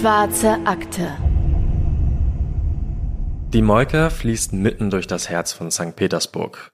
Schwarze 0.00 0.58
Akte. 0.64 1.14
Die 3.52 3.60
Moika 3.60 4.08
fließt 4.08 4.54
mitten 4.54 4.88
durch 4.88 5.06
das 5.06 5.28
Herz 5.28 5.52
von 5.52 5.70
St. 5.70 5.94
Petersburg. 5.94 6.72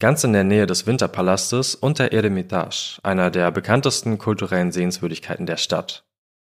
Ganz 0.00 0.24
in 0.24 0.32
der 0.32 0.42
Nähe 0.42 0.66
des 0.66 0.84
Winterpalastes 0.84 1.76
und 1.76 2.00
der 2.00 2.12
Eremitage, 2.12 2.98
einer 3.04 3.30
der 3.30 3.52
bekanntesten 3.52 4.18
kulturellen 4.18 4.72
Sehenswürdigkeiten 4.72 5.46
der 5.46 5.58
Stadt. 5.58 6.08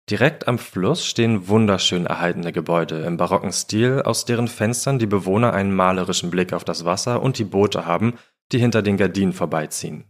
Direkt 0.08 0.48
am 0.48 0.58
Fluss 0.58 1.04
stehen 1.04 1.46
wunderschön 1.46 2.06
erhaltene 2.06 2.52
Gebäude 2.52 3.02
im 3.02 3.18
barocken 3.18 3.52
Stil, 3.52 4.00
aus 4.00 4.24
deren 4.24 4.48
Fenstern 4.48 4.98
die 4.98 5.06
Bewohner 5.06 5.52
einen 5.52 5.76
malerischen 5.76 6.30
Blick 6.30 6.54
auf 6.54 6.64
das 6.64 6.86
Wasser 6.86 7.20
und 7.20 7.36
die 7.36 7.44
Boote 7.44 7.84
haben, 7.84 8.14
die 8.50 8.58
hinter 8.58 8.80
den 8.80 8.96
Gardinen 8.96 9.34
vorbeiziehen. 9.34 10.04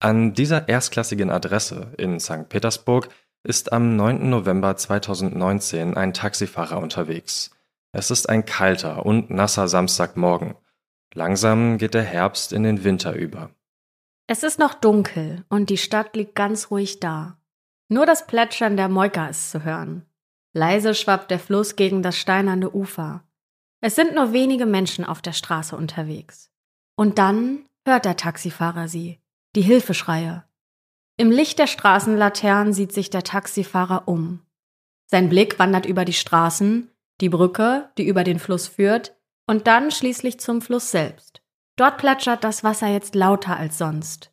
An 0.00 0.34
dieser 0.34 0.68
erstklassigen 0.68 1.30
Adresse 1.30 1.92
in 1.96 2.18
St. 2.18 2.48
Petersburg 2.48 3.08
ist 3.44 3.72
am 3.72 3.94
9. 3.94 4.30
November 4.30 4.74
2019 4.74 5.96
ein 5.96 6.14
Taxifahrer 6.14 6.78
unterwegs. 6.78 7.50
Es 7.92 8.10
ist 8.10 8.28
ein 8.28 8.46
kalter 8.46 9.04
und 9.04 9.30
nasser 9.30 9.68
Samstagmorgen. 9.68 10.54
Langsam 11.12 11.78
geht 11.78 11.94
der 11.94 12.02
Herbst 12.02 12.52
in 12.52 12.62
den 12.62 12.82
Winter 12.82 13.12
über. 13.12 13.50
Es 14.26 14.42
ist 14.42 14.58
noch 14.58 14.72
dunkel 14.72 15.44
und 15.50 15.68
die 15.68 15.76
Stadt 15.76 16.16
liegt 16.16 16.34
ganz 16.34 16.70
ruhig 16.70 16.98
da. 16.98 17.36
Nur 17.88 18.06
das 18.06 18.26
Plätschern 18.26 18.78
der 18.78 18.88
Moika 18.88 19.26
ist 19.26 19.50
zu 19.50 19.62
hören. 19.62 20.06
Leise 20.54 20.94
schwappt 20.94 21.30
der 21.30 21.38
Fluss 21.38 21.76
gegen 21.76 22.02
das 22.02 22.16
steinerne 22.16 22.70
Ufer. 22.70 23.22
Es 23.82 23.94
sind 23.94 24.14
nur 24.14 24.32
wenige 24.32 24.64
Menschen 24.64 25.04
auf 25.04 25.20
der 25.20 25.32
Straße 25.32 25.76
unterwegs. 25.76 26.50
Und 26.96 27.18
dann 27.18 27.66
hört 27.84 28.06
der 28.06 28.16
Taxifahrer 28.16 28.88
sie, 28.88 29.20
die 29.54 29.60
Hilfeschreie. 29.60 30.44
Im 31.16 31.30
Licht 31.30 31.60
der 31.60 31.68
Straßenlaternen 31.68 32.72
sieht 32.72 32.92
sich 32.92 33.08
der 33.08 33.22
Taxifahrer 33.22 34.08
um. 34.08 34.40
Sein 35.06 35.28
Blick 35.28 35.60
wandert 35.60 35.86
über 35.86 36.04
die 36.04 36.12
Straßen, 36.12 36.90
die 37.20 37.28
Brücke, 37.28 37.88
die 37.96 38.06
über 38.08 38.24
den 38.24 38.40
Fluss 38.40 38.66
führt, 38.66 39.14
und 39.46 39.68
dann 39.68 39.92
schließlich 39.92 40.40
zum 40.40 40.60
Fluss 40.60 40.90
selbst. 40.90 41.40
Dort 41.76 41.98
plätschert 41.98 42.42
das 42.42 42.64
Wasser 42.64 42.88
jetzt 42.88 43.14
lauter 43.14 43.56
als 43.56 43.78
sonst. 43.78 44.32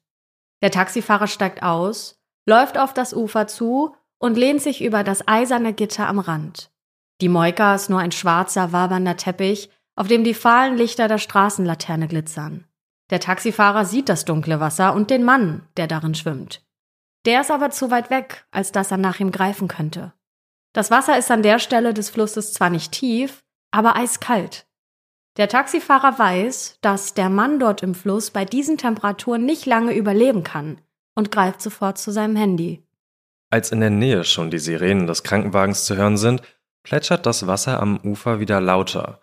Der 0.64 0.72
Taxifahrer 0.72 1.28
steigt 1.28 1.62
aus, 1.62 2.20
läuft 2.48 2.80
auf 2.80 2.96
das 2.96 3.14
Ufer 3.14 3.46
zu 3.46 3.96
und 4.18 4.36
lehnt 4.36 4.62
sich 4.62 4.84
über 4.84 5.04
das 5.04 5.28
eiserne 5.28 5.74
Gitter 5.74 6.08
am 6.08 6.18
Rand. 6.18 6.72
Die 7.22 7.30
Moika 7.30 7.76
ist 7.76 7.92
nur 7.92 8.00
ein 8.00 8.12
schwarzer, 8.12 8.72
wabernder 8.72 9.18
Teppich, 9.18 9.70
auf 9.96 10.08
dem 10.08 10.24
die 10.24 10.34
fahlen 10.34 10.78
Lichter 10.78 11.08
der 11.08 11.20
Straßenlaterne 11.20 12.08
glitzern. 12.08 12.66
Der 13.12 13.20
Taxifahrer 13.20 13.86
sieht 13.86 14.10
das 14.10 14.26
dunkle 14.26 14.60
Wasser 14.60 14.96
und 14.96 15.12
den 15.12 15.24
Mann, 15.24 15.68
der 15.78 15.86
darin 15.86 16.16
schwimmt. 16.16 16.64
Der 17.26 17.42
ist 17.42 17.52
aber 17.52 17.70
zu 17.70 17.92
weit 17.92 18.10
weg, 18.10 18.46
als 18.52 18.72
dass 18.72 18.92
er 18.92 18.98
nach 18.98 19.20
ihm 19.20 19.32
greifen 19.32 19.68
könnte. 19.68 20.14
Das 20.74 20.90
Wasser 20.90 21.18
ist 21.18 21.30
an 21.30 21.44
der 21.44 21.60
Stelle 21.60 21.94
des 21.94 22.10
Flusses 22.10 22.54
zwar 22.54 22.70
nicht 22.70 22.92
tief, 22.92 23.44
aber 23.72 23.96
eiskalt. 23.96 24.66
Der 25.38 25.48
Taxifahrer 25.48 26.18
weiß, 26.18 26.80
dass 26.82 27.14
der 27.14 27.30
Mann 27.30 27.60
dort 27.60 27.84
im 27.84 27.96
Fluss 27.96 28.32
bei 28.32 28.44
diesen 28.44 28.78
Temperaturen 28.78 29.46
nicht 29.46 29.66
lange 29.66 29.94
überleben 29.94 30.44
kann 30.44 30.82
und 31.16 31.32
greift 31.32 31.62
sofort 31.62 31.98
zu 31.98 32.12
seinem 32.12 32.36
Handy. 32.36 32.84
Als 33.50 33.72
in 33.72 33.82
der 33.82 33.90
Nähe 33.90 34.24
schon 34.24 34.50
die 34.50 34.60
Sirenen 34.60 35.08
des 35.08 35.24
Krankenwagens 35.24 35.86
zu 35.86 35.96
hören 35.96 36.18
sind, 36.18 36.42
plätschert 36.84 37.26
das 37.26 37.48
Wasser 37.48 37.80
am 37.82 38.00
Ufer 38.00 38.40
wieder 38.40 38.60
lauter. 38.60 39.22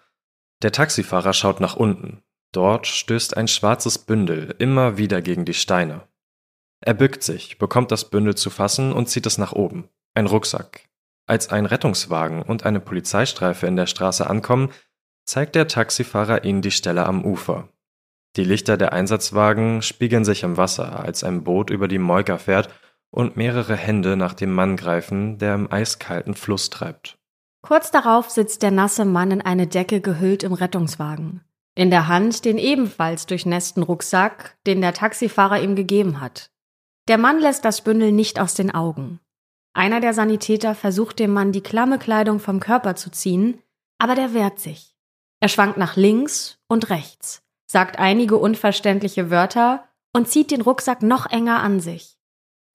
Der 0.62 0.72
Taxifahrer 0.72 1.32
schaut 1.32 1.60
nach 1.60 1.76
unten. 1.76 2.22
Dort 2.52 2.86
stößt 2.86 3.36
ein 3.36 3.48
schwarzes 3.48 3.98
Bündel 3.98 4.54
immer 4.58 4.96
wieder 4.96 5.22
gegen 5.22 5.44
die 5.44 5.54
Steine. 5.54 6.02
Er 6.80 6.94
bückt 6.94 7.22
sich, 7.22 7.58
bekommt 7.58 7.90
das 7.90 8.08
Bündel 8.08 8.34
zu 8.34 8.50
fassen 8.50 8.92
und 8.92 9.08
zieht 9.08 9.26
es 9.26 9.38
nach 9.38 9.52
oben. 9.52 9.88
Ein 10.14 10.26
Rucksack. 10.26 10.88
Als 11.26 11.50
ein 11.50 11.66
Rettungswagen 11.66 12.42
und 12.42 12.64
eine 12.64 12.80
Polizeistreife 12.80 13.66
in 13.66 13.76
der 13.76 13.86
Straße 13.86 14.28
ankommen, 14.28 14.70
zeigt 15.26 15.54
der 15.54 15.68
Taxifahrer 15.68 16.44
ihnen 16.44 16.62
die 16.62 16.70
Stelle 16.70 17.04
am 17.04 17.24
Ufer. 17.24 17.68
Die 18.36 18.44
Lichter 18.44 18.76
der 18.76 18.92
Einsatzwagen 18.92 19.82
spiegeln 19.82 20.24
sich 20.24 20.42
im 20.42 20.56
Wasser, 20.56 21.00
als 21.00 21.24
ein 21.24 21.44
Boot 21.44 21.70
über 21.70 21.88
die 21.88 21.98
Moika 21.98 22.38
fährt 22.38 22.70
und 23.10 23.36
mehrere 23.36 23.76
Hände 23.76 24.16
nach 24.16 24.34
dem 24.34 24.52
Mann 24.52 24.76
greifen, 24.76 25.38
der 25.38 25.54
im 25.54 25.70
eiskalten 25.70 26.34
Fluss 26.34 26.70
treibt. 26.70 27.18
Kurz 27.62 27.90
darauf 27.90 28.30
sitzt 28.30 28.62
der 28.62 28.70
nasse 28.70 29.04
Mann 29.04 29.30
in 29.30 29.40
eine 29.40 29.66
Decke 29.66 30.00
gehüllt 30.00 30.42
im 30.44 30.52
Rettungswagen. 30.52 31.42
In 31.74 31.90
der 31.90 32.08
Hand 32.08 32.44
den 32.44 32.58
ebenfalls 32.58 33.26
durchnässten 33.26 33.82
Rucksack, 33.82 34.56
den 34.66 34.80
der 34.80 34.94
Taxifahrer 34.94 35.60
ihm 35.60 35.76
gegeben 35.76 36.20
hat. 36.20 36.50
Der 37.08 37.16
Mann 37.16 37.40
lässt 37.40 37.64
das 37.64 37.80
Bündel 37.80 38.12
nicht 38.12 38.38
aus 38.38 38.52
den 38.52 38.70
Augen. 38.70 39.18
Einer 39.72 40.00
der 40.00 40.12
Sanitäter 40.12 40.74
versucht 40.74 41.18
dem 41.18 41.32
Mann 41.32 41.52
die 41.52 41.62
klamme 41.62 41.98
Kleidung 41.98 42.38
vom 42.38 42.60
Körper 42.60 42.96
zu 42.96 43.10
ziehen, 43.10 43.62
aber 43.98 44.14
der 44.14 44.34
wehrt 44.34 44.60
sich. 44.60 44.94
Er 45.40 45.48
schwankt 45.48 45.78
nach 45.78 45.96
links 45.96 46.58
und 46.68 46.90
rechts, 46.90 47.42
sagt 47.66 47.98
einige 47.98 48.36
unverständliche 48.36 49.30
Wörter 49.30 49.88
und 50.12 50.28
zieht 50.28 50.50
den 50.50 50.60
Rucksack 50.60 51.02
noch 51.02 51.26
enger 51.26 51.62
an 51.62 51.80
sich. 51.80 52.18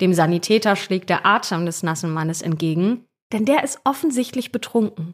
Dem 0.02 0.14
Sanitäter 0.14 0.76
schlägt 0.76 1.10
der 1.10 1.26
Atem 1.26 1.68
des 1.68 1.84
nassen 1.84 2.12
Mannes 2.12 2.42
entgegen, 2.42 3.06
denn 3.32 3.46
der 3.46 3.64
ist 3.64 3.82
offensichtlich 3.84 4.52
betrunken. 4.52 5.14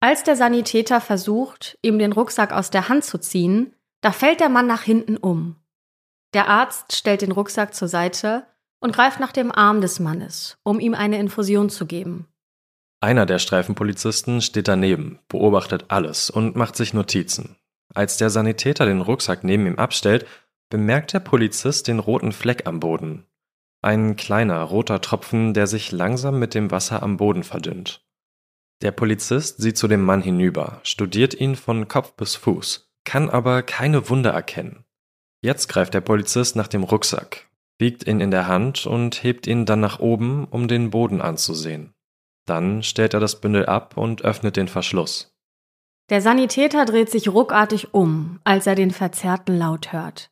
Als 0.00 0.24
der 0.24 0.36
Sanitäter 0.36 1.00
versucht, 1.00 1.78
ihm 1.82 1.98
den 1.98 2.12
Rucksack 2.12 2.52
aus 2.52 2.70
der 2.70 2.88
Hand 2.88 3.04
zu 3.04 3.18
ziehen, 3.18 3.74
da 4.00 4.10
fällt 4.10 4.40
der 4.40 4.48
Mann 4.48 4.66
nach 4.66 4.82
hinten 4.82 5.16
um. 5.16 5.56
Der 6.34 6.48
Arzt 6.48 6.96
stellt 6.96 7.22
den 7.22 7.32
Rucksack 7.32 7.74
zur 7.74 7.88
Seite 7.88 8.46
und 8.80 8.94
greift 8.94 9.20
nach 9.20 9.32
dem 9.32 9.52
Arm 9.52 9.80
des 9.80 10.00
Mannes, 10.00 10.58
um 10.62 10.80
ihm 10.80 10.94
eine 10.94 11.18
Infusion 11.18 11.68
zu 11.70 11.86
geben. 11.86 12.26
Einer 13.00 13.26
der 13.26 13.38
Streifenpolizisten 13.38 14.40
steht 14.40 14.68
daneben, 14.68 15.18
beobachtet 15.28 15.86
alles 15.88 16.30
und 16.30 16.56
macht 16.56 16.76
sich 16.76 16.94
Notizen. 16.94 17.56
Als 17.94 18.16
der 18.16 18.30
Sanitäter 18.30 18.86
den 18.86 19.00
Rucksack 19.00 19.44
neben 19.44 19.66
ihm 19.66 19.78
abstellt, 19.78 20.26
bemerkt 20.70 21.12
der 21.12 21.20
Polizist 21.20 21.88
den 21.88 21.98
roten 21.98 22.32
Fleck 22.32 22.66
am 22.66 22.80
Boden. 22.80 23.26
Ein 23.82 24.16
kleiner 24.16 24.62
roter 24.62 25.00
Tropfen, 25.00 25.52
der 25.52 25.66
sich 25.66 25.92
langsam 25.92 26.38
mit 26.38 26.54
dem 26.54 26.70
Wasser 26.70 27.02
am 27.02 27.16
Boden 27.16 27.42
verdünnt. 27.42 28.06
Der 28.80 28.92
Polizist 28.92 29.60
sieht 29.60 29.76
zu 29.76 29.88
dem 29.88 30.02
Mann 30.02 30.22
hinüber, 30.22 30.80
studiert 30.82 31.34
ihn 31.34 31.56
von 31.56 31.88
Kopf 31.88 32.12
bis 32.14 32.36
Fuß, 32.36 32.92
kann 33.04 33.28
aber 33.28 33.62
keine 33.62 34.08
Wunde 34.08 34.30
erkennen. 34.30 34.84
Jetzt 35.42 35.68
greift 35.68 35.92
der 35.92 36.00
Polizist 36.00 36.54
nach 36.54 36.68
dem 36.68 36.84
Rucksack, 36.84 37.48
wiegt 37.78 38.06
ihn 38.06 38.20
in 38.20 38.30
der 38.30 38.46
Hand 38.46 38.86
und 38.86 39.24
hebt 39.24 39.48
ihn 39.48 39.66
dann 39.66 39.80
nach 39.80 39.98
oben, 39.98 40.46
um 40.48 40.68
den 40.68 40.90
Boden 40.90 41.20
anzusehen. 41.20 41.92
Dann 42.46 42.84
stellt 42.84 43.12
er 43.12 43.20
das 43.20 43.40
Bündel 43.40 43.66
ab 43.66 43.96
und 43.96 44.22
öffnet 44.22 44.56
den 44.56 44.68
Verschluss. 44.68 45.34
Der 46.10 46.20
Sanitäter 46.20 46.84
dreht 46.84 47.10
sich 47.10 47.28
ruckartig 47.28 47.92
um, 47.92 48.38
als 48.44 48.66
er 48.68 48.76
den 48.76 48.92
verzerrten 48.92 49.58
Laut 49.58 49.92
hört. 49.92 50.30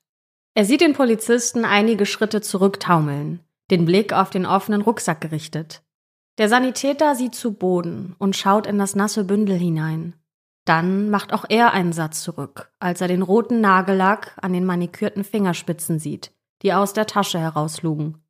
Er 0.55 0.65
sieht 0.65 0.81
den 0.81 0.93
Polizisten 0.93 1.65
einige 1.65 2.07
Schritte 2.07 2.41
zurücktaumeln, 2.41 3.41
den 3.71 3.85
Blick 3.85 4.13
auf 4.13 4.31
den 4.31 4.47
offenen 4.47 4.83
Rucksack 4.83 5.21
gerichtet. 5.21 5.83
Der 6.39 6.49
Sanitäter 6.49 7.17
sieht 7.17 7.35
zu 7.35 7.55
Boden 7.55 8.15
und 8.19 8.37
schaut 8.37 8.67
in 8.67 8.79
das 8.79 8.95
nasse 8.95 9.25
Bündel 9.25 9.57
hinein. 9.57 10.15
Dann 10.65 11.09
macht 11.11 11.33
auch 11.33 11.47
er 11.49 11.73
einen 11.73 11.93
Satz 11.93 12.23
zurück, 12.23 12.71
als 12.79 13.01
er 13.01 13.09
den 13.09 13.23
roten 13.23 13.61
Nagellack 13.61 14.37
an 14.43 14.53
den 14.53 14.67
manikürten 14.67 15.25
Fingerspitzen 15.25 15.99
sieht, 15.99 16.33
die 16.63 16.75
aus 16.75 16.93
der 16.93 17.07
Tasche 17.07 17.39
herauslugen. 17.39 18.23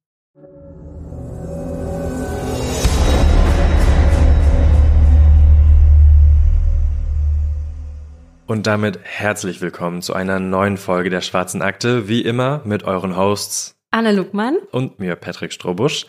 Und 8.46 8.66
damit 8.66 8.98
herzlich 9.02 9.60
willkommen 9.60 10.02
zu 10.02 10.12
einer 10.12 10.40
neuen 10.40 10.76
Folge 10.76 11.10
der 11.10 11.20
Schwarzen 11.20 11.62
Akte, 11.62 12.08
wie 12.08 12.20
immer 12.20 12.62
mit 12.64 12.82
euren 12.82 13.16
Hosts 13.16 13.76
Anne 13.92 14.12
Luckmann 14.12 14.56
und 14.70 14.98
mir 15.00 15.16
Patrick 15.16 15.52
Strobusch. 15.52 16.06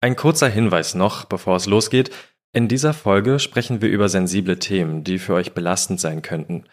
Ein 0.00 0.16
kurzer 0.16 0.48
Hinweis 0.48 0.94
noch, 0.94 1.24
bevor 1.24 1.56
es 1.56 1.66
losgeht. 1.66 2.10
In 2.54 2.68
dieser 2.68 2.94
Folge 2.94 3.40
sprechen 3.40 3.82
wir 3.82 3.88
über 3.88 4.08
sensible 4.08 4.60
Themen, 4.60 5.02
die 5.02 5.18
für 5.18 5.34
euch 5.34 5.54
belastend 5.54 5.98
sein 5.98 6.22
könnten. 6.22 6.66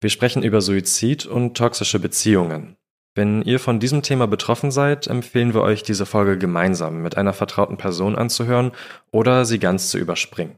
Wir 0.00 0.08
sprechen 0.08 0.44
über 0.44 0.60
Suizid 0.60 1.26
und 1.26 1.56
toxische 1.56 1.98
Beziehungen. 1.98 2.76
Wenn 3.16 3.42
ihr 3.42 3.58
von 3.58 3.80
diesem 3.80 4.02
Thema 4.02 4.28
betroffen 4.28 4.70
seid, 4.70 5.08
empfehlen 5.08 5.52
wir 5.52 5.62
euch, 5.62 5.82
diese 5.82 6.06
Folge 6.06 6.38
gemeinsam 6.38 7.02
mit 7.02 7.16
einer 7.16 7.32
vertrauten 7.32 7.76
Person 7.76 8.14
anzuhören 8.14 8.70
oder 9.10 9.44
sie 9.44 9.58
ganz 9.58 9.90
zu 9.90 9.98
überspringen. 9.98 10.56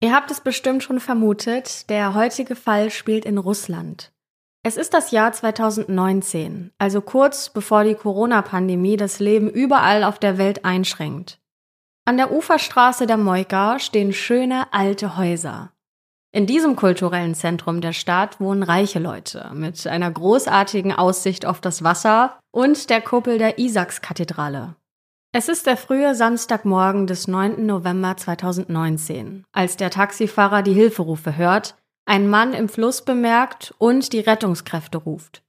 Ihr 0.00 0.12
habt 0.12 0.32
es 0.32 0.40
bestimmt 0.40 0.82
schon 0.82 0.98
vermutet, 0.98 1.88
der 1.88 2.14
heutige 2.14 2.56
Fall 2.56 2.90
spielt 2.90 3.24
in 3.24 3.38
Russland. 3.38 4.12
Es 4.64 4.76
ist 4.76 4.94
das 4.94 5.12
Jahr 5.12 5.32
2019, 5.32 6.72
also 6.76 7.00
kurz 7.02 7.50
bevor 7.50 7.84
die 7.84 7.94
Corona-Pandemie 7.94 8.96
das 8.96 9.20
Leben 9.20 9.48
überall 9.48 10.02
auf 10.02 10.18
der 10.18 10.38
Welt 10.38 10.64
einschränkt. 10.64 11.41
An 12.04 12.16
der 12.16 12.32
Uferstraße 12.32 13.06
der 13.06 13.16
Moika 13.16 13.78
stehen 13.78 14.12
schöne 14.12 14.72
alte 14.72 15.16
Häuser. 15.16 15.70
In 16.32 16.46
diesem 16.46 16.74
kulturellen 16.74 17.34
Zentrum 17.36 17.80
der 17.80 17.92
Stadt 17.92 18.40
wohnen 18.40 18.64
reiche 18.64 18.98
Leute 18.98 19.50
mit 19.54 19.86
einer 19.86 20.10
großartigen 20.10 20.92
Aussicht 20.92 21.46
auf 21.46 21.60
das 21.60 21.84
Wasser 21.84 22.40
und 22.50 22.90
der 22.90 23.02
Kuppel 23.02 23.38
der 23.38 23.58
Isakskathedrale. 23.58 24.74
Es 25.32 25.48
ist 25.48 25.66
der 25.66 25.76
frühe 25.76 26.16
Samstagmorgen 26.16 27.06
des 27.06 27.28
9. 27.28 27.64
November 27.64 28.16
2019, 28.16 29.44
als 29.52 29.76
der 29.76 29.90
Taxifahrer 29.90 30.62
die 30.62 30.74
Hilferufe 30.74 31.36
hört, 31.36 31.76
einen 32.04 32.28
Mann 32.28 32.52
im 32.52 32.68
Fluss 32.68 33.02
bemerkt 33.02 33.74
und 33.78 34.12
die 34.12 34.20
Rettungskräfte 34.20 34.98
ruft. 34.98 35.44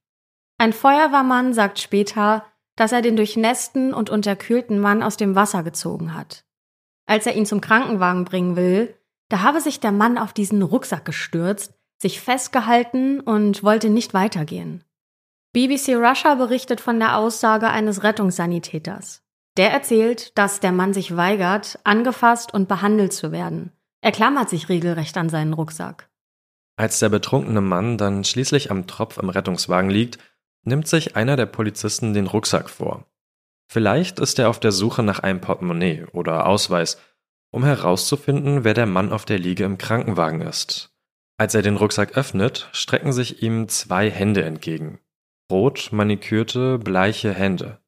Ein 0.60 0.72
Feuerwehrmann 0.72 1.54
sagt 1.54 1.80
später, 1.80 2.46
dass 2.76 2.92
er 2.92 3.02
den 3.02 3.16
durchnässten 3.16 3.94
und 3.94 4.10
unterkühlten 4.10 4.80
Mann 4.80 5.04
aus 5.04 5.18
dem 5.18 5.36
Wasser 5.36 5.64
gezogen 5.64 6.14
hat. 6.14 6.46
Als 7.06 7.26
er 7.26 7.36
ihn 7.36 7.46
zum 7.46 7.62
Krankenwagen 7.62 8.26
bringen 8.26 8.56
will, 8.56 8.96
da 9.30 9.42
habe 9.42 9.62
sich 9.62 9.80
der 9.80 9.92
Mann 9.92 10.18
auf 10.18 10.34
diesen 10.34 10.62
Rucksack 10.62 11.06
gestürzt, 11.06 11.74
sich 11.98 12.20
festgehalten 12.20 13.20
und 13.20 13.64
wollte 13.64 13.90
nicht 13.90 14.14
weitergehen. 14.14 14.84
BBC 15.54 15.96
Russia 15.96 16.36
berichtet 16.36 16.82
von 16.82 17.00
der 17.00 17.18
Aussage 17.18 17.68
eines 17.70 18.04
Rettungssanitäters. 18.04 19.22
Der 19.56 19.72
erzählt, 19.72 20.38
dass 20.38 20.60
der 20.60 20.72
Mann 20.72 20.94
sich 20.94 21.16
weigert, 21.16 21.80
angefasst 21.84 22.54
und 22.54 22.68
behandelt 22.68 23.14
zu 23.14 23.32
werden. 23.32 23.72
Er 24.02 24.12
klammert 24.12 24.50
sich 24.50 24.68
regelrecht 24.68 25.16
an 25.16 25.30
seinen 25.30 25.54
Rucksack. 25.54 26.10
Als 26.76 27.00
der 27.00 27.10
betrunkene 27.10 27.62
Mann 27.62 28.00
dann 28.00 28.24
schließlich 28.24 28.72
am 28.72 28.88
Tropf 28.88 29.18
im 29.20 29.30
Rettungswagen 29.30 29.92
liegt, 29.92 30.18
nimmt 30.64 30.88
sich 30.88 31.16
einer 31.16 31.36
der 31.36 31.46
Polizisten 31.46 32.14
den 32.14 32.28
Rucksack 32.28 32.70
vor. 32.70 33.06
Vielleicht 33.68 34.20
ist 34.20 34.40
er 34.40 34.50
auf 34.50 34.60
der 34.60 34.72
Suche 34.72 35.04
nach 35.04 35.20
einem 35.20 35.42
Portemonnaie 35.42 36.06
oder 36.12 36.46
Ausweis, 36.46 36.98
um 37.52 37.64
herauszufinden, 37.64 38.64
wer 38.64 38.74
der 38.74 38.86
Mann 38.86 39.12
auf 39.12 39.26
der 39.26 39.40
Liege 39.40 39.64
im 39.64 39.78
Krankenwagen 39.78 40.42
ist. 40.42 40.92
Als 41.38 41.56
er 41.56 41.62
den 41.62 41.78
Rucksack 41.78 42.18
öffnet, 42.18 42.70
strecken 42.72 43.14
sich 43.14 43.42
ihm 43.42 43.68
zwei 43.68 44.10
Hände 44.10 44.44
entgegen. 44.44 45.00
Rot 45.52 45.90
manikürte, 45.92 46.80
bleiche 46.80 47.34
Hände. 47.34 47.80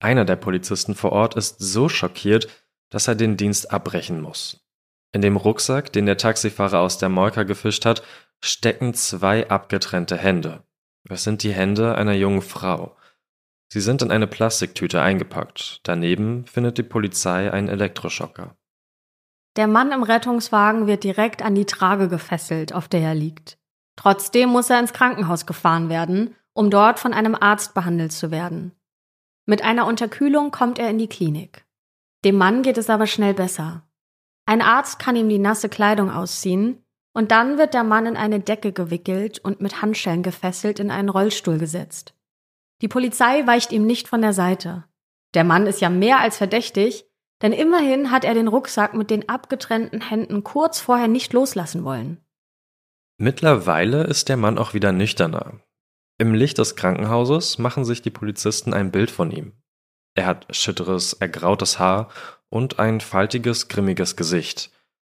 Einer 0.00 0.24
der 0.24 0.36
Polizisten 0.36 0.94
vor 0.94 1.12
Ort 1.12 1.34
ist 1.34 1.56
so 1.58 1.88
schockiert, 1.88 2.48
dass 2.90 3.08
er 3.08 3.14
den 3.14 3.36
Dienst 3.36 3.70
abbrechen 3.70 4.20
muss. 4.20 4.66
In 5.12 5.20
dem 5.20 5.36
Rucksack, 5.36 5.92
den 5.92 6.06
der 6.06 6.16
Taxifahrer 6.16 6.80
aus 6.80 6.98
der 6.98 7.08
Molka 7.08 7.42
gefischt 7.42 7.84
hat, 7.84 8.02
stecken 8.42 8.94
zwei 8.94 9.48
abgetrennte 9.48 10.16
Hände. 10.16 10.62
Es 11.08 11.24
sind 11.24 11.42
die 11.42 11.52
Hände 11.52 11.96
einer 11.96 12.14
jungen 12.14 12.42
Frau. 12.42 12.96
Sie 13.68 13.80
sind 13.80 14.02
in 14.02 14.10
eine 14.10 14.26
Plastiktüte 14.26 15.00
eingepackt. 15.00 15.80
Daneben 15.82 16.46
findet 16.46 16.78
die 16.78 16.82
Polizei 16.82 17.50
einen 17.50 17.68
Elektroschocker. 17.68 18.56
Der 19.56 19.66
Mann 19.66 19.92
im 19.92 20.02
Rettungswagen 20.02 20.86
wird 20.86 21.04
direkt 21.04 21.42
an 21.42 21.54
die 21.54 21.66
Trage 21.66 22.08
gefesselt, 22.08 22.72
auf 22.72 22.88
der 22.88 23.00
er 23.00 23.14
liegt. 23.14 23.58
Trotzdem 23.96 24.48
muss 24.48 24.70
er 24.70 24.80
ins 24.80 24.92
Krankenhaus 24.92 25.46
gefahren 25.46 25.88
werden, 25.88 26.34
um 26.54 26.70
dort 26.70 26.98
von 26.98 27.12
einem 27.12 27.34
Arzt 27.34 27.74
behandelt 27.74 28.12
zu 28.12 28.30
werden. 28.30 28.72
Mit 29.44 29.62
einer 29.62 29.86
Unterkühlung 29.86 30.50
kommt 30.50 30.78
er 30.78 30.88
in 30.88 30.98
die 30.98 31.08
Klinik. 31.08 31.66
Dem 32.24 32.36
Mann 32.36 32.62
geht 32.62 32.78
es 32.78 32.88
aber 32.88 33.06
schnell 33.06 33.34
besser. 33.34 33.86
Ein 34.46 34.62
Arzt 34.62 34.98
kann 34.98 35.16
ihm 35.16 35.28
die 35.28 35.38
nasse 35.38 35.68
Kleidung 35.68 36.10
ausziehen 36.10 36.82
und 37.12 37.30
dann 37.30 37.58
wird 37.58 37.74
der 37.74 37.84
Mann 37.84 38.06
in 38.06 38.16
eine 38.16 38.40
Decke 38.40 38.72
gewickelt 38.72 39.38
und 39.38 39.60
mit 39.60 39.82
Handschellen 39.82 40.22
gefesselt 40.22 40.80
in 40.80 40.90
einen 40.90 41.08
Rollstuhl 41.08 41.58
gesetzt. 41.58 42.14
Die 42.80 42.88
Polizei 42.88 43.46
weicht 43.46 43.72
ihm 43.72 43.86
nicht 43.86 44.08
von 44.08 44.22
der 44.22 44.32
Seite. 44.32 44.84
Der 45.34 45.44
Mann 45.44 45.66
ist 45.66 45.80
ja 45.80 45.88
mehr 45.88 46.20
als 46.20 46.36
verdächtig, 46.36 47.06
denn 47.42 47.52
immerhin 47.52 48.10
hat 48.10 48.24
er 48.24 48.34
den 48.34 48.48
Rucksack 48.48 48.94
mit 48.94 49.10
den 49.10 49.28
abgetrennten 49.28 50.00
Händen 50.00 50.44
kurz 50.44 50.80
vorher 50.80 51.08
nicht 51.08 51.32
loslassen 51.32 51.84
wollen. 51.84 52.18
Mittlerweile 53.18 54.04
ist 54.04 54.28
der 54.28 54.36
Mann 54.36 54.58
auch 54.58 54.74
wieder 54.74 54.92
nüchterner. 54.92 55.60
Im 56.18 56.34
Licht 56.34 56.58
des 56.58 56.76
Krankenhauses 56.76 57.58
machen 57.58 57.84
sich 57.84 58.02
die 58.02 58.10
Polizisten 58.10 58.72
ein 58.74 58.90
Bild 58.90 59.10
von 59.10 59.30
ihm. 59.30 59.52
Er 60.14 60.26
hat 60.26 60.54
schütteres, 60.54 61.14
ergrautes 61.14 61.78
Haar 61.78 62.10
und 62.48 62.78
ein 62.78 63.00
faltiges, 63.00 63.68
grimmiges 63.68 64.16
Gesicht. 64.16 64.70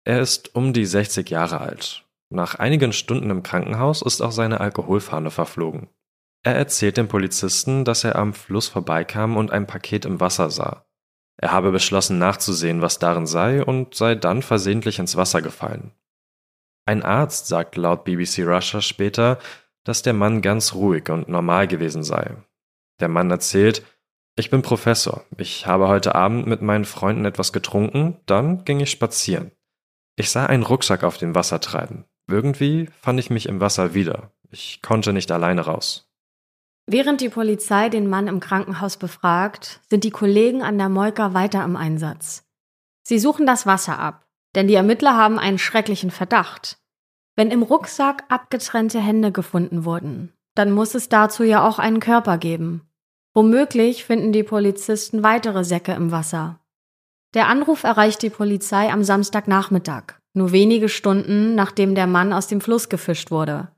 Er 0.08 0.22
ist 0.22 0.54
um 0.54 0.72
die 0.72 0.86
60 0.86 1.28
Jahre 1.28 1.60
alt. 1.60 2.06
Nach 2.30 2.54
einigen 2.54 2.94
Stunden 2.94 3.28
im 3.28 3.42
Krankenhaus 3.42 4.00
ist 4.00 4.22
auch 4.22 4.32
seine 4.32 4.58
Alkoholfahne 4.58 5.30
verflogen. 5.30 5.90
Er 6.42 6.56
erzählt 6.56 6.96
dem 6.96 7.08
Polizisten, 7.08 7.84
dass 7.84 8.04
er 8.04 8.16
am 8.16 8.32
Fluss 8.32 8.68
vorbeikam 8.68 9.36
und 9.36 9.50
ein 9.50 9.66
Paket 9.66 10.06
im 10.06 10.18
Wasser 10.18 10.48
sah. 10.48 10.86
Er 11.36 11.52
habe 11.52 11.72
beschlossen 11.72 12.16
nachzusehen, 12.16 12.80
was 12.80 12.98
darin 12.98 13.26
sei, 13.26 13.62
und 13.62 13.94
sei 13.94 14.14
dann 14.14 14.40
versehentlich 14.40 14.98
ins 14.98 15.14
Wasser 15.18 15.42
gefallen. 15.42 15.92
Ein 16.86 17.02
Arzt 17.02 17.46
sagt 17.46 17.76
laut 17.76 18.04
BBC 18.04 18.46
Russia 18.46 18.80
später, 18.80 19.38
dass 19.84 20.00
der 20.00 20.14
Mann 20.14 20.40
ganz 20.40 20.72
ruhig 20.72 21.10
und 21.10 21.28
normal 21.28 21.68
gewesen 21.68 22.02
sei. 22.02 22.34
Der 22.98 23.08
Mann 23.08 23.30
erzählt, 23.30 23.84
ich 24.36 24.48
bin 24.48 24.62
Professor, 24.62 25.26
ich 25.36 25.66
habe 25.66 25.86
heute 25.88 26.14
Abend 26.14 26.46
mit 26.46 26.62
meinen 26.62 26.86
Freunden 26.86 27.26
etwas 27.26 27.52
getrunken, 27.52 28.16
dann 28.24 28.64
ging 28.64 28.80
ich 28.80 28.90
spazieren. 28.90 29.52
Ich 30.18 30.30
sah 30.30 30.46
einen 30.46 30.64
Rucksack 30.64 31.04
auf 31.04 31.16
dem 31.16 31.36
Wasser 31.36 31.60
treiben. 31.60 32.04
Irgendwie 32.26 32.88
fand 33.00 33.20
ich 33.20 33.30
mich 33.30 33.46
im 33.46 33.60
Wasser 33.60 33.94
wieder. 33.94 34.32
Ich 34.50 34.82
konnte 34.82 35.12
nicht 35.12 35.30
alleine 35.30 35.60
raus. 35.60 36.10
Während 36.86 37.20
die 37.20 37.28
Polizei 37.28 37.88
den 37.88 38.08
Mann 38.08 38.26
im 38.26 38.40
Krankenhaus 38.40 38.96
befragt, 38.96 39.80
sind 39.88 40.02
die 40.02 40.10
Kollegen 40.10 40.64
an 40.64 40.76
der 40.76 40.88
Moika 40.88 41.34
weiter 41.34 41.62
im 41.62 41.76
Einsatz. 41.76 42.42
Sie 43.04 43.20
suchen 43.20 43.46
das 43.46 43.64
Wasser 43.64 44.00
ab, 44.00 44.26
denn 44.56 44.66
die 44.66 44.74
Ermittler 44.74 45.16
haben 45.16 45.38
einen 45.38 45.58
schrecklichen 45.58 46.10
Verdacht. 46.10 46.78
Wenn 47.36 47.52
im 47.52 47.62
Rucksack 47.62 48.24
abgetrennte 48.28 48.98
Hände 48.98 49.30
gefunden 49.30 49.84
wurden, 49.84 50.32
dann 50.56 50.72
muss 50.72 50.96
es 50.96 51.08
dazu 51.08 51.44
ja 51.44 51.64
auch 51.64 51.78
einen 51.78 52.00
Körper 52.00 52.38
geben. 52.38 52.82
Womöglich 53.34 54.04
finden 54.04 54.32
die 54.32 54.42
Polizisten 54.42 55.22
weitere 55.22 55.62
Säcke 55.62 55.92
im 55.92 56.10
Wasser. 56.10 56.58
Der 57.34 57.48
Anruf 57.48 57.84
erreicht 57.84 58.22
die 58.22 58.30
Polizei 58.30 58.90
am 58.90 59.04
Samstagnachmittag, 59.04 60.14
nur 60.32 60.52
wenige 60.52 60.88
Stunden 60.88 61.54
nachdem 61.54 61.94
der 61.94 62.06
Mann 62.06 62.32
aus 62.32 62.46
dem 62.46 62.60
Fluss 62.60 62.88
gefischt 62.88 63.30
wurde. 63.30 63.68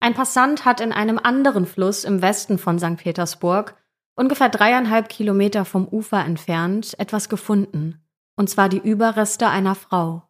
Ein 0.00 0.14
Passant 0.14 0.64
hat 0.64 0.80
in 0.80 0.92
einem 0.92 1.18
anderen 1.18 1.66
Fluss 1.66 2.04
im 2.04 2.22
Westen 2.22 2.56
von 2.58 2.78
St. 2.78 2.96
Petersburg, 2.96 3.74
ungefähr 4.14 4.48
dreieinhalb 4.48 5.08
Kilometer 5.08 5.64
vom 5.64 5.86
Ufer 5.86 6.24
entfernt, 6.24 6.98
etwas 6.98 7.28
gefunden, 7.28 8.00
und 8.36 8.48
zwar 8.48 8.68
die 8.68 8.78
Überreste 8.78 9.48
einer 9.48 9.74
Frau. 9.74 10.22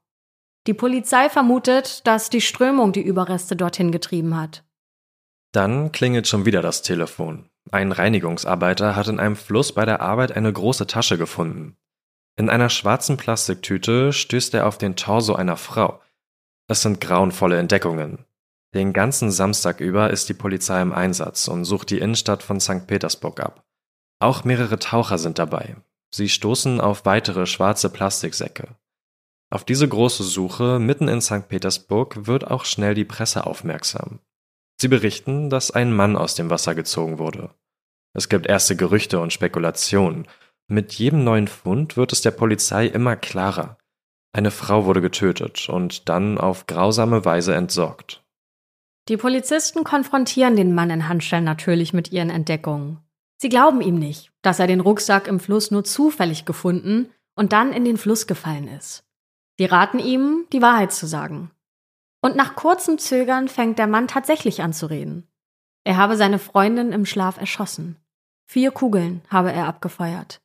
Die 0.67 0.75
Polizei 0.75 1.29
vermutet, 1.31 2.07
dass 2.07 2.29
die 2.29 2.41
Strömung 2.41 2.93
die 2.93 3.03
Überreste 3.03 3.57
dorthin 3.57 3.93
getrieben 3.93 4.37
hat. 4.37 4.65
Dann 5.53 5.93
klingelt 5.93 6.27
schon 6.27 6.45
wieder 6.45 6.61
das 6.61 6.83
Telefon. 6.83 7.49
Ein 7.71 7.93
Reinigungsarbeiter 7.93 8.97
hat 8.97 9.09
in 9.09 9.21
einem 9.21 9.37
Fluss 9.37 9.73
bei 9.73 9.85
der 9.85 10.01
Arbeit 10.01 10.33
eine 10.33 10.53
große 10.53 10.87
Tasche 10.87 11.17
gefunden. 11.17 11.77
In 12.39 12.49
einer 12.49 12.71
schwarzen 12.71 13.17
Plastiktüte 13.17 14.13
stößt 14.13 14.55
er 14.55 14.69
auf 14.69 14.79
den 14.79 14.95
Torso 14.95 15.35
einer 15.35 15.57
Frau. 15.57 16.01
Es 16.69 16.83
sind 16.83 17.01
grauenvolle 17.01 17.59
Entdeckungen. 17.59 18.27
Den 18.75 18.93
ganzen 18.93 19.33
Samstag 19.33 19.81
über 19.81 20.11
ist 20.11 20.29
die 20.29 20.35
Polizei 20.35 20.81
im 20.81 20.93
Einsatz 20.93 21.49
und 21.49 21.65
sucht 21.65 21.91
die 21.91 21.99
Innenstadt 21.99 22.45
von 22.45 22.61
St. 22.61 22.87
Petersburg 22.87 23.41
ab. 23.41 23.65
Auch 24.21 24.45
mehrere 24.45 24.79
Taucher 24.79 25.19
sind 25.19 25.41
dabei. 25.41 25.79
Sie 26.15 26.29
stoßen 26.29 26.81
auf 26.81 27.05
weitere 27.07 27.45
schwarze 27.45 27.91
Plastiksäcke. 27.91 28.69
Auf 29.51 29.65
diese 29.65 29.89
große 29.89 30.23
Suche 30.23 30.79
mitten 30.79 31.09
in 31.09 31.21
St. 31.21 31.49
Petersburg 31.49 32.29
wird 32.29 32.49
auch 32.49 32.67
schnell 32.67 32.95
die 32.95 33.05
Presse 33.05 33.47
aufmerksam. 33.47 34.21
Sie 34.81 34.87
berichten, 34.87 35.51
dass 35.51 35.73
ein 35.73 35.93
Mann 35.93 36.15
aus 36.17 36.37
dem 36.37 36.51
Wasser 36.51 36.77
gezogen 36.77 37.19
wurde. 37.19 37.51
Es 38.13 38.29
gibt 38.29 38.47
erste 38.47 38.77
Gerüchte 38.77 39.19
und 39.19 39.33
Spekulationen, 39.33 40.29
mit 40.69 40.93
jedem 40.93 41.25
neuen 41.25 41.49
Fund 41.49 41.97
wird 41.97 42.13
es 42.13 42.21
der 42.21 42.31
Polizei 42.31 42.87
immer 42.87 43.17
klarer. 43.17 43.79
Eine 44.33 44.51
Frau 44.51 44.85
wurde 44.85 45.01
getötet 45.01 45.69
und 45.69 46.09
dann 46.09 46.39
auf 46.39 46.67
grausame 46.67 47.25
Weise 47.25 47.55
entsorgt. 47.55 48.23
Die 49.09 49.17
Polizisten 49.17 49.85
konfrontieren 49.85 50.55
den 50.55 50.75
Mann 50.75 50.91
in 50.91 51.09
Handschellen 51.09 51.45
natürlich 51.45 51.95
mit 51.95 52.13
ihren 52.13 52.29
Entdeckungen. 52.29 52.99
Sie 53.39 53.49
glauben 53.49 53.81
ihm 53.81 53.99
nicht, 53.99 54.31
dass 54.43 54.59
er 54.59 54.67
den 54.67 54.81
Rucksack 54.81 55.27
im 55.27 55.41
Fluss 55.41 55.71
nur 55.71 55.85
zufällig 55.85 56.45
gefunden 56.45 57.09
und 57.35 57.55
dann 57.55 57.73
in 57.73 57.87
den 57.87 57.97
Fluss 57.97 58.27
gefallen 58.27 58.69
ist. 58.69 59.05
Sie 59.57 59.65
raten 59.65 59.99
ihm, 59.99 60.45
die 60.53 60.61
Wahrheit 60.61 60.93
zu 60.93 61.07
sagen. 61.07 61.51
Und 62.21 62.37
nach 62.37 62.57
kurzem 62.57 62.99
Zögern 62.99 63.49
fängt 63.49 63.79
der 63.79 63.87
Mann 63.87 64.09
tatsächlich 64.09 64.61
an 64.61 64.73
zu 64.73 64.87
reden. 64.87 65.27
Er 65.85 65.97
habe 65.97 66.17
seine 66.17 66.39
Freundin 66.39 66.93
im 66.93 67.07
Schlaf 67.07 67.39
erschossen. 67.39 67.97
Vier 68.45 68.73
Kugeln 68.73 69.23
habe 69.31 69.53
er 69.53 69.67
abgefeuert. 69.67 70.43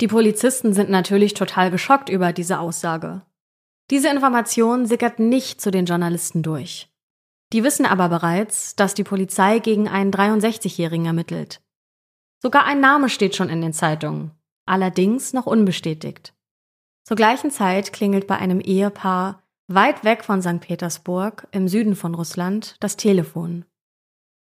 Die 0.00 0.08
Polizisten 0.08 0.72
sind 0.72 0.90
natürlich 0.90 1.34
total 1.34 1.70
geschockt 1.70 2.08
über 2.08 2.32
diese 2.32 2.58
Aussage. 2.58 3.22
Diese 3.90 4.08
Information 4.08 4.86
sickert 4.86 5.18
nicht 5.18 5.60
zu 5.60 5.70
den 5.70 5.86
Journalisten 5.86 6.42
durch. 6.42 6.90
Die 7.52 7.62
wissen 7.62 7.86
aber 7.86 8.08
bereits, 8.08 8.74
dass 8.74 8.94
die 8.94 9.04
Polizei 9.04 9.60
gegen 9.60 9.88
einen 9.88 10.10
63-Jährigen 10.10 11.06
ermittelt. 11.06 11.60
Sogar 12.42 12.64
ein 12.64 12.80
Name 12.80 13.08
steht 13.08 13.36
schon 13.36 13.48
in 13.48 13.60
den 13.60 13.72
Zeitungen, 13.72 14.32
allerdings 14.66 15.32
noch 15.32 15.46
unbestätigt. 15.46 16.34
Zur 17.04 17.16
gleichen 17.16 17.50
Zeit 17.50 17.92
klingelt 17.92 18.26
bei 18.26 18.36
einem 18.36 18.60
Ehepaar 18.60 19.42
weit 19.68 20.04
weg 20.04 20.24
von 20.24 20.42
St. 20.42 20.60
Petersburg 20.60 21.46
im 21.52 21.68
Süden 21.68 21.96
von 21.96 22.14
Russland 22.14 22.76
das 22.80 22.96
Telefon. 22.96 23.64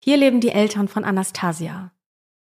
Hier 0.02 0.16
leben 0.16 0.40
die 0.40 0.50
Eltern 0.50 0.88
von 0.88 1.04
Anastasia. 1.04 1.92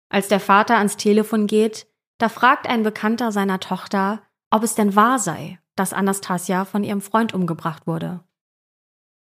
Als 0.09 0.27
der 0.27 0.39
Vater 0.39 0.77
ans 0.77 0.97
Telefon 0.97 1.47
geht, 1.47 1.87
Da 2.19 2.27
fragt 2.27 2.67
ein 2.67 2.83
Bekannter 2.83 3.31
seiner 3.31 3.59
Tochter, 3.59 4.21
ob 4.51 4.63
es 4.63 4.75
denn 4.75 4.95
wahr 4.95 5.19
sei, 5.19 5.59
dass 5.75 5.93
Anastasia 5.93 6.65
von 6.65 6.83
ihrem 6.83 7.01
Freund 7.01 7.33
umgebracht 7.33 7.87
wurde. 7.87 8.19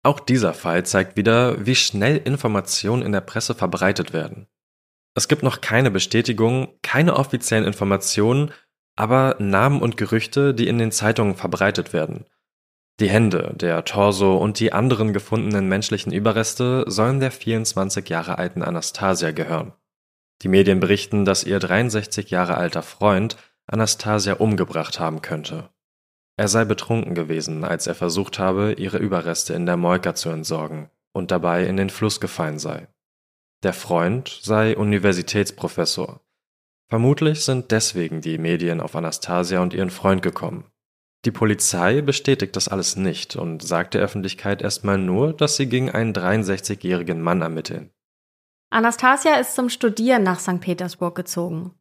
Auch 0.04 0.20
dieser 0.20 0.56
Fall 0.56 0.84
zeigt 0.84 1.16
wieder, 1.16 1.64
wie 1.66 1.76
schnell 1.76 2.18
Informationen 2.18 3.04
in 3.04 3.12
der 3.12 3.22
Presse 3.22 3.54
verbreitet 3.54 4.14
werden. 4.14 4.48
Es 5.14 5.28
gibt 5.28 5.44
noch 5.44 5.62
keine 5.62 5.92
Bestätigung, 5.92 6.74
keine 6.82 7.18
offiziellen 7.18 7.66
Informationen, 7.66 8.52
aber 8.96 9.36
Namen 9.38 9.82
und 9.82 9.96
Gerüchte, 9.96 10.56
die 10.56 10.68
in 10.68 10.80
den 10.80 10.92
Zeitungen 10.92 11.36
verbreitet 11.36 11.94
werden. 11.94 12.26
Die 13.00 13.10
Hände, 13.10 13.54
der 13.56 13.86
Torso 13.86 14.38
und 14.38 14.60
die 14.60 14.74
anderen 14.74 15.14
gefundenen 15.14 15.68
menschlichen 15.68 16.12
Überreste 16.12 16.86
sollen 16.88 17.20
der 17.20 17.32
24 17.32 18.10
Jahre 18.10 18.40
alten 18.40 18.64
Anastasia 18.64 19.32
gehören. 19.32 19.74
Die 20.42 20.48
Medien 20.48 20.80
berichten, 20.80 21.26
dass 21.26 21.44
ihr 21.44 21.60
63 21.60 22.30
Jahre 22.32 22.58
alter 22.58 22.82
Freund 22.82 23.38
Anastasia 23.68 24.34
umgebracht 24.34 25.00
haben 25.00 25.22
könnte. 25.22 25.70
Er 26.38 26.48
sei 26.48 26.66
betrunken 26.66 27.14
gewesen, 27.14 27.64
als 27.64 27.88
er 27.88 27.96
versucht 27.96 28.40
habe, 28.40 28.74
ihre 28.74 28.98
Überreste 28.98 29.54
in 29.54 29.66
der 29.66 29.78
Moika 29.78 30.16
zu 30.16 30.30
entsorgen 30.30 30.90
und 31.14 31.32
dabei 31.32 31.66
in 31.66 31.78
den 31.78 31.90
Fluss 31.90 32.20
gefallen 32.20 32.58
sei. 32.58 32.88
Der 33.64 33.74
Freund 33.74 34.40
sei 34.42 34.76
Universitätsprofessor. 34.76 36.22
Vermutlich 36.90 37.46
sind 37.46 37.72
deswegen 37.72 38.22
die 38.22 38.38
Medien 38.40 38.82
auf 38.82 38.96
Anastasia 38.96 39.62
und 39.62 39.74
ihren 39.74 39.92
Freund 39.92 40.24
gekommen. 40.24 40.66
Die 41.24 41.32
Polizei 41.32 42.02
bestätigt 42.02 42.56
das 42.56 42.68
alles 42.68 42.96
nicht 42.96 43.36
und 43.36 43.62
sagt 43.62 43.94
der 43.94 44.02
Öffentlichkeit 44.02 44.64
erstmal 44.64 44.98
nur, 44.98 45.34
dass 45.34 45.56
sie 45.56 45.68
gegen 45.68 45.92
einen 45.92 46.14
63-jährigen 46.14 47.22
Mann 47.22 47.44
ermitteln. 47.44 47.92
Anastasia 48.74 49.36
ist 49.36 49.54
zum 49.54 49.68
Studieren 49.68 50.24
nach 50.24 50.40
St. 50.40 50.62
Petersburg 50.62 51.14
gezogen. 51.14 51.74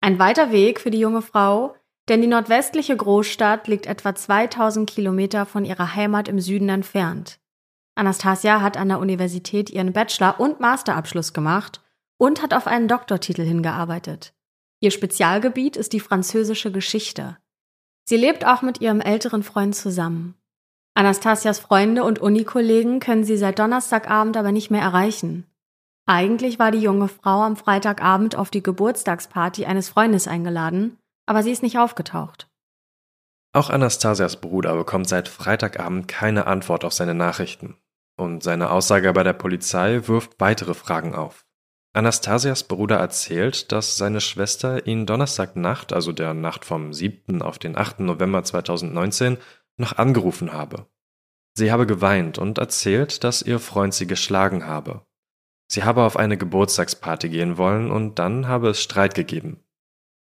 Ein 0.00 0.18
weiter 0.18 0.50
Weg 0.50 0.80
für 0.80 0.90
die 0.90 0.98
junge 0.98 1.20
Frau, 1.20 1.76
denn 2.08 2.22
die 2.22 2.26
nordwestliche 2.26 2.96
Großstadt 2.96 3.68
liegt 3.68 3.84
etwa 3.84 4.14
2000 4.14 4.88
Kilometer 4.88 5.44
von 5.44 5.66
ihrer 5.66 5.94
Heimat 5.94 6.26
im 6.26 6.40
Süden 6.40 6.70
entfernt. 6.70 7.38
Anastasia 7.96 8.62
hat 8.62 8.78
an 8.78 8.88
der 8.88 8.98
Universität 8.98 9.68
ihren 9.68 9.92
Bachelor- 9.92 10.40
und 10.40 10.58
Masterabschluss 10.58 11.34
gemacht 11.34 11.82
und 12.16 12.40
hat 12.40 12.54
auf 12.54 12.66
einen 12.66 12.88
Doktortitel 12.88 13.42
hingearbeitet. 13.42 14.32
Ihr 14.80 14.90
Spezialgebiet 14.90 15.76
ist 15.76 15.92
die 15.92 16.00
französische 16.00 16.72
Geschichte. 16.72 17.36
Sie 18.04 18.16
lebt 18.16 18.46
auch 18.46 18.62
mit 18.62 18.80
ihrem 18.80 19.02
älteren 19.02 19.42
Freund 19.42 19.76
zusammen. 19.76 20.34
Anastasias 20.94 21.58
Freunde 21.58 22.04
und 22.04 22.20
Unikollegen 22.20 23.00
können 23.00 23.24
sie 23.24 23.36
seit 23.36 23.58
Donnerstagabend 23.58 24.38
aber 24.38 24.50
nicht 24.50 24.70
mehr 24.70 24.80
erreichen. 24.80 25.44
Eigentlich 26.10 26.58
war 26.58 26.70
die 26.70 26.80
junge 26.80 27.06
Frau 27.06 27.42
am 27.42 27.54
Freitagabend 27.54 28.34
auf 28.34 28.48
die 28.48 28.62
Geburtstagsparty 28.62 29.66
eines 29.66 29.90
Freundes 29.90 30.26
eingeladen, 30.26 30.96
aber 31.26 31.42
sie 31.42 31.50
ist 31.50 31.62
nicht 31.62 31.78
aufgetaucht. 31.78 32.48
Auch 33.52 33.68
Anastasias 33.68 34.40
Bruder 34.40 34.74
bekommt 34.74 35.06
seit 35.06 35.28
Freitagabend 35.28 36.08
keine 36.08 36.46
Antwort 36.46 36.86
auf 36.86 36.94
seine 36.94 37.14
Nachrichten. 37.14 37.76
Und 38.16 38.42
seine 38.42 38.70
Aussage 38.70 39.12
bei 39.12 39.22
der 39.22 39.34
Polizei 39.34 40.08
wirft 40.08 40.40
weitere 40.40 40.72
Fragen 40.72 41.14
auf. 41.14 41.44
Anastasias 41.92 42.64
Bruder 42.64 42.96
erzählt, 42.96 43.70
dass 43.70 43.98
seine 43.98 44.22
Schwester 44.22 44.86
ihn 44.86 45.04
Donnerstagnacht, 45.04 45.92
also 45.92 46.12
der 46.12 46.32
Nacht 46.32 46.64
vom 46.64 46.94
7. 46.94 47.42
auf 47.42 47.58
den 47.58 47.76
8. 47.76 48.00
November 48.00 48.42
2019, 48.42 49.36
noch 49.76 49.98
angerufen 49.98 50.54
habe. 50.54 50.86
Sie 51.54 51.70
habe 51.70 51.84
geweint 51.84 52.38
und 52.38 52.56
erzählt, 52.56 53.24
dass 53.24 53.42
ihr 53.42 53.58
Freund 53.58 53.92
sie 53.92 54.06
geschlagen 54.06 54.64
habe. 54.66 55.02
Sie 55.70 55.84
habe 55.84 56.02
auf 56.02 56.16
eine 56.16 56.38
Geburtstagsparty 56.38 57.28
gehen 57.28 57.58
wollen 57.58 57.90
und 57.90 58.18
dann 58.18 58.48
habe 58.48 58.70
es 58.70 58.82
Streit 58.82 59.14
gegeben. 59.14 59.62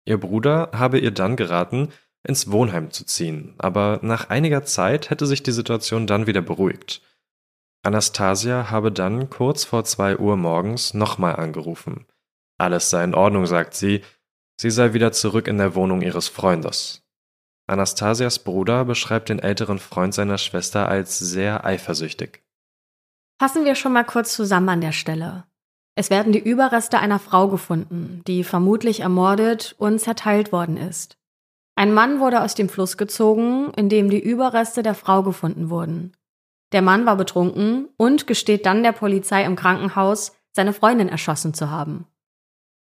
Ihr 0.07 0.19
Bruder 0.19 0.71
habe 0.73 0.99
ihr 0.99 1.11
dann 1.11 1.37
geraten, 1.37 1.91
ins 2.27 2.51
Wohnheim 2.51 2.91
zu 2.91 3.05
ziehen, 3.05 3.55
aber 3.59 4.01
nach 4.03 4.31
einiger 4.31 4.65
Zeit 4.65 5.11
hätte 5.11 5.27
sich 5.27 5.43
die 5.43 5.53
Situation 5.53 6.07
dann 6.07 6.27
wieder 6.27 6.41
beruhigt. 6.41 7.03
Anastasia 7.83 8.71
habe 8.71 8.91
dann 8.91 9.29
kurz 9.29 9.65
vor 9.65 9.85
zwei 9.85 10.17
Uhr 10.17 10.37
morgens 10.37 10.95
nochmal 10.95 11.37
angerufen. 11.37 12.07
Alles 12.57 12.89
sei 12.89 13.05
in 13.05 13.15
Ordnung, 13.15 13.45
sagt 13.45 13.75
sie, 13.75 14.01
sie 14.59 14.71
sei 14.71 14.95
wieder 14.95 15.13
zurück 15.13 15.49
in 15.49 15.59
der 15.59 15.75
Wohnung 15.75 16.01
ihres 16.01 16.29
Freundes. 16.29 17.03
Anastasias 17.67 18.39
Bruder 18.39 18.85
beschreibt 18.85 19.29
den 19.29 19.39
älteren 19.39 19.79
Freund 19.79 20.15
seiner 20.15 20.39
Schwester 20.39 20.89
als 20.89 21.19
sehr 21.19 21.65
eifersüchtig. 21.65 22.44
Fassen 23.45 23.67
wir 23.67 23.75
schon 23.75 23.93
mal 23.93 24.05
kurz 24.05 24.33
zusammen 24.33 24.71
an 24.71 24.81
der 24.81 24.93
Stelle. 24.93 25.45
Es 25.97 26.09
werden 26.09 26.33
die 26.33 26.39
Überreste 26.39 26.99
einer 26.99 27.19
Frau 27.19 27.49
gefunden, 27.49 28.23
die 28.27 28.43
vermutlich 28.43 29.01
ermordet 29.01 29.75
und 29.77 29.99
zerteilt 29.99 30.51
worden 30.51 30.79
ist. 30.79 31.19
Ein 31.77 31.93
Mann 31.93 32.21
wurde 32.21 32.41
aus 32.41 32.55
dem 32.55 32.71
Fluss 32.71 32.97
gezogen, 32.97 33.71
in 33.77 33.91
dem 33.91 34.09
die 34.09 34.19
Überreste 34.19 34.83
der 34.83 34.95
Frau 34.95 35.23
gefunden 35.23 35.69
wurden. 35.69 36.17
Der 36.73 36.81
Mann 36.81 37.05
war 37.05 37.17
betrunken 37.17 37.91
und 37.99 38.27
gesteht 38.27 38.65
dann 38.65 38.83
der 38.83 38.93
Polizei 38.93 39.45
im 39.45 39.57
Krankenhaus, 39.57 40.33
seine 40.53 40.73
Freundin 40.73 41.11
erschossen 41.11 41.53
zu 41.53 41.69
haben. 41.69 42.07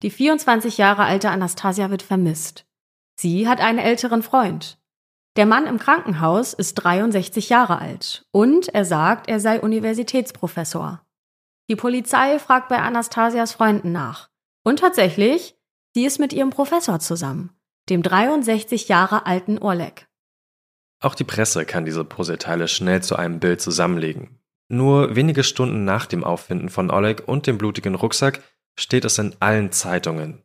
Die 0.02 0.10
24 0.10 0.76
Jahre 0.76 1.04
alte 1.04 1.30
Anastasia 1.30 1.88
wird 1.88 2.02
vermisst. 2.02 2.66
Sie 3.14 3.48
hat 3.48 3.62
einen 3.62 3.78
älteren 3.78 4.22
Freund. 4.22 4.78
Der 5.36 5.46
Mann 5.46 5.66
im 5.66 5.78
Krankenhaus 5.78 6.52
ist 6.52 6.74
63 6.74 7.48
Jahre 7.48 7.78
alt 7.78 8.26
und 8.32 8.68
er 8.68 8.84
sagt, 8.84 9.28
er 9.28 9.40
sei 9.40 9.60
Universitätsprofessor. 9.60 11.02
Die 11.70 11.76
Polizei 11.76 12.38
fragt 12.38 12.68
bei 12.68 12.78
Anastasias 12.78 13.52
Freunden 13.52 13.92
nach. 13.92 14.28
Und 14.62 14.80
tatsächlich, 14.80 15.56
sie 15.94 16.04
ist 16.04 16.18
mit 16.18 16.34
ihrem 16.34 16.50
Professor 16.50 17.00
zusammen, 17.00 17.56
dem 17.88 18.02
63 18.02 18.88
Jahre 18.88 19.24
alten 19.24 19.56
Oleg. 19.56 20.06
Auch 21.00 21.14
die 21.14 21.24
Presse 21.24 21.64
kann 21.64 21.86
diese 21.86 22.04
Puzzleteile 22.04 22.68
schnell 22.68 23.02
zu 23.02 23.16
einem 23.16 23.40
Bild 23.40 23.62
zusammenlegen. 23.62 24.38
Nur 24.68 25.16
wenige 25.16 25.44
Stunden 25.44 25.84
nach 25.84 26.04
dem 26.04 26.24
Auffinden 26.24 26.68
von 26.68 26.90
Oleg 26.90 27.26
und 27.26 27.46
dem 27.46 27.56
blutigen 27.56 27.94
Rucksack 27.94 28.42
steht 28.78 29.06
es 29.06 29.18
in 29.18 29.34
allen 29.40 29.72
Zeitungen. 29.72 30.42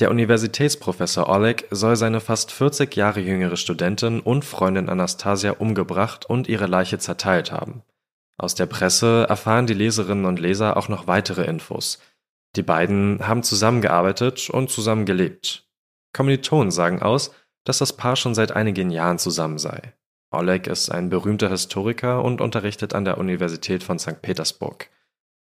Der 0.00 0.10
Universitätsprofessor 0.10 1.28
Oleg 1.28 1.68
soll 1.70 1.94
seine 1.94 2.18
fast 2.20 2.50
40 2.50 2.96
Jahre 2.96 3.20
jüngere 3.20 3.56
Studentin 3.56 4.18
und 4.18 4.44
Freundin 4.44 4.88
Anastasia 4.88 5.52
umgebracht 5.52 6.26
und 6.26 6.48
ihre 6.48 6.66
Leiche 6.66 6.98
zerteilt 6.98 7.52
haben. 7.52 7.82
Aus 8.36 8.56
der 8.56 8.66
Presse 8.66 9.24
erfahren 9.28 9.68
die 9.68 9.74
Leserinnen 9.74 10.24
und 10.24 10.40
Leser 10.40 10.76
auch 10.76 10.88
noch 10.88 11.06
weitere 11.06 11.44
Infos. 11.44 12.00
Die 12.56 12.62
beiden 12.62 13.26
haben 13.28 13.44
zusammengearbeitet 13.44 14.50
und 14.50 14.68
zusammen 14.68 15.06
gelebt. 15.06 15.68
Kommilitonen 16.12 16.72
sagen 16.72 17.00
aus, 17.00 17.32
dass 17.62 17.78
das 17.78 17.92
Paar 17.92 18.16
schon 18.16 18.34
seit 18.34 18.50
einigen 18.50 18.90
Jahren 18.90 19.18
zusammen 19.20 19.58
sei. 19.58 19.94
Oleg 20.32 20.66
ist 20.66 20.90
ein 20.90 21.08
berühmter 21.08 21.50
Historiker 21.50 22.24
und 22.24 22.40
unterrichtet 22.40 22.94
an 22.94 23.04
der 23.04 23.18
Universität 23.18 23.84
von 23.84 24.00
St. 24.00 24.20
Petersburg. 24.22 24.90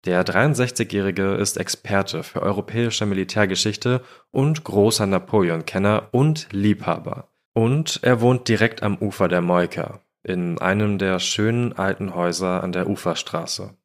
Der 0.06 0.26
63-Jährige 0.26 1.36
ist 1.36 1.58
Experte 1.58 2.24
für 2.24 2.42
europäische 2.42 3.06
Militärgeschichte 3.06 4.04
und 4.32 4.64
großer 4.64 5.06
Napoleon-Kenner 5.06 6.10
und 6.12 6.48
Liebhaber. 6.52 7.30
Und 7.54 8.00
er 8.04 8.22
wohnt 8.22 8.48
direkt 8.48 8.84
am 8.84 8.98
Ufer 8.98 9.28
der 9.28 9.42
Moika, 9.42 10.00
in 10.24 10.60
einem 10.60 10.98
der 10.98 11.20
schönen 11.20 11.74
alten 11.74 12.14
Häuser 12.14 12.64
an 12.64 12.72
der 12.72 12.88
Uferstraße. 12.88 13.76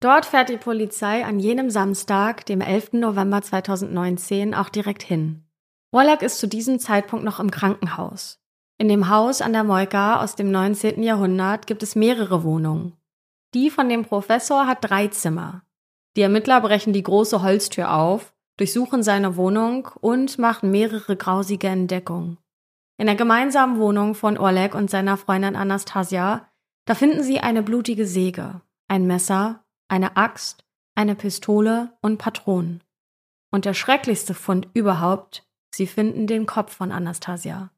Dort 0.00 0.26
fährt 0.26 0.48
die 0.48 0.56
Polizei 0.56 1.24
an 1.24 1.38
jenem 1.38 1.70
Samstag, 1.70 2.44
dem 2.46 2.60
11. 2.60 2.94
November 2.94 3.40
2019, 3.40 4.54
auch 4.54 4.68
direkt 4.68 5.04
hin. 5.04 5.44
Wallach 5.92 6.22
ist 6.22 6.38
zu 6.38 6.48
diesem 6.48 6.78
Zeitpunkt 6.80 7.24
noch 7.24 7.38
im 7.38 7.50
Krankenhaus. 7.50 8.40
In 8.78 8.88
dem 8.88 9.08
Haus 9.08 9.42
an 9.42 9.52
der 9.52 9.62
Moika 9.62 10.20
aus 10.20 10.34
dem 10.34 10.50
19. 10.50 11.02
Jahrhundert 11.04 11.68
gibt 11.68 11.84
es 11.84 11.94
mehrere 11.94 12.42
Wohnungen. 12.42 12.94
Die 13.54 13.70
von 13.70 13.88
dem 13.88 14.04
Professor 14.04 14.66
hat 14.66 14.78
drei 14.80 15.08
Zimmer. 15.08 15.62
Die 16.16 16.22
Ermittler 16.22 16.60
brechen 16.60 16.92
die 16.92 17.02
große 17.02 17.42
Holztür 17.42 17.92
auf, 17.92 18.34
durchsuchen 18.58 19.02
seine 19.02 19.36
Wohnung 19.36 19.88
und 20.00 20.38
machen 20.38 20.70
mehrere 20.70 21.16
grausige 21.16 21.68
Entdeckungen. 21.68 22.38
In 22.98 23.06
der 23.06 23.16
gemeinsamen 23.16 23.78
Wohnung 23.78 24.14
von 24.14 24.38
Oleg 24.38 24.74
und 24.74 24.90
seiner 24.90 25.16
Freundin 25.16 25.56
Anastasia, 25.56 26.48
da 26.84 26.94
finden 26.94 27.22
sie 27.22 27.40
eine 27.40 27.62
blutige 27.62 28.06
Säge, 28.06 28.60
ein 28.88 29.06
Messer, 29.06 29.64
eine 29.88 30.16
Axt, 30.16 30.64
eine 30.94 31.14
Pistole 31.14 31.96
und 32.02 32.18
Patronen. 32.18 32.82
Und 33.50 33.64
der 33.64 33.74
schrecklichste 33.74 34.34
Fund 34.34 34.68
überhaupt, 34.74 35.46
sie 35.74 35.86
finden 35.86 36.26
den 36.26 36.46
Kopf 36.46 36.74
von 36.74 36.92
Anastasia. 36.92 37.70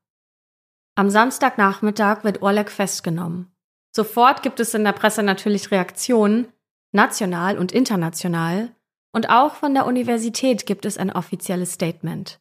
Am 0.96 1.10
Samstagnachmittag 1.10 2.22
wird 2.22 2.42
Oleg 2.42 2.70
festgenommen. 2.70 3.53
Sofort 3.94 4.42
gibt 4.42 4.58
es 4.58 4.74
in 4.74 4.82
der 4.82 4.92
Presse 4.92 5.22
natürlich 5.22 5.70
Reaktionen, 5.70 6.48
national 6.92 7.58
und 7.58 7.72
international, 7.72 8.74
und 9.12 9.30
auch 9.30 9.54
von 9.54 9.74
der 9.74 9.86
Universität 9.86 10.66
gibt 10.66 10.84
es 10.84 10.98
ein 10.98 11.12
offizielles 11.12 11.74
Statement. 11.74 12.40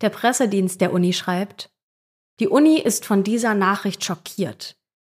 Der 0.00 0.10
Pressedienst 0.10 0.80
der 0.80 0.92
Uni 0.92 1.12
schreibt, 1.12 1.70
die 2.40 2.48
Uni 2.48 2.78
ist 2.78 3.04
von 3.04 3.24
dieser 3.24 3.54
Nachricht 3.54 4.04
schockiert. 4.04 4.76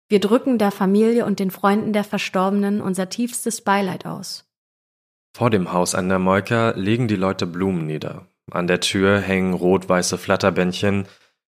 Wir 0.09 0.21
drücken 0.21 0.59
der 0.59 0.71
Familie 0.71 1.27
und 1.27 1.39
den 1.41 1.51
Freunden 1.51 1.93
der 1.93 2.05
Verstorbenen 2.05 2.81
unser 2.81 3.11
tiefstes 3.11 3.61
Beileid 3.61 4.07
aus. 4.07 4.47
Vor 5.37 5.51
dem 5.51 5.73
Haus 5.73 5.95
an 5.95 6.09
der 6.09 6.19
Moika 6.19 6.71
legen 6.71 7.09
die 7.09 7.17
Leute 7.17 7.47
Blumen 7.47 7.87
nieder. 7.87 8.27
An 8.51 8.67
der 8.67 8.81
Tür 8.81 9.19
hängen 9.21 9.53
rot-weiße 9.53 10.17
Flatterbändchen. 10.17 11.07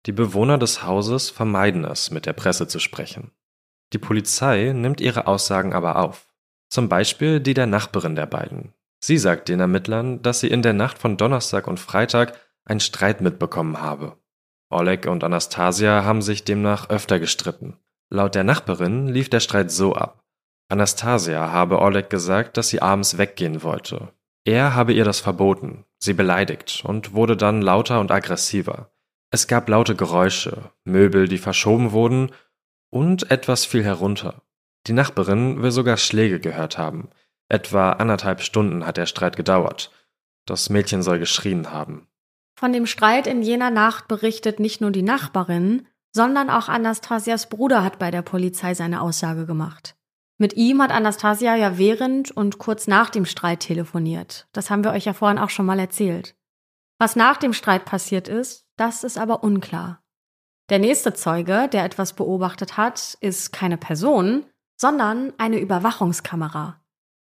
Die 0.07 0.13
Bewohner 0.13 0.59
des 0.59 0.85
Hauses 0.85 1.31
vermeiden 1.31 1.85
es, 1.85 2.11
mit 2.11 2.27
der 2.27 2.35
Presse 2.35 2.69
zu 2.69 2.79
sprechen. 2.79 3.33
Die 3.93 3.99
Polizei 3.99 4.73
nimmt 4.75 5.01
ihre 5.01 5.27
Aussagen 5.27 5.73
aber 5.73 5.97
auf. 5.97 6.27
Zum 6.71 6.89
Beispiel 6.89 7.41
die 7.41 7.55
der 7.55 7.67
Nachbarin 7.67 8.17
der 8.17 8.27
beiden. 8.27 8.73
Sie 9.05 9.19
sagt 9.19 9.49
den 9.49 9.61
Ermittlern, 9.61 10.23
dass 10.23 10.41
sie 10.41 10.49
in 10.49 10.63
der 10.63 10.73
Nacht 10.73 10.99
von 10.99 11.17
Donnerstag 11.17 11.67
und 11.67 11.81
Freitag 11.81 12.39
einen 12.65 12.81
Streit 12.81 13.21
mitbekommen 13.21 13.81
habe. 13.81 14.17
Oleg 14.71 15.07
und 15.07 15.25
Anastasia 15.25 16.05
haben 16.05 16.23
sich 16.23 16.45
demnach 16.45 16.89
öfter 16.89 17.19
gestritten. 17.19 17.77
Laut 18.09 18.35
der 18.35 18.45
Nachbarin 18.45 19.09
lief 19.09 19.29
der 19.29 19.41
Streit 19.41 19.71
so 19.71 19.95
ab. 19.95 20.25
Anastasia 20.69 21.51
habe 21.51 21.81
Oleg 21.81 22.09
gesagt, 22.09 22.57
dass 22.57 22.69
sie 22.69 22.81
abends 22.81 23.19
weggehen 23.19 23.63
wollte. 23.63 24.13
Er 24.45 24.75
habe 24.75 24.95
ihr 24.95 25.05
das 25.05 25.21
verboten, 25.21 25.85
sie 25.99 26.15
beleidigt 26.15 26.83
und 26.87 27.13
wurde 27.13 27.37
dann 27.37 27.61
lauter 27.61 28.01
und 28.01 28.11
aggressiver. 28.11 28.91
Es 29.31 29.47
gab 29.47 29.69
laute 29.69 29.95
Geräusche, 29.95 30.71
Möbel, 30.85 31.29
die 31.29 31.39
verschoben 31.39 31.93
wurden 31.93 32.31
und 32.93 33.31
etwas 33.31 33.65
fiel 33.65 33.83
herunter. 33.83 34.43
Die 34.87 34.93
Nachbarin 34.93 35.63
will 35.63 35.71
sogar 35.71 35.97
Schläge 35.97 36.41
gehört 36.41 36.77
haben. 36.77 37.09
Etwa 37.49 37.93
anderthalb 37.93 38.43
Stunden 38.43 38.87
hat 38.87 38.97
der 38.97 39.07
Streit 39.07 39.37
gedauert. 39.37 39.91
Das 40.47 40.71
Mädchen 40.71 41.03
soll 41.03 41.19
geschrien 41.19 41.73
haben. 41.73 42.07
Von 42.55 42.73
dem 42.73 42.87
Streit 42.87 43.27
in 43.27 43.43
jener 43.43 43.71
Nacht 43.71 44.09
berichtet 44.09 44.61
nicht 44.61 44.81
nur 44.81 44.91
die 44.91 45.03
Nachbarin, 45.03 45.87
sondern 46.15 46.51
auch 46.51 46.69
Anastasias 46.69 47.49
Bruder 47.49 47.83
hat 47.83 47.99
bei 47.99 48.11
der 48.11 48.23
Polizei 48.23 48.75
seine 48.75 49.01
Aussage 49.01 49.47
gemacht. 49.47 49.97
Mit 50.39 50.55
ihm 50.55 50.83
hat 50.83 50.91
Anastasia 50.91 51.55
ja 51.57 51.79
während 51.79 52.31
und 52.31 52.59
kurz 52.59 52.87
nach 52.87 53.11
dem 53.11 53.25
Streit 53.25 53.61
telefoniert. 53.61 54.49
Das 54.53 54.71
haben 54.71 54.85
wir 54.85 54.91
euch 54.91 55.05
ja 55.05 55.15
vorhin 55.15 55.39
auch 55.39 55.51
schon 55.51 55.67
mal 55.67 55.79
erzählt. 55.79 56.35
Was 56.99 57.17
nach 57.17 57.39
dem 57.39 57.53
Streit 57.53 57.85
passiert 57.85 58.29
ist, 58.29 58.67
das 58.77 59.05
ist 59.05 59.19
aber 59.19 59.43
unklar. 59.45 60.02
Der 60.71 60.79
nächste 60.79 61.13
Zeuge, 61.13 61.69
der 61.69 61.85
etwas 61.85 62.13
beobachtet 62.15 62.77
hat, 62.77 63.17
ist 63.21 63.53
keine 63.53 63.77
Person, 63.77 64.47
sondern 64.77 65.33
eine 65.39 65.59
Überwachungskamera. 65.59 66.81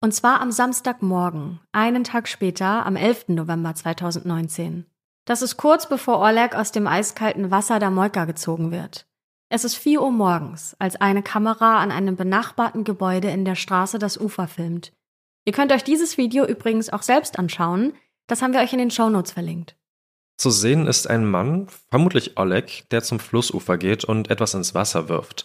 Und 0.02 0.14
zwar 0.14 0.40
am 0.40 0.50
Samstagmorgen, 0.50 1.60
einen 1.72 2.04
Tag 2.04 2.28
später, 2.28 2.86
am 2.86 2.96
11. 2.96 3.28
November 3.28 3.74
2019. 3.74 4.86
Das 5.26 5.42
ist 5.42 5.56
kurz 5.56 5.88
bevor 5.88 6.20
Oleg 6.20 6.54
aus 6.54 6.72
dem 6.72 6.86
eiskalten 6.86 7.50
Wasser 7.50 7.78
der 7.78 7.90
Moika 7.90 8.24
gezogen 8.24 8.70
wird. 8.70 9.06
Es 9.48 9.64
ist 9.64 9.74
4 9.74 10.00
Uhr 10.00 10.12
morgens, 10.12 10.76
als 10.78 11.00
eine 11.00 11.22
Kamera 11.22 11.80
an 11.80 11.90
einem 11.90 12.16
benachbarten 12.16 12.84
Gebäude 12.84 13.30
in 13.30 13.44
der 13.44 13.56
Straße 13.56 13.98
das 13.98 14.16
Ufer 14.16 14.46
filmt. 14.48 14.92
Ihr 15.44 15.52
könnt 15.52 15.72
euch 15.72 15.84
dieses 15.84 16.16
Video 16.16 16.46
übrigens 16.46 16.90
auch 16.90 17.02
selbst 17.02 17.38
anschauen, 17.38 17.92
das 18.26 18.42
haben 18.42 18.52
wir 18.52 18.60
euch 18.60 18.72
in 18.72 18.78
den 18.78 18.92
Shownotes 18.92 19.32
verlinkt. 19.32 19.76
Zu 20.40 20.48
sehen 20.48 20.86
ist 20.86 21.06
ein 21.06 21.26
Mann, 21.26 21.66
vermutlich 21.90 22.38
Oleg, 22.38 22.88
der 22.88 23.02
zum 23.02 23.20
Flussufer 23.20 23.76
geht 23.76 24.04
und 24.04 24.30
etwas 24.30 24.54
ins 24.54 24.74
Wasser 24.74 25.10
wirft. 25.10 25.44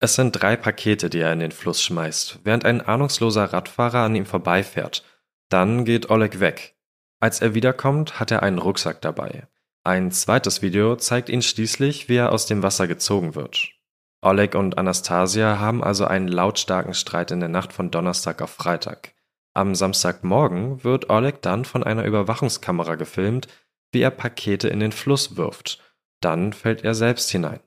Es 0.00 0.14
sind 0.14 0.32
drei 0.32 0.56
Pakete, 0.56 1.10
die 1.10 1.18
er 1.18 1.34
in 1.34 1.40
den 1.40 1.52
Fluss 1.52 1.82
schmeißt, 1.82 2.38
während 2.42 2.64
ein 2.64 2.80
ahnungsloser 2.80 3.52
Radfahrer 3.52 3.98
an 3.98 4.14
ihm 4.14 4.24
vorbeifährt. 4.24 5.04
Dann 5.50 5.84
geht 5.84 6.08
Oleg 6.08 6.40
weg. 6.40 6.78
Als 7.20 7.42
er 7.42 7.52
wiederkommt, 7.52 8.20
hat 8.20 8.30
er 8.30 8.42
einen 8.42 8.56
Rucksack 8.56 9.02
dabei. 9.02 9.48
Ein 9.84 10.10
zweites 10.12 10.62
Video 10.62 10.96
zeigt 10.96 11.28
ihn 11.28 11.42
schließlich, 11.42 12.08
wie 12.08 12.16
er 12.16 12.32
aus 12.32 12.46
dem 12.46 12.62
Wasser 12.62 12.88
gezogen 12.88 13.34
wird. 13.34 13.68
Oleg 14.22 14.54
und 14.54 14.78
Anastasia 14.78 15.58
haben 15.58 15.84
also 15.84 16.06
einen 16.06 16.28
lautstarken 16.28 16.94
Streit 16.94 17.32
in 17.32 17.40
der 17.40 17.50
Nacht 17.50 17.74
von 17.74 17.90
Donnerstag 17.90 18.40
auf 18.40 18.48
Freitag. 18.48 19.12
Am 19.52 19.74
Samstagmorgen 19.74 20.84
wird 20.84 21.10
Oleg 21.10 21.42
dann 21.42 21.66
von 21.66 21.84
einer 21.84 22.06
Überwachungskamera 22.06 22.94
gefilmt, 22.94 23.48
wie 23.92 24.00
er 24.00 24.10
Pakete 24.10 24.68
in 24.68 24.80
den 24.80 24.92
Fluss 24.92 25.36
wirft. 25.36 25.78
Dann 26.20 26.52
fällt 26.52 26.84
er 26.84 26.94
selbst 26.94 27.30
hinein. 27.30 27.60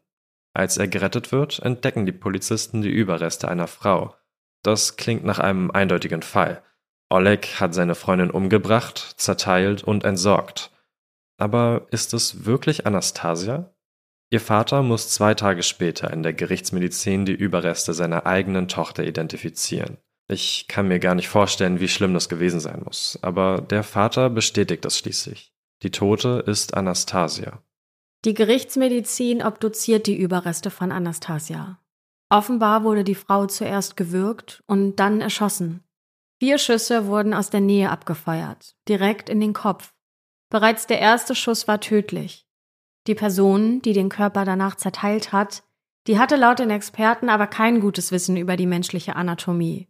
Als 0.54 0.78
er 0.78 0.88
gerettet 0.88 1.32
wird, 1.32 1.60
entdecken 1.60 2.06
die 2.06 2.12
Polizisten 2.12 2.82
die 2.82 2.90
Überreste 2.90 3.48
einer 3.48 3.68
Frau. 3.68 4.16
Das 4.64 4.98
klingt 4.98 5.24
nach 5.24 5.40
einem 5.40 5.70
eindeutigen 5.72 6.22
Fall. 6.22 6.64
Oleg 7.10 7.60
hat 7.60 7.74
seine 7.74 7.96
Freundin 7.96 8.32
umgebracht, 8.32 8.98
zerteilt 9.18 9.84
und 9.84 10.04
entsorgt. 10.04 10.72
Aber 11.38 11.88
ist 11.92 12.14
es 12.14 12.46
wirklich 12.46 12.88
Anastasia? 12.88 13.76
Ihr 14.32 14.42
Vater 14.42 14.82
muss 14.82 15.10
zwei 15.10 15.34
Tage 15.34 15.62
später 15.62 16.12
in 16.12 16.24
der 16.24 16.34
Gerichtsmedizin 16.34 17.26
die 17.26 17.34
Überreste 17.34 17.94
seiner 17.94 18.26
eigenen 18.26 18.68
Tochter 18.68 19.04
identifizieren. 19.04 19.98
Ich 20.28 20.68
kann 20.68 20.88
mir 20.88 21.00
gar 21.00 21.14
nicht 21.14 21.30
vorstellen, 21.30 21.80
wie 21.80 21.88
schlimm 21.88 22.14
das 22.14 22.30
gewesen 22.30 22.60
sein 22.60 22.82
muss, 22.84 23.20
aber 23.22 23.62
der 23.62 23.84
Vater 23.84 24.32
bestätigt 24.32 24.84
das 24.84 24.98
schließlich. 24.98 25.55
Die 25.84 25.92
Tote 25.92 26.44
ist 26.48 26.74
Anastasia. 26.76 27.62
Die 28.24 28.34
Gerichtsmedizin 28.34 29.44
obduziert 29.44 30.08
die 30.08 30.18
Überreste 30.18 30.72
von 30.72 30.92
Anastasia. 30.92 31.80
Offenbar 32.30 32.84
wurde 32.84 33.04
die 33.04 33.16
Frau 33.16 33.46
zuerst 33.46 33.98
gewürgt 33.98 34.64
und 34.68 34.96
dann 34.96 35.22
erschossen. 35.22 35.84
Vier 36.40 36.58
Schüsse 36.58 37.08
wurden 37.08 37.34
aus 37.34 37.50
der 37.50 37.62
Nähe 37.62 37.92
abgefeuert, 37.92 38.76
direkt 38.90 39.30
in 39.30 39.40
den 39.40 39.54
Kopf. 39.54 39.94
Bereits 40.50 40.88
der 40.88 41.00
erste 41.00 41.36
Schuss 41.36 41.68
war 41.68 41.80
tödlich. 41.80 42.48
Die 43.08 43.16
Person, 43.16 43.82
die 43.82 43.94
den 43.94 44.10
Körper 44.10 44.44
danach 44.44 44.76
zerteilt 44.76 45.32
hat, 45.32 45.64
die 46.08 46.18
hatte 46.20 46.36
laut 46.36 46.60
den 46.60 46.72
Experten 46.72 47.30
aber 47.30 47.48
kein 47.48 47.80
gutes 47.80 48.12
Wissen 48.12 48.38
über 48.38 48.58
die 48.58 48.68
menschliche 48.68 49.16
Anatomie. 49.16 49.88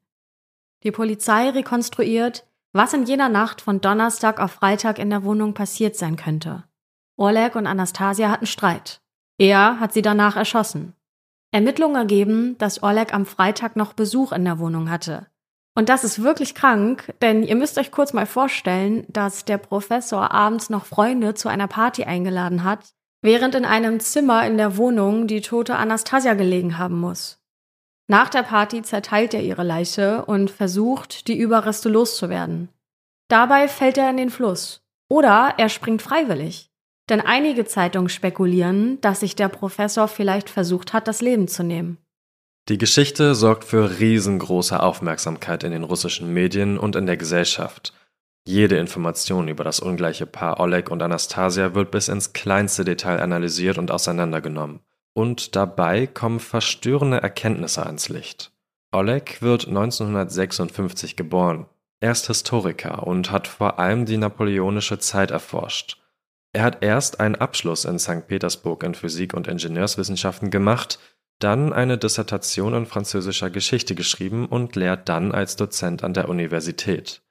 Die 0.83 0.91
Polizei 0.91 1.49
rekonstruiert, 1.49 2.45
was 2.75 2.91
in 2.91 3.05
jener 3.05 3.29
Nacht 3.29 3.61
von 3.61 3.79
Donnerstag 3.79 4.41
auf 4.41 4.51
Freitag 4.51 4.99
in 4.99 5.09
der 5.09 5.23
Wohnung 5.23 5.53
passiert 5.53 5.95
sein 5.95 6.17
könnte. 6.17 6.65
Oleg 7.15 7.55
und 7.55 7.67
Anastasia 7.67 8.29
hatten 8.29 8.45
Streit. 8.45 8.99
Er 9.37 9.79
hat 9.79 9.93
sie 9.93 10.01
danach 10.01 10.35
erschossen. 10.35 10.93
Ermittlungen 11.51 11.95
ergeben, 11.95 12.57
dass 12.57 12.83
Oleg 12.83 13.13
am 13.13 13.25
Freitag 13.25 13.77
noch 13.77 13.93
Besuch 13.93 14.33
in 14.33 14.43
der 14.43 14.59
Wohnung 14.59 14.89
hatte. 14.89 15.27
Und 15.73 15.87
das 15.87 16.03
ist 16.03 16.21
wirklich 16.21 16.53
krank, 16.53 17.13
denn 17.21 17.43
ihr 17.43 17.55
müsst 17.55 17.77
euch 17.77 17.91
kurz 17.91 18.11
mal 18.11 18.25
vorstellen, 18.25 19.05
dass 19.07 19.45
der 19.45 19.57
Professor 19.57 20.31
abends 20.31 20.69
noch 20.69 20.85
Freunde 20.85 21.33
zu 21.33 21.47
einer 21.47 21.67
Party 21.67 22.03
eingeladen 22.03 22.65
hat, 22.65 22.93
während 23.21 23.55
in 23.55 23.63
einem 23.63 24.01
Zimmer 24.01 24.45
in 24.45 24.57
der 24.57 24.75
Wohnung 24.75 25.27
die 25.27 25.39
tote 25.39 25.77
Anastasia 25.77 26.33
gelegen 26.33 26.77
haben 26.77 26.99
muss. 26.99 27.39
Nach 28.07 28.29
der 28.29 28.43
Party 28.43 28.81
zerteilt 28.83 29.33
er 29.33 29.41
ihre 29.41 29.63
Leiche 29.63 30.25
und 30.25 30.51
versucht, 30.51 31.27
die 31.27 31.37
Überreste 31.37 31.89
loszuwerden. 31.89 32.69
Dabei 33.27 33.67
fällt 33.67 33.97
er 33.97 34.09
in 34.09 34.17
den 34.17 34.29
Fluss. 34.29 34.81
Oder 35.09 35.55
er 35.57 35.69
springt 35.69 36.01
freiwillig. 36.01 36.69
Denn 37.09 37.21
einige 37.21 37.65
Zeitungen 37.65 38.09
spekulieren, 38.09 38.99
dass 39.01 39.19
sich 39.19 39.35
der 39.35 39.49
Professor 39.49 40.07
vielleicht 40.07 40.49
versucht 40.49 40.93
hat, 40.93 41.07
das 41.07 41.21
Leben 41.21 41.47
zu 41.47 41.63
nehmen. 41.63 41.97
Die 42.67 42.79
Geschichte 42.79 43.35
sorgt 43.35 43.63
für 43.63 43.99
riesengroße 43.99 44.81
Aufmerksamkeit 44.81 45.63
in 45.63 45.71
den 45.71 45.83
russischen 45.83 46.33
Medien 46.33 46.79
und 46.79 46.95
in 46.95 47.05
der 47.05 47.17
Gesellschaft. 47.17 47.93
Jede 48.47 48.77
Information 48.77 49.47
über 49.47 49.63
das 49.63 49.79
ungleiche 49.79 50.25
Paar 50.25 50.59
Oleg 50.59 50.89
und 50.89 51.01
Anastasia 51.01 51.75
wird 51.75 51.91
bis 51.91 52.07
ins 52.07 52.33
kleinste 52.33 52.83
Detail 52.83 53.19
analysiert 53.19 53.77
und 53.77 53.91
auseinandergenommen. 53.91 54.79
Und 55.15 55.55
dabei 55.55 56.07
kommen 56.07 56.39
verstörende 56.39 57.21
Erkenntnisse 57.21 57.85
ans 57.85 58.09
Licht. 58.09 58.51
Oleg 58.91 59.41
wird 59.41 59.67
1956 59.67 61.15
geboren. 61.15 61.65
Er 61.99 62.11
ist 62.11 62.27
Historiker 62.27 63.07
und 63.07 63.31
hat 63.31 63.47
vor 63.47 63.79
allem 63.79 64.05
die 64.05 64.17
napoleonische 64.17 64.99
Zeit 64.99 65.31
erforscht. 65.31 65.97
Er 66.53 66.63
hat 66.63 66.83
erst 66.83 67.19
einen 67.19 67.35
Abschluss 67.35 67.85
in 67.85 67.97
St. 67.99 68.27
Petersburg 68.27 68.83
in 68.83 68.93
Physik 68.93 69.33
und 69.33 69.47
Ingenieurswissenschaften 69.47 70.51
gemacht 70.51 70.99
dann 71.39 71.73
eine 71.73 71.97
Dissertation 71.97 72.73
in 72.73 72.85
französischer 72.85 73.49
Geschichte 73.49 73.95
geschrieben 73.95 74.45
und 74.45 74.75
lehrt 74.75 75.09
dann 75.09 75.31
als 75.33 75.55
Dozent 75.55 76.03
an 76.03 76.13
der 76.13 76.29
Universität. 76.29 77.21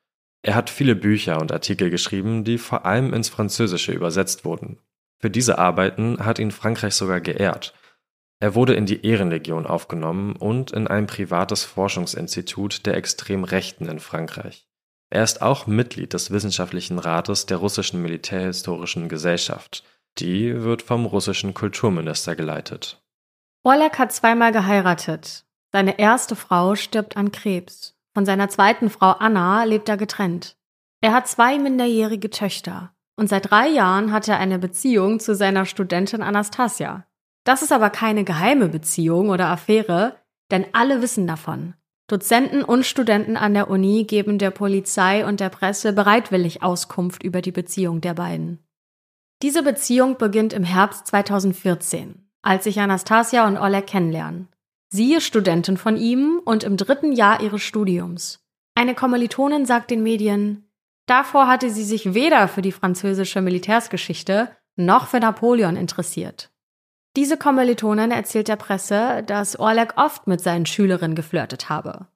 Er 0.43 0.55
hat 0.55 0.69
viele 0.69 0.95
Bücher 0.95 1.41
und 1.41 1.53
Artikel 1.53 1.89
geschrieben, 1.89 2.45
die 2.45 2.59
vor 2.59 2.85
allem 2.85 3.15
ins 3.15 3.31
Französische 3.31 3.93
übersetzt 3.93 4.45
wurden. 4.45 4.79
Für 5.19 5.31
diese 5.31 5.59
Arbeiten 5.59 6.25
hat 6.25 6.39
ihn 6.39 6.51
Frankreich 6.51 6.95
sogar 6.95 7.21
geehrt. 7.21 7.75
Er 8.41 8.55
wurde 8.55 8.75
in 8.75 8.85
die 8.85 9.07
Ehrenlegion 9.07 9.67
aufgenommen 9.67 10.37
und 10.37 10.73
in 10.73 10.87
ein 10.87 11.07
privates 11.07 11.65
Forschungsinstitut 11.65 12.85
der 12.85 12.95
Extremrechten 12.95 13.89
in 13.89 14.01
Frankreich. 14.01 14.69
Er 15.11 15.23
ist 15.23 15.43
auch 15.43 15.67
Mitglied 15.67 16.13
des 16.13 16.31
Wissenschaftlichen 16.31 16.99
Rates 16.99 17.47
der 17.47 17.59
russischen 17.59 18.03
Militärhistorischen 18.03 19.09
Gesellschaft. 19.09 19.85
Die 20.19 20.63
wird 20.63 20.83
vom 20.83 21.07
russischen 21.07 21.55
Kulturminister 21.55 22.37
geleitet. 22.37 23.03
Oleg 23.63 23.99
hat 23.99 24.13
zweimal 24.13 24.53
geheiratet. 24.53 25.45
Seine 25.73 25.99
erste 25.99 26.37
Frau 26.37 26.75
stirbt 26.75 27.17
an 27.17 27.33
Krebs. 27.33 27.97
Von 28.13 28.27
seiner 28.27 28.49
zweiten 28.49 28.91
Frau 28.91 29.11
Anna 29.11 29.65
lebt 29.65 29.89
er 29.89 29.97
getrennt. 29.97 30.57
Er 31.01 31.13
hat 31.13 31.27
zwei 31.29 31.59
minderjährige 31.59 32.31
Töchter. 32.31 32.94
Und 33.17 33.29
seit 33.29 33.51
drei 33.51 33.69
Jahren 33.69 34.13
hat 34.13 34.29
er 34.29 34.39
eine 34.39 34.59
Beziehung 34.59 35.21
zu 35.21 35.35
seiner 35.35 35.67
Studentin 35.67 36.23
Anastasia. 36.23 37.07
Das 37.45 37.63
ist 37.63 37.73
aber 37.73 37.91
keine 37.91 38.25
geheime 38.25 38.69
Beziehung 38.69 39.29
oder 39.29 39.49
Affäre, 39.49 40.17
denn 40.51 40.67
alle 40.73 41.03
wissen 41.03 41.27
davon. 41.27 41.75
Dozenten 42.07 42.63
und 42.63 42.85
Studenten 42.85 43.37
an 43.37 43.55
der 43.55 43.71
Uni 43.71 44.05
geben 44.05 44.39
der 44.39 44.51
Polizei 44.51 45.27
und 45.27 45.41
der 45.41 45.49
Presse 45.49 45.93
bereitwillig 45.93 46.63
Auskunft 46.63 47.23
über 47.23 47.41
die 47.41 47.53
Beziehung 47.53 48.01
der 48.01 48.15
beiden. 48.15 48.59
Diese 49.43 49.63
Beziehung 49.63 50.19
beginnt 50.19 50.53
im 50.53 50.65
Herbst 50.65 51.07
2014, 51.07 52.29
als 52.43 52.65
sich 52.65 52.81
Anastasia 52.81 53.47
und 53.47 53.57
Oleg 53.57 53.87
kennenlernen. 53.87 54.49
Sie 54.91 55.15
ist 55.15 55.25
Studentin 55.25 55.77
von 55.77 55.97
ihm 55.97 56.41
und 56.45 56.63
im 56.63 56.77
dritten 56.77 57.13
Jahr 57.13 57.43
ihres 57.43 57.63
Studiums. 57.63 58.45
Eine 58.75 58.95
Kommilitonin 58.95 59.67
sagt 59.67 59.91
den 59.91 60.03
Medien, 60.03 60.69
davor 61.07 61.47
hatte 61.47 61.71
sie 61.71 61.85
sich 61.85 62.15
weder 62.15 62.49
für 62.49 62.63
die 62.63 62.73
französische 62.73 63.41
Militärsgeschichte 63.41 64.51
noch 64.77 65.09
für 65.09 65.21
Napoleon 65.21 65.77
interessiert. 65.77 66.51
Diese 67.17 67.37
Kommilitonin 67.37 68.11
erzählt 68.11 68.49
der 68.49 68.57
Presse, 68.57 69.23
dass 69.25 69.59
Orlek 69.59 69.95
oft 69.97 70.27
mit 70.27 70.41
seinen 70.41 70.67
Schülerinnen 70.67 71.15
geflirtet 71.15 71.69
habe. 71.69 72.09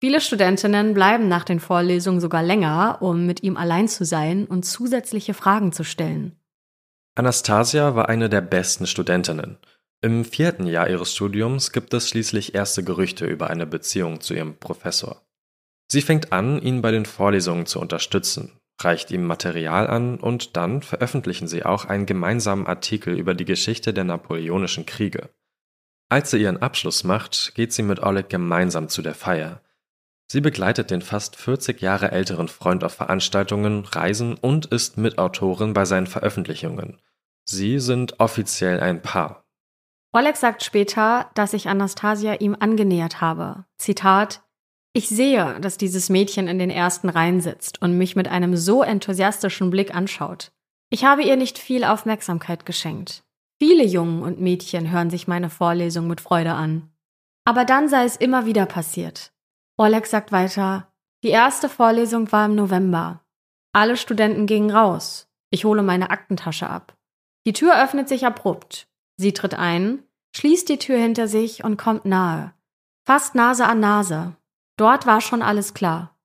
Viele 0.00 0.20
Studentinnen 0.20 0.94
bleiben 0.94 1.26
nach 1.26 1.42
den 1.42 1.58
Vorlesungen 1.58 2.20
sogar 2.20 2.44
länger, 2.44 2.98
um 3.00 3.26
mit 3.26 3.42
ihm 3.42 3.56
allein 3.56 3.88
zu 3.88 4.04
sein 4.04 4.46
und 4.46 4.64
zusätzliche 4.64 5.34
Fragen 5.34 5.72
zu 5.72 5.82
stellen. 5.82 6.36
Anastasia 7.16 7.96
war 7.96 8.08
eine 8.08 8.28
der 8.28 8.42
besten 8.42 8.86
Studentinnen. 8.86 9.58
Im 10.00 10.24
vierten 10.24 10.68
Jahr 10.68 10.88
ihres 10.88 11.12
Studiums 11.12 11.72
gibt 11.72 11.92
es 11.92 12.08
schließlich 12.08 12.54
erste 12.54 12.84
Gerüchte 12.84 13.26
über 13.26 13.50
eine 13.50 13.66
Beziehung 13.66 14.20
zu 14.20 14.34
ihrem 14.34 14.56
Professor. 14.56 15.27
Sie 15.90 16.02
fängt 16.02 16.32
an, 16.32 16.60
ihn 16.60 16.82
bei 16.82 16.90
den 16.90 17.06
Vorlesungen 17.06 17.66
zu 17.66 17.80
unterstützen, 17.80 18.52
reicht 18.80 19.10
ihm 19.10 19.24
Material 19.24 19.86
an 19.86 20.20
und 20.20 20.56
dann 20.56 20.82
veröffentlichen 20.82 21.48
sie 21.48 21.64
auch 21.64 21.86
einen 21.86 22.04
gemeinsamen 22.06 22.66
Artikel 22.66 23.18
über 23.18 23.34
die 23.34 23.46
Geschichte 23.46 23.94
der 23.94 24.04
napoleonischen 24.04 24.84
Kriege. 24.84 25.30
Als 26.10 26.30
sie 26.30 26.42
ihren 26.42 26.62
Abschluss 26.62 27.04
macht, 27.04 27.54
geht 27.54 27.72
sie 27.72 27.82
mit 27.82 28.02
Oleg 28.02 28.28
gemeinsam 28.28 28.88
zu 28.88 29.02
der 29.02 29.14
Feier. 29.14 29.62
Sie 30.30 30.42
begleitet 30.42 30.90
den 30.90 31.00
fast 31.00 31.36
40 31.36 31.80
Jahre 31.80 32.12
älteren 32.12 32.48
Freund 32.48 32.84
auf 32.84 32.94
Veranstaltungen, 32.94 33.86
Reisen 33.86 34.34
und 34.34 34.66
ist 34.66 34.98
Mitautorin 34.98 35.72
bei 35.72 35.86
seinen 35.86 36.06
Veröffentlichungen. 36.06 37.00
Sie 37.44 37.78
sind 37.78 38.20
offiziell 38.20 38.80
ein 38.80 39.00
Paar. 39.00 39.44
Oleg 40.12 40.36
sagt 40.36 40.62
später, 40.62 41.30
dass 41.34 41.52
sich 41.52 41.68
Anastasia 41.68 42.34
ihm 42.34 42.56
angenähert 42.58 43.22
habe. 43.22 43.64
Zitat 43.78 44.42
ich 44.98 45.08
sehe, 45.08 45.60
dass 45.60 45.78
dieses 45.78 46.08
Mädchen 46.08 46.48
in 46.48 46.58
den 46.58 46.70
ersten 46.70 47.08
Reihen 47.08 47.40
sitzt 47.40 47.80
und 47.80 47.96
mich 47.96 48.16
mit 48.16 48.26
einem 48.26 48.56
so 48.56 48.82
enthusiastischen 48.82 49.70
Blick 49.70 49.94
anschaut. 49.94 50.50
Ich 50.90 51.04
habe 51.04 51.22
ihr 51.22 51.36
nicht 51.36 51.56
viel 51.56 51.84
Aufmerksamkeit 51.84 52.66
geschenkt. 52.66 53.22
Viele 53.60 53.84
Jungen 53.84 54.24
und 54.24 54.40
Mädchen 54.40 54.90
hören 54.90 55.08
sich 55.08 55.28
meine 55.28 55.50
Vorlesung 55.50 56.08
mit 56.08 56.20
Freude 56.20 56.54
an. 56.54 56.90
Aber 57.44 57.64
dann 57.64 57.88
sei 57.88 58.06
es 58.06 58.16
immer 58.16 58.44
wieder 58.44 58.66
passiert. 58.66 59.32
Oleg 59.76 60.04
sagt 60.04 60.32
weiter, 60.32 60.92
die 61.22 61.28
erste 61.28 61.68
Vorlesung 61.68 62.32
war 62.32 62.46
im 62.46 62.56
November. 62.56 63.24
Alle 63.72 63.96
Studenten 63.96 64.46
gingen 64.46 64.72
raus. 64.72 65.28
Ich 65.50 65.64
hole 65.64 65.84
meine 65.84 66.10
Aktentasche 66.10 66.68
ab. 66.68 66.96
Die 67.46 67.52
Tür 67.52 67.80
öffnet 67.80 68.08
sich 68.08 68.26
abrupt. 68.26 68.88
Sie 69.16 69.32
tritt 69.32 69.54
ein, 69.54 70.02
schließt 70.34 70.68
die 70.68 70.78
Tür 70.78 70.98
hinter 70.98 71.28
sich 71.28 71.62
und 71.62 71.76
kommt 71.76 72.04
nahe. 72.04 72.52
Fast 73.06 73.36
Nase 73.36 73.64
an 73.64 73.78
Nase. 73.78 74.34
Dort 74.78 75.06
war 75.06 75.20
schon 75.20 75.42
alles 75.42 75.74
klar. 75.74 76.16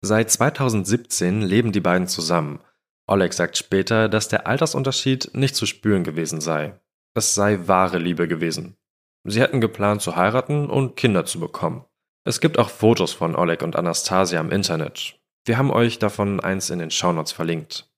Seit 0.00 0.30
2017 0.30 1.42
leben 1.42 1.72
die 1.72 1.80
beiden 1.80 2.06
zusammen. 2.06 2.60
Oleg 3.08 3.32
sagt 3.32 3.56
später, 3.56 4.08
dass 4.08 4.28
der 4.28 4.46
Altersunterschied 4.46 5.32
nicht 5.34 5.56
zu 5.56 5.66
spüren 5.66 6.04
gewesen 6.04 6.40
sei. 6.40 6.80
Es 7.14 7.34
sei 7.34 7.66
wahre 7.66 7.98
Liebe 7.98 8.28
gewesen. 8.28 8.76
Sie 9.24 9.40
hätten 9.40 9.60
geplant 9.60 10.02
zu 10.02 10.14
heiraten 10.14 10.70
und 10.70 10.96
Kinder 10.96 11.24
zu 11.24 11.40
bekommen. 11.40 11.84
Es 12.24 12.40
gibt 12.40 12.58
auch 12.58 12.70
Fotos 12.70 13.12
von 13.12 13.34
Oleg 13.34 13.62
und 13.62 13.74
Anastasia 13.74 14.40
im 14.40 14.52
Internet. 14.52 15.18
Wir 15.44 15.58
haben 15.58 15.72
euch 15.72 15.98
davon 15.98 16.38
eins 16.38 16.70
in 16.70 16.78
den 16.78 16.92
Shownotes 16.92 17.32
verlinkt. 17.32 17.90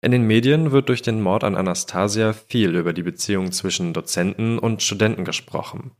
In 0.00 0.10
den 0.10 0.26
Medien 0.26 0.72
wird 0.72 0.88
durch 0.88 1.02
den 1.02 1.20
Mord 1.20 1.44
an 1.44 1.54
Anastasia 1.54 2.32
viel 2.32 2.74
über 2.74 2.92
die 2.92 3.04
Beziehung 3.04 3.52
zwischen 3.52 3.92
Dozenten 3.92 4.58
und 4.58 4.82
Studenten 4.82 5.24
gesprochen. 5.24 5.92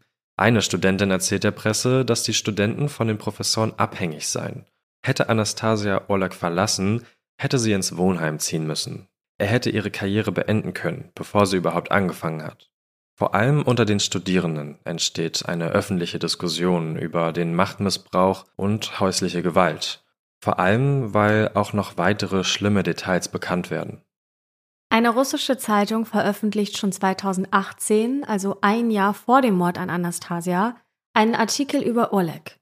Eine 0.42 0.60
Studentin 0.60 1.12
erzählt 1.12 1.44
der 1.44 1.52
Presse, 1.52 2.04
dass 2.04 2.24
die 2.24 2.34
Studenten 2.34 2.88
von 2.88 3.06
den 3.06 3.16
Professoren 3.16 3.74
abhängig 3.76 4.26
seien. 4.26 4.66
Hätte 5.00 5.28
Anastasia 5.28 6.02
Orlak 6.08 6.34
verlassen, 6.34 7.06
hätte 7.38 7.60
sie 7.60 7.70
ins 7.70 7.96
Wohnheim 7.96 8.40
ziehen 8.40 8.66
müssen. 8.66 9.06
Er 9.38 9.46
hätte 9.46 9.70
ihre 9.70 9.92
Karriere 9.92 10.32
beenden 10.32 10.74
können, 10.74 11.12
bevor 11.14 11.46
sie 11.46 11.58
überhaupt 11.58 11.92
angefangen 11.92 12.42
hat. 12.42 12.72
Vor 13.14 13.36
allem 13.36 13.62
unter 13.62 13.84
den 13.84 14.00
Studierenden 14.00 14.80
entsteht 14.82 15.46
eine 15.46 15.68
öffentliche 15.68 16.18
Diskussion 16.18 16.96
über 16.96 17.32
den 17.32 17.54
Machtmissbrauch 17.54 18.44
und 18.56 18.98
häusliche 18.98 19.42
Gewalt. 19.42 20.04
Vor 20.40 20.58
allem, 20.58 21.14
weil 21.14 21.52
auch 21.54 21.72
noch 21.72 21.98
weitere 21.98 22.42
schlimme 22.42 22.82
Details 22.82 23.28
bekannt 23.28 23.70
werden. 23.70 24.02
Eine 24.92 25.08
russische 25.08 25.56
Zeitung 25.56 26.04
veröffentlicht 26.04 26.76
schon 26.76 26.92
2018, 26.92 28.24
also 28.24 28.58
ein 28.60 28.90
Jahr 28.90 29.14
vor 29.14 29.40
dem 29.40 29.54
Mord 29.54 29.78
an 29.78 29.88
Anastasia, 29.88 30.76
einen 31.14 31.34
Artikel 31.34 31.82
über 31.82 32.12
Oleg. 32.12 32.58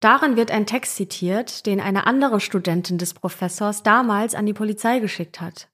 Darin 0.00 0.36
wird 0.36 0.50
ein 0.50 0.66
Text 0.66 0.96
zitiert, 0.96 1.64
den 1.64 1.80
eine 1.80 2.06
andere 2.06 2.38
Studentin 2.38 2.98
des 2.98 3.14
Professors 3.14 3.82
damals 3.82 4.34
an 4.34 4.44
die 4.44 4.52
Polizei 4.52 4.98
geschickt 4.98 5.40
hat. 5.40 5.70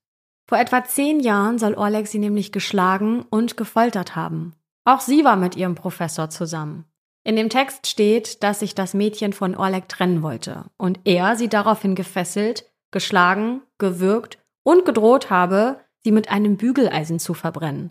Vor 0.48 0.58
etwa 0.58 0.84
zehn 0.84 1.18
Jahren 1.18 1.58
soll 1.58 1.74
Oleg 1.74 2.06
sie 2.06 2.20
nämlich 2.20 2.52
geschlagen 2.52 3.22
und 3.28 3.56
gefoltert 3.56 4.14
haben. 4.14 4.54
Auch 4.84 5.00
sie 5.00 5.24
war 5.24 5.34
mit 5.34 5.56
ihrem 5.56 5.74
Professor 5.74 6.30
zusammen. 6.30 6.84
In 7.24 7.34
dem 7.34 7.48
Text 7.48 7.88
steht, 7.88 8.44
dass 8.44 8.60
sich 8.60 8.76
das 8.76 8.94
Mädchen 8.94 9.32
von 9.32 9.56
Oleg 9.56 9.88
trennen 9.88 10.22
wollte 10.22 10.66
und 10.76 11.00
er 11.02 11.34
sie 11.34 11.48
daraufhin 11.48 11.96
gefesselt, 11.96 12.70
geschlagen, 12.92 13.62
gewürgt 13.78 14.38
und 14.62 14.84
gedroht 14.84 15.30
habe, 15.30 15.80
sie 16.06 16.12
mit 16.12 16.30
einem 16.30 16.56
Bügeleisen 16.56 17.18
zu 17.18 17.34
verbrennen. 17.34 17.90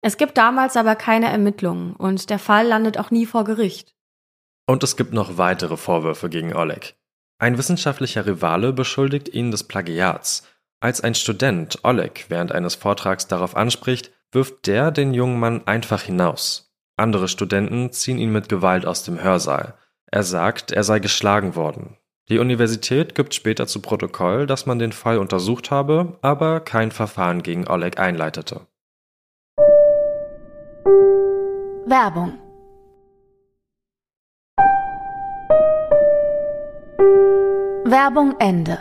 Es 0.00 0.16
gibt 0.16 0.36
damals 0.36 0.76
aber 0.76 0.96
keine 0.96 1.30
Ermittlungen 1.30 1.94
und 1.94 2.28
der 2.28 2.40
Fall 2.40 2.66
landet 2.66 2.98
auch 2.98 3.12
nie 3.12 3.24
vor 3.24 3.44
Gericht. 3.44 3.94
Und 4.66 4.82
es 4.82 4.96
gibt 4.96 5.12
noch 5.12 5.38
weitere 5.38 5.76
Vorwürfe 5.76 6.28
gegen 6.28 6.56
Oleg. 6.56 6.96
Ein 7.38 7.58
wissenschaftlicher 7.58 8.26
Rivale 8.26 8.72
beschuldigt 8.72 9.28
ihn 9.28 9.52
des 9.52 9.62
Plagiats. 9.62 10.42
Als 10.80 11.02
ein 11.02 11.14
Student 11.14 11.78
Oleg 11.84 12.24
während 12.30 12.50
eines 12.50 12.74
Vortrags 12.74 13.28
darauf 13.28 13.54
anspricht, 13.54 14.10
wirft 14.32 14.66
der 14.66 14.90
den 14.90 15.14
jungen 15.14 15.38
Mann 15.38 15.64
einfach 15.68 16.02
hinaus. 16.02 16.74
Andere 16.96 17.28
Studenten 17.28 17.92
ziehen 17.92 18.18
ihn 18.18 18.32
mit 18.32 18.48
Gewalt 18.48 18.86
aus 18.86 19.04
dem 19.04 19.22
Hörsaal. 19.22 19.78
Er 20.06 20.24
sagt, 20.24 20.72
er 20.72 20.82
sei 20.82 20.98
geschlagen 20.98 21.54
worden. 21.54 21.96
Die 22.28 22.38
Universität 22.38 23.14
gibt 23.14 23.34
später 23.34 23.66
zu 23.66 23.82
Protokoll, 23.82 24.46
dass 24.46 24.64
man 24.64 24.78
den 24.78 24.92
Fall 24.92 25.18
untersucht 25.18 25.70
habe, 25.70 26.18
aber 26.22 26.60
kein 26.60 26.92
Verfahren 26.92 27.42
gegen 27.42 27.66
Oleg 27.68 27.98
einleitete. 27.98 28.66
Werbung 31.84 32.38
Werbung 37.84 38.36
Ende. 38.38 38.78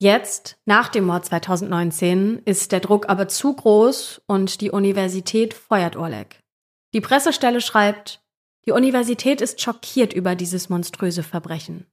Jetzt, 0.00 0.58
nach 0.64 0.88
dem 0.88 1.04
Mord 1.04 1.26
2019, 1.26 2.40
ist 2.44 2.72
der 2.72 2.80
Druck 2.80 3.08
aber 3.08 3.28
zu 3.28 3.54
groß 3.54 4.22
und 4.26 4.60
die 4.62 4.70
Universität 4.70 5.52
feuert 5.54 5.96
Oleg. 5.96 6.40
Die 6.94 7.00
Pressestelle 7.00 7.60
schreibt, 7.60 8.22
die 8.64 8.72
Universität 8.72 9.40
ist 9.40 9.60
schockiert 9.60 10.12
über 10.12 10.34
dieses 10.34 10.68
monströse 10.68 11.22
Verbrechen. 11.22 11.86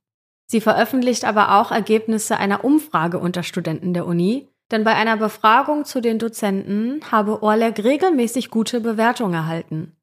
Sie 0.47 0.61
veröffentlicht 0.61 1.25
aber 1.25 1.59
auch 1.59 1.71
Ergebnisse 1.71 2.37
einer 2.37 2.63
Umfrage 2.63 3.19
unter 3.19 3.43
Studenten 3.43 3.93
der 3.93 4.05
Uni, 4.05 4.47
denn 4.71 4.83
bei 4.83 4.95
einer 4.95 5.17
Befragung 5.17 5.85
zu 5.85 6.01
den 6.01 6.19
Dozenten 6.19 6.99
habe 7.11 7.43
Orleg 7.43 7.83
regelmäßig 7.83 8.49
gute 8.49 8.81
Bewertungen 8.81 9.33
erhalten. 9.33 9.95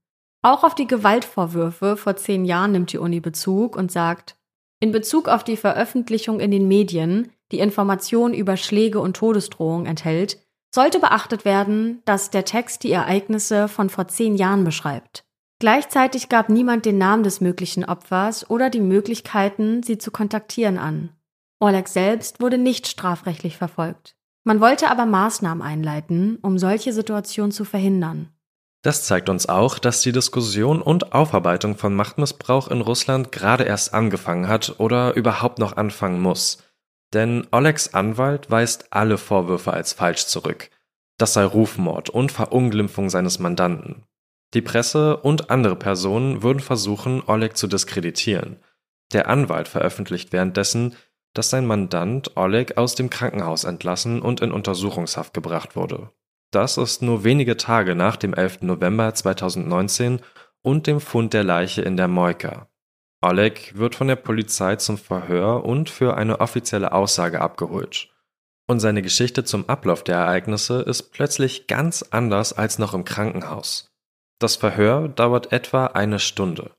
Auch 0.43 0.65
auf 0.65 0.75
die 0.75 0.87
Gewaltvorwürfe 0.87 1.97
vor 1.97 2.17
zehn 2.17 2.45
Jahren 2.45 2.73
nimmt 2.73 2.93
die 2.93 2.99
Uni 2.99 3.21
Bezug 3.21 3.77
und 3.77 3.93
sagt, 3.93 4.37
in 4.81 4.91
Bezug 4.91 5.29
auf 5.29 5.45
die 5.45 5.57
Veröffentlichung 5.57 6.41
in 6.41 6.51
den 6.51 6.67
Medien, 6.67 7.31
die 7.53 7.61
Informationen 7.61 8.35
über 8.35 8.57
Schläge 8.57 8.99
und 8.99 9.17
Todesdrohungen 9.17 9.87
enthält, 9.87 10.39
sollte 10.75 10.99
beachtet 10.99 11.45
werden, 11.45 12.03
dass 12.05 12.31
der 12.31 12.45
Text 12.45 12.83
die 12.83 12.91
Ereignisse 12.91 13.69
von 13.69 13.91
vor 13.91 14.09
zehn 14.09 14.35
Jahren 14.35 14.65
beschreibt. 14.65 15.25
Gleichzeitig 15.63 16.29
gab 16.29 16.49
niemand 16.49 16.87
den 16.87 16.99
Namen 16.99 17.23
des 17.23 17.41
möglichen 17.41 17.85
Opfers 17.85 18.51
oder 18.51 18.69
die 18.69 18.81
Möglichkeiten, 18.81 19.85
sie 19.85 19.97
zu 19.97 20.11
kontaktieren 20.11 20.77
an. 20.77 21.11
Oleg 21.61 21.87
selbst 21.87 22.41
wurde 22.41 22.59
nicht 22.59 22.89
strafrechtlich 22.89 23.59
verfolgt. 23.59 24.17
Man 24.43 24.61
wollte 24.61 24.91
aber 24.91 25.07
Maßnahmen 25.07 25.63
einleiten, 25.63 26.41
um 26.43 26.59
solche 26.59 26.93
Situationen 26.93 27.53
zu 27.53 27.65
verhindern. 27.65 28.31
Das 28.83 29.05
zeigt 29.05 29.29
uns 29.29 29.49
auch, 29.49 29.79
dass 29.79 30.01
die 30.01 30.11
Diskussion 30.11 30.83
und 30.83 31.13
Aufarbeitung 31.13 31.77
von 31.77 31.95
Machtmissbrauch 31.95 32.67
in 32.67 32.81
Russland 32.81 33.31
gerade 33.31 33.63
erst 33.63 33.95
angefangen 33.95 34.49
hat 34.49 34.81
oder 34.81 35.15
überhaupt 35.15 35.61
noch 35.61 35.77
anfangen 35.77 36.21
muss. 36.21 36.59
Denn 37.15 37.47
Olegs 37.53 37.95
Anwalt 37.95 38.51
weist 38.51 38.87
alle 38.91 39.17
Vorwürfe 39.17 39.73
als 39.73 39.93
falsch 39.93 40.27
zurück. 40.27 40.71
Das 41.19 41.35
sei 41.35 41.45
Rufmord 41.45 42.11
und 42.11 42.33
Verunglimpfung 42.33 43.11
seines 43.11 43.39
Mandanten. 43.39 44.03
Die 44.55 44.63
Presse 44.63 45.17
und 45.17 45.51
andere 45.51 45.77
Personen 45.77 46.43
würden 46.43 46.61
versuchen, 46.61 47.23
Oleg 47.27 47.57
zu 47.57 47.67
diskreditieren. 47.67 48.59
Der 49.13 49.29
Anwalt 49.29 49.69
veröffentlicht 49.69 50.33
währenddessen, 50.33 50.95
dass 51.35 51.51
sein 51.51 51.67
Mandant 51.67 52.37
Oleg 52.37 52.77
aus 52.77 52.95
dem 52.95 53.09
Krankenhaus 53.09 53.65
entlassen 53.65 54.21
und 54.21 54.41
in 54.41 54.53
Untersuchungshaft 54.53 55.33
gebracht 55.33 55.77
wurde. 55.77 56.11
Das 56.51 56.77
ist 56.77 57.01
nur 57.01 57.25
wenige 57.25 57.57
Tage 57.57 57.95
nach 57.95 58.17
dem 58.17 58.35
11. 58.35 58.63
November 58.63 59.15
2019 59.15 60.21
und 60.61 60.87
dem 60.87 61.01
Fund 61.01 61.33
der 61.33 61.45
Leiche 61.45 61.81
in 61.81 61.97
der 61.97 62.09
Moika. 62.09 62.69
Oleg 63.23 63.73
wird 63.79 63.95
von 63.95 64.09
der 64.09 64.17
Polizei 64.17 64.77
zum 64.77 64.99
Verhör 64.99 65.65
und 65.65 65.89
für 65.89 66.17
eine 66.17 66.41
offizielle 66.41 66.93
Aussage 66.93 67.41
abgeholt. 67.41 68.09
Und 68.67 68.81
seine 68.81 69.01
Geschichte 69.01 69.45
zum 69.45 69.69
Ablauf 69.69 70.05
der 70.05 70.17
Ereignisse 70.17 70.83
ist 70.83 71.13
plötzlich 71.13 71.67
ganz 71.67 72.03
anders 72.11 72.53
als 72.53 72.79
noch 72.79 72.93
im 72.93 73.05
Krankenhaus. 73.05 73.92
Das 74.43 74.57
Verhör 74.57 75.07
dauert 75.07 75.53
etwa 75.53 75.87
eine 75.87 76.19
Stunde. 76.19 76.73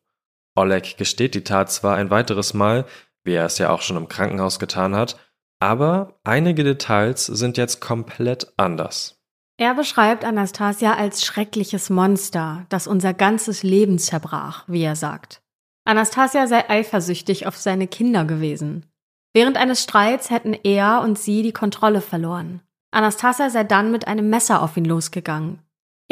Oleg 0.53 0.97
gesteht 0.97 1.33
die 1.33 1.45
Tat 1.45 1.71
zwar 1.71 1.95
ein 1.95 2.09
weiteres 2.09 2.53
Mal, 2.53 2.83
wie 3.23 3.35
er 3.35 3.45
es 3.45 3.57
ja 3.57 3.69
auch 3.69 3.81
schon 3.81 3.95
im 3.95 4.09
Krankenhaus 4.09 4.59
getan 4.59 4.97
hat, 4.97 5.17
aber 5.61 6.19
einige 6.25 6.65
Details 6.65 7.25
sind 7.25 7.57
jetzt 7.57 7.79
komplett 7.79 8.51
anders. 8.57 9.17
Er 9.57 9.75
beschreibt 9.75 10.25
Anastasia 10.25 10.95
als 10.95 11.23
schreckliches 11.23 11.89
Monster, 11.89 12.65
das 12.67 12.85
unser 12.85 13.13
ganzes 13.13 13.63
Leben 13.63 13.97
zerbrach, 13.97 14.65
wie 14.67 14.83
er 14.83 14.97
sagt. 14.97 15.41
Anastasia 15.85 16.47
sei 16.47 16.69
eifersüchtig 16.69 17.47
auf 17.47 17.55
seine 17.55 17.87
Kinder 17.87 18.25
gewesen. 18.25 18.87
Während 19.33 19.55
eines 19.55 19.81
Streits 19.81 20.31
hätten 20.31 20.53
er 20.53 20.99
und 20.99 21.17
sie 21.17 21.43
die 21.43 21.53
Kontrolle 21.53 22.01
verloren. 22.01 22.59
Anastasia 22.91 23.49
sei 23.49 23.63
dann 23.63 23.89
mit 23.89 24.05
einem 24.05 24.29
Messer 24.29 24.61
auf 24.61 24.75
ihn 24.75 24.85
losgegangen. 24.85 25.63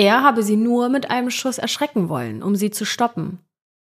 Er 0.02 0.24
habe 0.24 0.42
sie 0.42 0.56
nur 0.56 0.90
mit 0.90 1.12
einem 1.12 1.30
Schuss 1.30 1.60
erschrecken 1.60 2.10
wollen, 2.10 2.42
um 2.42 2.56
sie 2.56 2.72
zu 2.72 2.86
stoppen. 2.86 3.38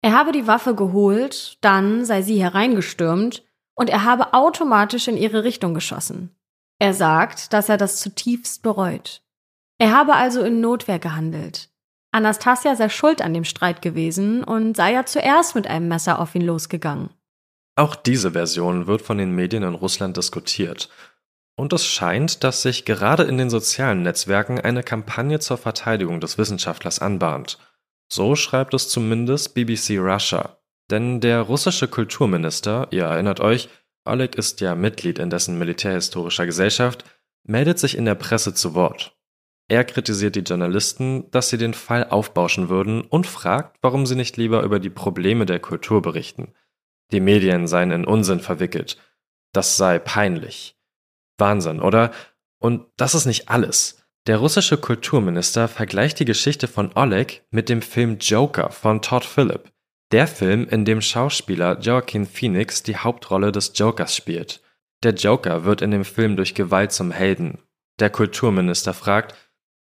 Er 0.02 0.12
habe 0.12 0.34
die 0.34 0.46
Waffe 0.46 0.76
geholt, 0.76 1.58
dann 1.62 2.04
sei 2.04 2.22
sie 2.22 2.44
hereingestürmt 2.44 3.46
und 3.76 3.90
er 3.90 4.04
habe 4.04 4.34
automatisch 4.34 5.08
in 5.08 5.16
ihre 5.16 5.46
Richtung 5.46 5.74
geschossen. 5.74 6.36
Er 6.80 6.94
sagt, 6.94 7.54
dass 7.54 7.70
er 7.70 7.78
das 7.78 8.02
zutiefst 8.02 8.62
bereut. 8.62 9.22
Er 9.78 9.94
habe 9.94 10.16
also 10.16 10.42
in 10.44 10.60
Notwehr 10.60 11.00
gehandelt. 11.00 11.70
Anastasia 12.12 12.76
sei 12.76 12.90
schuld 12.90 13.22
an 13.22 13.34
dem 13.34 13.46
Streit 13.46 13.82
gewesen 13.82 14.44
und 14.44 14.76
sei 14.76 14.92
ja 14.92 15.06
zuerst 15.06 15.56
mit 15.56 15.66
einem 15.66 15.88
Messer 15.88 16.20
auf 16.20 16.36
ihn 16.36 16.42
losgegangen. 16.42 17.10
Auch 17.78 17.96
diese 17.96 18.32
Version 18.32 18.86
wird 18.86 19.02
von 19.02 19.18
den 19.18 19.34
Medien 19.34 19.64
in 19.64 19.76
Russland 19.76 20.18
diskutiert. 20.18 20.90
Und 21.62 21.74
es 21.74 21.86
scheint, 21.86 22.44
dass 22.44 22.64
sich 22.64 22.86
gerade 22.86 23.22
in 23.22 23.38
den 23.38 23.52
sozialen 23.52 24.02
Netzwerken 24.02 24.60
eine 24.60 24.82
Kampagne 24.82 25.40
zur 25.40 25.60
Verteidigung 25.60 26.20
des 26.20 26.40
Wissenschaftlers 26.40 26.98
anbahnt. 26.98 27.60
So 28.12 28.36
schreibt 28.36 28.74
es 28.74 28.90
zumindest 28.90 29.54
BBC 29.54 30.00
Russia. 30.00 30.58
Denn 30.90 31.20
der 31.22 31.42
russische 31.42 31.88
Kulturminister, 31.88 32.88
ihr 32.90 33.04
erinnert 33.04 33.42
euch, 33.42 33.70
Oleg 34.06 34.34
ist 34.40 34.60
ja 34.60 34.74
Mitglied 34.74 35.20
in 35.20 35.30
dessen 35.30 35.60
militärhistorischer 35.60 36.48
Gesellschaft, 36.48 37.06
meldet 37.44 37.78
sich 37.78 37.96
in 37.96 38.06
der 38.06 38.16
Presse 38.16 38.56
zu 38.56 38.74
Wort. 38.74 39.16
Er 39.68 39.84
kritisiert 39.84 40.36
die 40.36 40.40
Journalisten, 40.40 41.30
dass 41.30 41.50
sie 41.50 41.60
den 41.60 41.76
Fall 41.76 42.06
aufbauschen 42.10 42.70
würden 42.70 43.02
und 43.02 43.28
fragt, 43.28 43.78
warum 43.84 44.08
sie 44.08 44.16
nicht 44.16 44.36
lieber 44.36 44.64
über 44.64 44.80
die 44.80 44.90
Probleme 44.90 45.46
der 45.46 45.60
Kultur 45.60 46.02
berichten. 46.02 46.56
Die 47.12 47.22
Medien 47.22 47.68
seien 47.68 47.92
in 47.92 48.06
Unsinn 48.06 48.40
verwickelt. 48.40 48.98
Das 49.54 49.78
sei 49.78 50.00
peinlich. 50.00 50.76
Wahnsinn, 51.42 51.82
oder? 51.82 52.12
Und 52.60 52.86
das 52.96 53.14
ist 53.14 53.26
nicht 53.26 53.50
alles. 53.50 54.02
Der 54.28 54.38
russische 54.38 54.78
Kulturminister 54.78 55.68
vergleicht 55.68 56.20
die 56.20 56.26
Geschichte 56.26 56.70
von 56.70 56.92
Oleg 56.96 57.44
mit 57.50 57.68
dem 57.68 57.82
Film 57.82 58.18
Joker 58.20 58.70
von 58.70 59.02
Todd 59.02 59.26
Phillip. 59.26 59.70
Der 60.12 60.28
Film, 60.28 60.68
in 60.70 60.86
dem 60.86 61.02
Schauspieler 61.02 61.80
Joaquin 61.80 62.26
Phoenix 62.26 62.84
die 62.84 62.98
Hauptrolle 62.98 63.52
des 63.52 63.74
Jokers 63.76 64.16
spielt. 64.16 64.62
Der 65.04 65.14
Joker 65.14 65.66
wird 65.66 65.82
in 65.82 65.92
dem 65.92 66.06
Film 66.06 66.36
durch 66.36 66.54
Gewalt 66.54 66.92
zum 66.92 67.12
Helden. 67.12 67.58
Der 68.00 68.10
Kulturminister 68.10 68.94
fragt, 68.94 69.36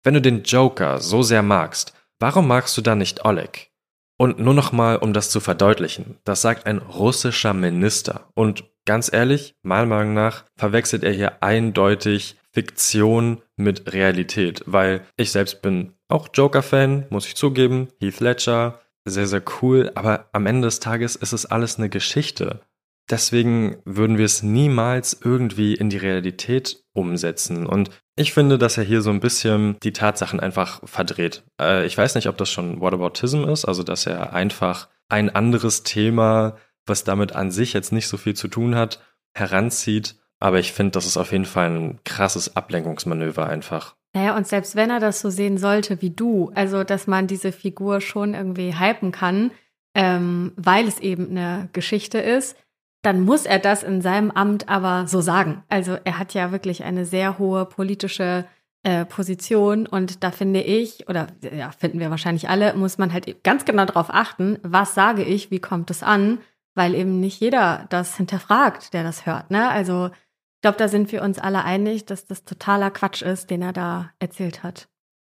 wenn 0.05 0.15
du 0.15 0.21
den 0.21 0.43
Joker 0.43 1.01
so 1.01 1.23
sehr 1.23 1.43
magst, 1.43 1.95
warum 2.19 2.47
magst 2.47 2.77
du 2.77 2.83
dann 2.83 2.99
nicht 2.99 3.25
Oleg? 3.25 3.71
Und 4.19 4.41
nur 4.41 4.55
nochmal, 4.55 4.97
um 4.97 5.13
das 5.13 5.31
zu 5.31 5.41
verdeutlichen, 5.41 6.19
das 6.25 6.43
sagt 6.43 6.67
ein 6.67 6.79
russischer 6.79 7.55
Minister. 7.55 8.29
Und 8.35 8.65
ganz 8.89 9.13
ehrlich, 9.13 9.55
meiner 9.63 9.85
Meinung 9.85 10.15
nach 10.15 10.45
verwechselt 10.57 11.05
er 11.05 11.13
hier 11.13 11.43
eindeutig 11.43 12.37
Fiktion 12.53 13.43
mit 13.55 13.93
Realität, 13.93 14.63
weil 14.65 15.03
ich 15.19 15.31
selbst 15.31 15.61
bin 15.61 15.93
auch 16.09 16.29
Joker-Fan, 16.33 17.05
muss 17.11 17.27
ich 17.27 17.37
zugeben, 17.37 17.89
Heath 18.01 18.21
Ledger, 18.21 18.81
sehr, 19.05 19.27
sehr 19.27 19.43
cool, 19.61 19.93
aber 19.95 20.31
am 20.33 20.47
Ende 20.47 20.69
des 20.69 20.81
Tages 20.81 21.17
ist 21.17 21.35
es 21.35 21.45
alles 21.45 21.77
eine 21.77 21.91
Geschichte. 21.91 22.63
Deswegen 23.11 23.77
würden 23.85 24.17
wir 24.17 24.25
es 24.25 24.43
niemals 24.43 25.19
irgendwie 25.23 25.75
in 25.75 25.91
die 25.91 25.99
Realität 25.99 26.83
umsetzen. 26.95 27.67
Und 27.67 27.91
ich 28.17 28.33
finde, 28.33 28.57
dass 28.57 28.79
er 28.79 28.85
hier 28.85 29.03
so 29.03 29.11
ein 29.11 29.21
bisschen 29.21 29.77
die 29.83 29.93
Tatsachen 29.93 30.41
einfach 30.41 30.81
verdreht. 30.85 31.45
Äh, 31.61 31.87
ich 31.87 31.97
weiß 31.97 32.15
nicht, 32.15 32.29
ob 32.29 32.39
das 32.39 32.51
schon 32.51 32.81
Whataboutism 32.81 33.45
ist, 33.45 33.67
also 33.67 33.83
dass 33.83 34.07
er 34.07 34.33
einfach 34.33 34.89
ein 35.09 35.35
anderes 35.35 35.83
Thema, 35.83 36.57
was 36.89 37.05
damit 37.05 37.33
an 37.33 37.51
sich 37.51 37.73
jetzt 37.73 37.93
nicht 37.93 38.09
so 38.09 38.17
viel 38.17 38.35
zu 38.35 38.49
tun 38.49 38.75
hat, 38.75 39.01
heranzieht. 39.35 40.17
Aber 40.41 40.59
ich 40.59 40.73
finde, 40.73 40.93
das 40.93 41.07
ist 41.07 41.17
auf 41.17 41.33
jeden 41.33 41.45
Fall 41.45 41.71
ein 41.71 42.01
krasses 42.05 42.57
Ablenkungsmanöver 42.57 43.47
einfach. 43.47 43.97
Naja, 44.15 44.37
und 44.37 44.47
selbst 44.47 44.77
wenn 44.77 44.91
er 44.91 45.01
das 45.01 45.21
so 45.21 45.31
sehen 45.31 45.59
sollte 45.59 46.01
wie 46.01 46.11
du, 46.11 46.51
also 46.55 46.85
dass 46.85 47.07
man 47.07 47.27
diese 47.27 47.53
Figur 47.53 48.01
schon 48.01 48.35
irgendwie 48.35 48.79
hypen 48.79 49.13
kann, 49.13 49.51
ähm, 49.95 50.53
weil 50.57 50.87
es 50.87 51.01
eben 51.01 51.31
eine 51.31 51.69
Geschichte 51.73 52.19
ist, 52.19 52.57
dann 53.03 53.21
muss 53.21 53.47
er 53.47 53.59
das 53.59 53.83
in 53.83 54.01
seinem 54.01 54.31
Amt 54.31 54.69
aber 54.69 55.07
so 55.07 55.21
sagen. 55.21 55.63
Also 55.69 55.97
er 56.05 56.19
hat 56.19 56.35
ja 56.35 56.53
wirklich 56.53 56.85
eine 56.85 57.05
sehr 57.05 57.39
hohe 57.39 57.65
politische 57.65 58.45
äh, 58.83 59.05
Position 59.05 59.87
und 59.87 60.23
da 60.25 60.31
finde 60.31 60.63
ich, 60.63 61.09
oder 61.09 61.29
ja, 61.43 61.71
finden 61.73 62.01
wir 62.01 62.11
wahrscheinlich 62.11 62.49
alle, 62.49 62.75
muss 62.75 62.99
man 62.99 63.13
halt 63.13 63.43
ganz 63.45 63.65
genau 63.65 63.85
darauf 63.85 64.09
achten, 64.11 64.59
was 64.63 64.95
sage 64.95 65.25
ich, 65.25 65.51
wie 65.51 65.61
kommt 65.61 65.91
es 65.91 66.03
an, 66.03 66.39
weil 66.79 66.95
eben 66.95 67.19
nicht 67.19 67.41
jeder 67.41 67.87
das 67.91 68.17
hinterfragt, 68.17 68.95
der 68.95 69.03
das 69.03 69.27
hört. 69.27 69.51
Ne? 69.51 69.69
Also 69.69 70.07
ich 70.07 70.63
glaube, 70.63 70.79
da 70.79 70.87
sind 70.87 71.11
wir 71.11 71.23
uns 71.23 71.39
alle 71.39 71.65
einig, 71.65 72.07
dass 72.07 72.25
das 72.25 72.45
totaler 72.45 72.91
Quatsch 72.93 73.21
ist, 73.21 73.51
den 73.51 73.63
er 73.63 73.73
da 73.73 74.11
erzählt 74.21 74.63
hat. 74.63 74.89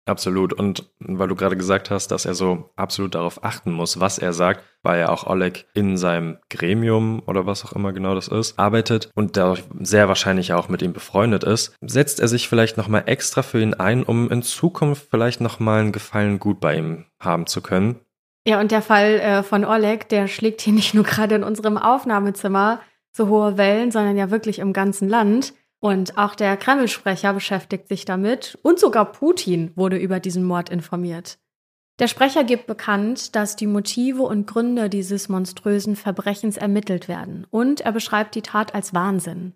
Absolut. 0.06 0.52
Und 0.52 0.90
weil 0.98 1.28
du 1.28 1.34
gerade 1.34 1.56
gesagt 1.56 1.90
hast, 1.90 2.08
dass 2.08 2.26
er 2.26 2.34
so 2.34 2.70
absolut 2.76 3.14
darauf 3.14 3.44
achten 3.44 3.72
muss, 3.72 3.98
was 4.00 4.18
er 4.18 4.32
sagt, 4.32 4.64
weil 4.82 5.00
ja 5.00 5.08
auch 5.08 5.26
Oleg 5.26 5.66
in 5.74 5.96
seinem 5.96 6.38
Gremium 6.48 7.22
oder 7.26 7.46
was 7.46 7.64
auch 7.64 7.72
immer 7.72 7.92
genau 7.92 8.14
das 8.14 8.28
ist, 8.28 8.58
arbeitet 8.58 9.10
und 9.14 9.36
dadurch 9.36 9.64
sehr 9.80 10.06
wahrscheinlich 10.08 10.52
auch 10.52 10.68
mit 10.68 10.82
ihm 10.82 10.92
befreundet 10.92 11.42
ist, 11.42 11.76
setzt 11.80 12.20
er 12.20 12.28
sich 12.28 12.48
vielleicht 12.48 12.76
nochmal 12.76 13.04
extra 13.06 13.42
für 13.42 13.60
ihn 13.60 13.74
ein, 13.74 14.04
um 14.04 14.30
in 14.30 14.42
Zukunft 14.42 15.08
vielleicht 15.10 15.40
nochmal 15.40 15.80
einen 15.80 15.92
Gefallen 15.92 16.38
gut 16.38 16.60
bei 16.60 16.76
ihm 16.76 17.06
haben 17.18 17.46
zu 17.46 17.60
können. 17.60 18.00
Ja, 18.46 18.60
und 18.60 18.70
der 18.70 18.82
Fall 18.82 19.18
äh, 19.18 19.42
von 19.42 19.64
Oleg, 19.64 20.08
der 20.08 20.28
schlägt 20.28 20.60
hier 20.60 20.72
nicht 20.72 20.94
nur 20.94 21.04
gerade 21.04 21.34
in 21.34 21.42
unserem 21.42 21.76
Aufnahmezimmer 21.76 22.80
so 23.12 23.28
hohe 23.28 23.56
Wellen, 23.56 23.90
sondern 23.90 24.16
ja 24.16 24.30
wirklich 24.30 24.60
im 24.60 24.72
ganzen 24.72 25.08
Land. 25.08 25.54
Und 25.80 26.16
auch 26.16 26.34
der 26.34 26.56
Kreml-Sprecher 26.56 27.32
beschäftigt 27.32 27.88
sich 27.88 28.04
damit 28.04 28.58
und 28.62 28.78
sogar 28.78 29.12
Putin 29.12 29.72
wurde 29.74 29.98
über 29.98 30.20
diesen 30.20 30.44
Mord 30.44 30.70
informiert. 30.70 31.38
Der 31.98 32.08
Sprecher 32.08 32.44
gibt 32.44 32.66
bekannt, 32.66 33.34
dass 33.34 33.56
die 33.56 33.66
Motive 33.66 34.22
und 34.22 34.46
Gründe 34.46 34.90
dieses 34.90 35.28
monströsen 35.28 35.96
Verbrechens 35.96 36.56
ermittelt 36.56 37.08
werden 37.08 37.46
und 37.50 37.80
er 37.80 37.92
beschreibt 37.92 38.34
die 38.34 38.42
Tat 38.42 38.74
als 38.74 38.94
Wahnsinn. 38.94 39.54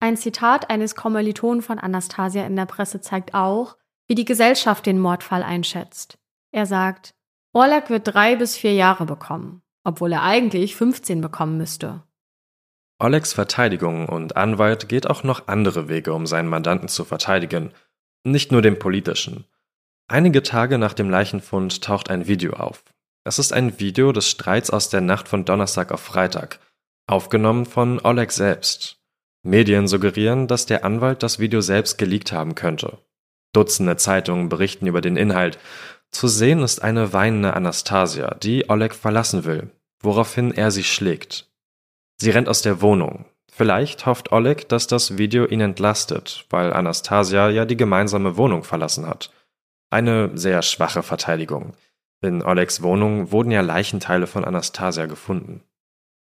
Ein 0.00 0.16
Zitat 0.16 0.70
eines 0.70 0.94
Kommilitonen 0.94 1.62
von 1.62 1.78
Anastasia 1.78 2.46
in 2.46 2.56
der 2.56 2.66
Presse 2.66 3.00
zeigt 3.00 3.34
auch, 3.34 3.76
wie 4.06 4.14
die 4.14 4.24
Gesellschaft 4.24 4.86
den 4.86 4.98
Mordfall 4.98 5.42
einschätzt. 5.42 6.18
Er 6.52 6.66
sagt, 6.66 7.14
Orlak 7.52 7.90
wird 7.90 8.14
drei 8.14 8.36
bis 8.36 8.56
vier 8.56 8.74
Jahre 8.74 9.06
bekommen, 9.06 9.62
obwohl 9.84 10.12
er 10.12 10.22
eigentlich 10.22 10.76
15 10.76 11.20
bekommen 11.20 11.58
müsste. 11.58 12.02
Olegs 13.00 13.32
Verteidigung 13.32 14.08
und 14.08 14.36
Anwalt 14.36 14.88
geht 14.88 15.08
auch 15.08 15.24
noch 15.24 15.48
andere 15.48 15.88
Wege, 15.88 16.12
um 16.12 16.26
seinen 16.26 16.48
Mandanten 16.48 16.88
zu 16.88 17.04
verteidigen, 17.04 17.72
nicht 18.24 18.52
nur 18.52 18.62
den 18.62 18.78
politischen. 18.78 19.46
Einige 20.06 20.42
Tage 20.42 20.76
nach 20.76 20.92
dem 20.92 21.08
Leichenfund 21.08 21.82
taucht 21.82 22.10
ein 22.10 22.26
Video 22.26 22.52
auf. 22.52 22.84
Es 23.24 23.38
ist 23.38 23.52
ein 23.52 23.80
Video 23.80 24.12
des 24.12 24.28
Streits 24.28 24.70
aus 24.70 24.88
der 24.90 25.00
Nacht 25.00 25.28
von 25.28 25.44
Donnerstag 25.44 25.92
auf 25.92 26.00
Freitag, 26.00 26.58
aufgenommen 27.06 27.64
von 27.66 28.00
Oleg 28.04 28.32
selbst. 28.32 28.98
Medien 29.42 29.88
suggerieren, 29.88 30.46
dass 30.46 30.66
der 30.66 30.84
Anwalt 30.84 31.22
das 31.22 31.38
Video 31.38 31.60
selbst 31.62 31.96
geleakt 31.96 32.32
haben 32.32 32.54
könnte. 32.54 32.98
Dutzende 33.52 33.96
Zeitungen 33.96 34.48
berichten 34.48 34.86
über 34.86 35.00
den 35.00 35.16
Inhalt. 35.16 35.58
Zu 36.12 36.28
sehen 36.28 36.62
ist 36.62 36.82
eine 36.82 37.12
weinende 37.12 37.54
Anastasia, 37.54 38.34
die 38.34 38.68
Oleg 38.68 38.94
verlassen 38.94 39.44
will, 39.44 39.70
woraufhin 40.02 40.52
er 40.52 40.70
sie 40.70 40.84
schlägt. 40.84 41.48
Sie 42.20 42.30
rennt 42.30 42.48
aus 42.48 42.62
der 42.62 42.82
Wohnung. 42.82 43.26
Vielleicht 43.50 44.06
hofft 44.06 44.32
Oleg, 44.32 44.68
dass 44.68 44.86
das 44.86 45.18
Video 45.18 45.46
ihn 45.46 45.60
entlastet, 45.60 46.46
weil 46.50 46.72
Anastasia 46.72 47.50
ja 47.50 47.64
die 47.64 47.76
gemeinsame 47.76 48.36
Wohnung 48.36 48.64
verlassen 48.64 49.06
hat. 49.06 49.30
Eine 49.90 50.30
sehr 50.36 50.62
schwache 50.62 51.02
Verteidigung. 51.02 51.74
In 52.22 52.42
Olegs 52.42 52.82
Wohnung 52.82 53.32
wurden 53.32 53.50
ja 53.50 53.60
Leichenteile 53.60 54.26
von 54.26 54.44
Anastasia 54.44 55.06
gefunden. 55.06 55.62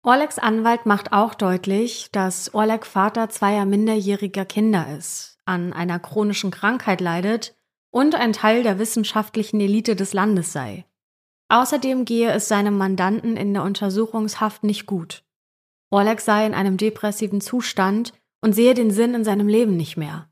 Olegs 0.03 0.39
Anwalt 0.39 0.87
macht 0.87 1.13
auch 1.13 1.35
deutlich, 1.35 2.11
dass 2.13 2.55
Oleg 2.55 2.87
Vater 2.87 3.29
zweier 3.29 3.67
minderjähriger 3.67 4.45
Kinder 4.45 4.87
ist, 4.97 5.39
an 5.45 5.73
einer 5.73 5.99
chronischen 5.99 6.51
Krankheit 6.51 7.01
leidet 7.01 7.55
und 7.91 8.15
ein 8.15 8.33
Teil 8.33 8.63
der 8.63 8.79
wissenschaftlichen 8.79 9.61
Elite 9.61 9.97
des 9.97 10.13
Landes 10.13 10.53
sei. 10.53 10.85
Außerdem 11.49 12.05
gehe 12.05 12.31
es 12.31 12.49
seinem 12.49 12.79
Mandanten 12.79 13.37
in 13.37 13.53
der 13.53 13.65
Untersuchungshaft 13.65 14.63
nicht 14.63 14.87
gut. 14.87 15.25
Oleg 15.91 16.21
sei 16.21 16.47
in 16.47 16.55
einem 16.55 16.77
depressiven 16.77 17.41
Zustand 17.41 18.13
und 18.41 18.55
sehe 18.55 18.75
den 18.75 18.93
Sinn 18.93 19.15
in 19.15 19.25
seinem 19.25 19.49
Leben 19.49 19.77
nicht 19.77 19.97
mehr. 19.97 20.29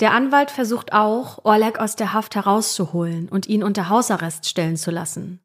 Der 0.00 0.12
Anwalt 0.12 0.50
versucht 0.50 0.92
auch, 0.92 1.44
Oleg 1.44 1.78
aus 1.78 1.94
der 1.94 2.12
Haft 2.12 2.34
herauszuholen 2.34 3.28
und 3.28 3.46
ihn 3.48 3.62
unter 3.62 3.88
Hausarrest 3.88 4.48
stellen 4.48 4.76
zu 4.76 4.90
lassen. 4.90 5.40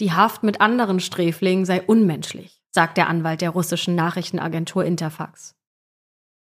Die 0.00 0.12
Haft 0.12 0.42
mit 0.42 0.60
anderen 0.60 1.00
Sträflingen 1.00 1.64
sei 1.64 1.82
unmenschlich, 1.82 2.62
sagt 2.70 2.96
der 2.96 3.08
Anwalt 3.08 3.40
der 3.40 3.50
russischen 3.50 3.94
Nachrichtenagentur 3.94 4.84
Interfax. 4.84 5.54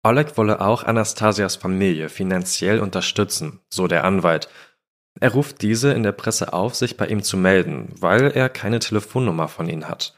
Oleg 0.03 0.37
wolle 0.37 0.59
auch 0.59 0.83
Anastasias 0.83 1.55
Familie 1.55 2.09
finanziell 2.09 2.81
unterstützen, 2.81 3.61
so 3.69 3.87
der 3.87 4.03
Anwalt. 4.03 4.49
Er 5.19 5.31
ruft 5.31 5.61
diese 5.61 5.93
in 5.93 6.03
der 6.03 6.11
Presse 6.11 6.51
auf, 6.51 6.75
sich 6.75 6.97
bei 6.97 7.07
ihm 7.07 7.23
zu 7.23 7.37
melden, 7.37 7.93
weil 7.99 8.31
er 8.31 8.49
keine 8.49 8.79
Telefonnummer 8.79 9.47
von 9.47 9.69
ihnen 9.69 9.87
hat. 9.87 10.13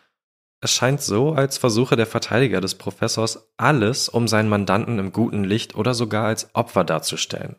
Es 0.62 0.72
scheint 0.72 1.02
so, 1.02 1.34
als 1.34 1.60
versuche 1.60 1.96
der 1.96 2.08
Verteidiger 2.08 2.62
des 2.62 2.76
Professors 2.76 3.52
alles, 3.58 4.10
um 4.10 4.28
seinen 4.28 4.50
Mandanten 4.50 4.98
im 4.98 5.12
guten 5.12 5.44
Licht 5.44 5.76
oder 5.76 5.94
sogar 5.94 6.26
als 6.26 6.50
Opfer 6.56 6.84
darzustellen. 6.84 7.58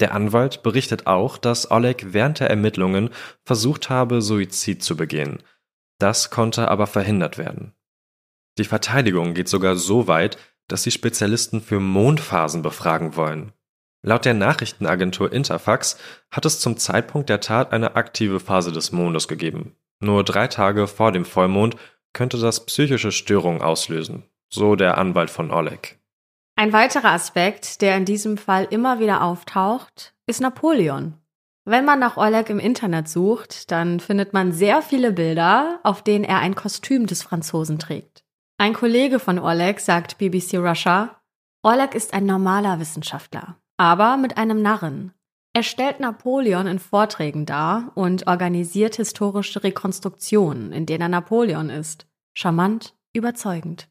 Der 0.00 0.12
Anwalt 0.12 0.64
berichtet 0.64 1.06
auch, 1.06 1.38
dass 1.38 1.70
Oleg 1.70 2.12
während 2.12 2.40
der 2.40 2.50
Ermittlungen 2.50 3.10
versucht 3.44 3.90
habe, 3.90 4.22
Suizid 4.22 4.82
zu 4.82 4.96
begehen. 4.96 5.42
Das 6.00 6.30
konnte 6.30 6.68
aber 6.68 6.88
verhindert 6.88 7.38
werden. 7.38 7.74
Die 8.58 8.64
Verteidigung 8.64 9.34
geht 9.34 9.48
sogar 9.48 9.76
so 9.76 10.08
weit, 10.08 10.38
dass 10.68 10.82
sie 10.82 10.90
Spezialisten 10.90 11.60
für 11.60 11.80
Mondphasen 11.80 12.62
befragen 12.62 13.16
wollen. 13.16 13.52
Laut 14.02 14.24
der 14.24 14.34
Nachrichtenagentur 14.34 15.32
Interfax 15.32 15.96
hat 16.30 16.44
es 16.44 16.60
zum 16.60 16.76
Zeitpunkt 16.76 17.30
der 17.30 17.40
Tat 17.40 17.72
eine 17.72 17.96
aktive 17.96 18.38
Phase 18.38 18.70
des 18.70 18.92
Mondes 18.92 19.28
gegeben. 19.28 19.76
Nur 20.00 20.24
drei 20.24 20.46
Tage 20.48 20.86
vor 20.86 21.10
dem 21.10 21.24
Vollmond 21.24 21.76
könnte 22.12 22.38
das 22.38 22.66
psychische 22.66 23.12
Störungen 23.12 23.62
auslösen, 23.62 24.24
so 24.50 24.76
der 24.76 24.98
Anwalt 24.98 25.30
von 25.30 25.50
Oleg. 25.50 25.98
Ein 26.56 26.72
weiterer 26.72 27.12
Aspekt, 27.12 27.80
der 27.80 27.96
in 27.96 28.04
diesem 28.04 28.36
Fall 28.36 28.68
immer 28.70 29.00
wieder 29.00 29.22
auftaucht, 29.22 30.14
ist 30.26 30.40
Napoleon. 30.40 31.14
Wenn 31.64 31.84
man 31.84 31.98
nach 31.98 32.18
Oleg 32.18 32.50
im 32.50 32.58
Internet 32.58 33.08
sucht, 33.08 33.70
dann 33.70 33.98
findet 33.98 34.34
man 34.34 34.52
sehr 34.52 34.82
viele 34.82 35.12
Bilder, 35.12 35.80
auf 35.82 36.02
denen 36.02 36.24
er 36.24 36.38
ein 36.40 36.54
Kostüm 36.54 37.06
des 37.06 37.22
Franzosen 37.22 37.78
trägt. 37.78 38.23
Ein 38.56 38.72
Kollege 38.72 39.18
von 39.18 39.40
Oleg 39.40 39.80
sagt 39.80 40.18
BBC 40.18 40.58
Russia, 40.58 41.20
Oleg 41.64 41.94
ist 41.94 42.14
ein 42.14 42.24
normaler 42.24 42.78
Wissenschaftler, 42.78 43.56
aber 43.78 44.16
mit 44.16 44.38
einem 44.38 44.62
Narren. 44.62 45.12
Er 45.52 45.64
stellt 45.64 45.98
Napoleon 45.98 46.68
in 46.68 46.78
Vorträgen 46.78 47.46
dar 47.46 47.90
und 47.96 48.28
organisiert 48.28 48.94
historische 48.94 49.64
Rekonstruktionen, 49.64 50.72
in 50.72 50.86
denen 50.86 51.02
er 51.02 51.08
Napoleon 51.08 51.68
ist. 51.68 52.06
Charmant, 52.32 52.94
überzeugend. 53.12 53.88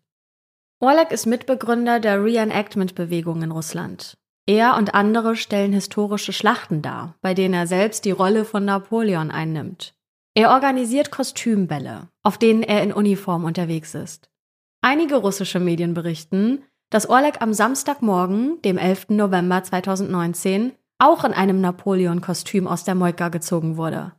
Oleg 0.79 1.11
ist 1.11 1.25
Mitbegründer 1.25 1.99
der 1.99 2.23
Reenactment-Bewegung 2.23 3.41
in 3.41 3.51
Russland. 3.51 4.17
Er 4.45 4.77
und 4.77 4.93
andere 4.93 5.35
stellen 5.35 5.73
historische 5.73 6.33
Schlachten 6.33 6.81
dar, 6.81 7.15
bei 7.21 7.33
denen 7.33 7.53
er 7.53 7.67
selbst 7.67 8.05
die 8.05 8.11
Rolle 8.11 8.45
von 8.45 8.63
Napoleon 8.63 9.29
einnimmt. 9.29 9.93
Er 10.35 10.51
organisiert 10.51 11.11
Kostümbälle, 11.11 12.07
auf 12.23 12.37
denen 12.37 12.63
er 12.63 12.81
in 12.81 12.93
Uniform 12.93 13.43
unterwegs 13.45 13.93
ist. 13.93 14.29
Einige 14.85 15.15
russische 15.15 15.61
Medien 15.61 15.93
berichten, 15.93 16.61
dass 16.89 17.09
Oleg 17.09 17.41
am 17.41 17.53
Samstagmorgen, 17.53 18.61
dem 18.63 18.77
11. 18.77 19.11
November 19.11 19.63
2019, 19.63 20.73
auch 20.99 21.23
in 21.23 21.31
einem 21.31 21.61
Napoleon-Kostüm 21.61 22.67
aus 22.67 22.83
der 22.83 22.93
Moika 22.93 23.29
gezogen 23.29 23.77
wurde. 23.77 24.11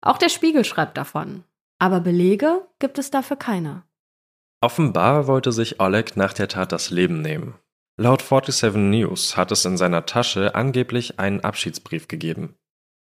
Auch 0.00 0.16
der 0.18 0.28
Spiegel 0.28 0.64
schreibt 0.64 0.96
davon. 0.96 1.42
Aber 1.80 1.98
Belege 1.98 2.68
gibt 2.78 3.00
es 3.00 3.10
dafür 3.10 3.36
keine. 3.36 3.82
Offenbar 4.60 5.26
wollte 5.26 5.50
sich 5.50 5.80
Oleg 5.80 6.16
nach 6.16 6.32
der 6.32 6.46
Tat 6.46 6.70
das 6.70 6.90
Leben 6.90 7.20
nehmen. 7.20 7.54
Laut 7.98 8.22
47 8.22 8.76
News 8.76 9.36
hat 9.36 9.50
es 9.50 9.64
in 9.64 9.76
seiner 9.76 10.06
Tasche 10.06 10.54
angeblich 10.54 11.18
einen 11.18 11.40
Abschiedsbrief 11.40 12.06
gegeben. 12.06 12.54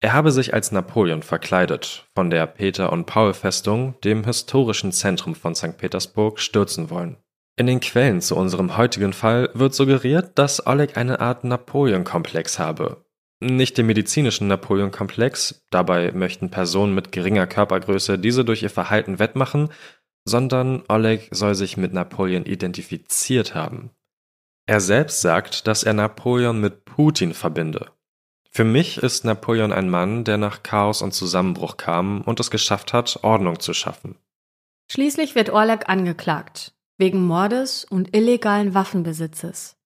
Er 0.01 0.13
habe 0.13 0.31
sich 0.31 0.53
als 0.53 0.71
Napoleon 0.71 1.23
verkleidet, 1.23 2.05
von 2.15 2.29
der 2.29 2.47
Peter- 2.47 2.93
und 2.93 3.05
Paul-Festung, 3.05 3.99
dem 4.01 4.23
historischen 4.23 4.93
Zentrum 4.93 5.35
von 5.35 5.55
St. 5.55 5.77
Petersburg, 5.77 6.39
stürzen 6.39 6.89
wollen. 6.89 7.17
In 7.57 7.67
den 7.67 7.81
Quellen 7.81 8.21
zu 8.21 8.37
unserem 8.37 8.77
heutigen 8.77 9.11
Fall 9.11 9.49
wird 9.53 9.73
suggeriert, 9.73 10.39
dass 10.39 10.65
Oleg 10.65 10.95
eine 10.95 11.19
Art 11.19 11.43
Napoleon-Komplex 11.43 12.59
habe. 12.59 13.03
Nicht 13.41 13.77
den 13.77 13.87
medizinischen 13.87 14.47
Napoleon-Komplex, 14.47 15.65
dabei 15.69 16.13
möchten 16.13 16.49
Personen 16.49 16.95
mit 16.95 17.11
geringer 17.11 17.47
Körpergröße 17.47 18.17
diese 18.17 18.45
durch 18.45 18.63
ihr 18.63 18.69
Verhalten 18.69 19.19
wettmachen, 19.19 19.69
sondern 20.23 20.83
Oleg 20.87 21.27
soll 21.31 21.55
sich 21.55 21.75
mit 21.75 21.91
Napoleon 21.93 22.45
identifiziert 22.45 23.53
haben. 23.53 23.91
Er 24.65 24.79
selbst 24.79 25.19
sagt, 25.19 25.67
dass 25.67 25.83
er 25.83 25.93
Napoleon 25.93 26.61
mit 26.61 26.85
Putin 26.85 27.33
verbinde 27.33 27.91
für 28.51 28.63
mich 28.63 28.97
ist 28.97 29.25
Napoleon 29.25 29.71
ein 29.71 29.89
Mann, 29.89 30.23
der 30.23 30.37
nach 30.37 30.63
Chaos 30.63 31.01
und 31.01 31.13
Zusammenbruch 31.13 31.77
kam 31.77 32.21
und 32.21 32.39
es 32.39 32.51
geschafft 32.51 32.93
hat, 32.93 33.19
Ordnung 33.23 33.59
zu 33.59 33.73
schaffen. 33.73 34.15
Schließlich 34.91 35.35
wird 35.35 35.51
Orlek 35.51 35.87
angeklagt, 35.87 36.73
wegen 36.97 37.25
Mordes 37.25 37.85
und 37.85 38.15
illegalen 38.15 38.73
Waffenbesitzes. 38.73 39.77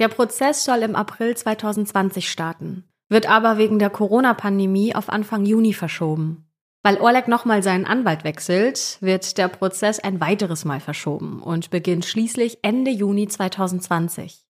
Der 0.00 0.08
Prozess 0.08 0.64
soll 0.64 0.78
im 0.78 0.96
April 0.96 1.36
2020 1.36 2.28
starten, 2.28 2.84
wird 3.08 3.28
aber 3.28 3.58
wegen 3.58 3.78
der 3.78 3.90
Corona-Pandemie 3.90 4.94
auf 4.94 5.08
Anfang 5.08 5.44
Juni 5.44 5.72
verschoben. 5.72 6.48
Weil 6.82 7.00
Orlek 7.00 7.28
nochmal 7.28 7.62
seinen 7.62 7.86
Anwalt 7.86 8.24
wechselt, 8.24 8.98
wird 9.00 9.38
der 9.38 9.48
Prozess 9.48 10.00
ein 10.00 10.20
weiteres 10.20 10.64
Mal 10.64 10.80
verschoben 10.80 11.40
und 11.40 11.70
beginnt 11.70 12.04
schließlich 12.04 12.58
Ende 12.62 12.90
Juni 12.90 13.28
2020. 13.28 14.43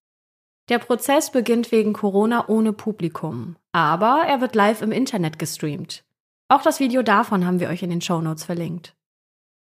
Der 0.67 0.79
Prozess 0.79 1.31
beginnt 1.31 1.71
wegen 1.71 1.93
Corona 1.93 2.47
ohne 2.47 2.73
Publikum, 2.73 3.55
aber 3.71 4.23
er 4.27 4.41
wird 4.41 4.55
live 4.55 4.81
im 4.81 4.91
Internet 4.91 5.37
gestreamt. 5.37 6.03
Auch 6.47 6.63
das 6.63 6.79
Video 6.79 7.03
davon 7.03 7.45
haben 7.45 7.59
wir 7.59 7.69
euch 7.69 7.83
in 7.83 7.91
den 7.91 8.01
Shownotes 8.01 8.43
verlinkt. 8.43 8.95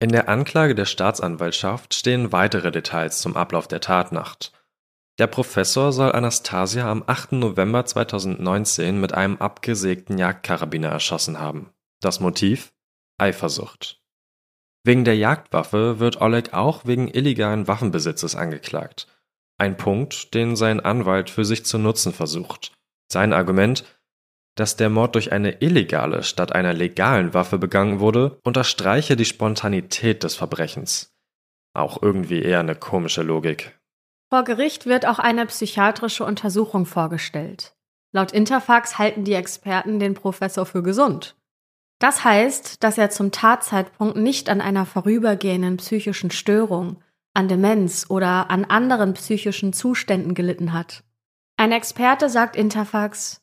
In 0.02 0.10
der 0.10 0.28
Anklage 0.28 0.76
der 0.76 0.86
Staatsanwaltschaft 0.86 1.94
stehen 1.94 2.32
weitere 2.32 2.72
Details 2.72 3.22
zum 3.22 3.38
Ablauf 3.38 3.68
der 3.68 3.80
Tatnacht. 3.80 4.52
Der 5.18 5.28
Professor 5.28 5.94
soll 5.94 6.12
Anastasia 6.12 6.90
am 6.90 7.04
8. 7.06 7.34
November 7.34 7.86
2019 7.86 9.00
mit 9.00 9.14
einem 9.14 9.38
abgesägten 9.38 10.18
Jagdkarabiner 10.18 10.90
erschossen 10.90 11.40
haben. 11.40 11.70
Das 12.02 12.20
Motiv? 12.20 12.74
Eifersucht. 13.18 14.02
Wegen 14.84 15.06
der 15.06 15.16
Jagdwaffe 15.16 16.00
wird 16.00 16.20
Oleg 16.20 16.54
auch 16.54 16.86
wegen 16.86 17.08
illegalen 17.08 17.68
Waffenbesitzes 17.68 18.36
angeklagt. 18.36 19.08
Ein 19.62 19.78
Punkt, 19.78 20.34
den 20.34 20.56
sein 20.56 20.80
Anwalt 20.80 21.30
für 21.30 21.46
sich 21.46 21.66
zu 21.66 21.78
nutzen 21.78 22.14
versucht. 22.14 22.74
Sein 23.14 23.32
Argument, 23.32 23.86
dass 24.56 24.76
der 24.76 24.90
Mord 24.90 25.14
durch 25.14 25.34
eine 25.34 25.62
illegale 25.62 26.24
statt 26.24 26.52
einer 26.52 26.74
legalen 26.74 27.36
Waffe 27.36 27.60
begangen 27.60 28.00
wurde, 28.00 28.40
unterstreiche 28.44 29.16
die 29.16 29.26
Spontanität 29.26 30.24
des 30.24 30.34
Verbrechens. 30.34 31.14
Auch 31.76 32.02
irgendwie 32.02 32.42
eher 32.42 32.62
eine 32.62 32.74
komische 32.74 33.22
Logik. 33.22 33.80
Vor 34.32 34.46
Gericht 34.46 34.88
wird 34.88 35.06
auch 35.06 35.20
eine 35.20 35.46
psychiatrische 35.46 36.26
Untersuchung 36.26 36.88
vorgestellt. 36.88 37.76
Laut 38.14 38.32
Interfax 38.32 38.98
halten 38.98 39.26
die 39.26 39.36
Experten 39.36 40.00
den 40.00 40.16
Professor 40.16 40.66
für 40.66 40.82
gesund. 40.82 41.36
Das 42.00 42.24
heißt, 42.24 42.84
dass 42.84 42.98
er 42.98 43.12
zum 43.12 43.32
Tatzeitpunkt 43.32 44.18
nicht 44.18 44.50
an 44.50 44.60
einer 44.60 44.88
vorübergehenden 44.88 45.78
psychischen 45.78 46.32
Störung, 46.32 47.04
an 47.34 47.48
Demenz 47.48 48.06
oder 48.10 48.50
an 48.50 48.66
anderen 48.66 49.14
psychischen 49.14 49.74
Zuständen 49.74 50.34
gelitten 50.34 50.74
hat. 50.74 51.04
Ein 51.58 51.72
Experte 51.72 52.30
sagt 52.30 52.56
Interfax, 52.56 53.42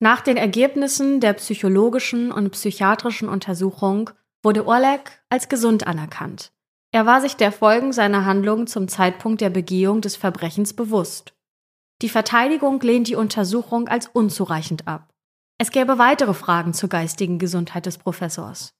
nach 0.00 0.22
den 0.22 0.38
Ergebnissen 0.38 1.20
der 1.20 1.34
psychologischen 1.34 2.32
und 2.32 2.50
psychiatrischen 2.50 3.28
Untersuchung 3.28 4.10
wurde 4.42 4.66
Oleg 4.66 5.22
als 5.28 5.48
gesund 5.48 5.86
anerkannt. 5.86 6.52
Er 6.92 7.06
war 7.06 7.20
sich 7.20 7.36
der 7.36 7.52
Folgen 7.52 7.92
seiner 7.92 8.24
Handlung 8.24 8.66
zum 8.66 8.88
Zeitpunkt 8.88 9.40
der 9.40 9.50
Begehung 9.50 10.00
des 10.00 10.16
Verbrechens 10.16 10.72
bewusst. 10.72 11.34
Die 12.02 12.08
Verteidigung 12.08 12.80
lehnt 12.80 13.08
die 13.08 13.14
Untersuchung 13.14 13.88
als 13.88 14.06
unzureichend 14.06 14.88
ab. 14.88 15.12
Es 15.58 15.70
gäbe 15.70 15.98
weitere 15.98 16.32
Fragen 16.32 16.72
zur 16.72 16.88
geistigen 16.88 17.38
Gesundheit 17.38 17.84
des 17.84 17.98
Professors. 17.98 18.72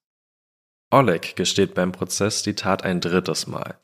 Oleg 0.91 1.37
gesteht 1.37 1.75
beim 1.75 1.93
Prozess 1.93 2.43
die 2.43 2.55
Tat 2.55 2.83
ein 2.83 3.03
drittes 3.03 3.47
Mal. 3.47 3.79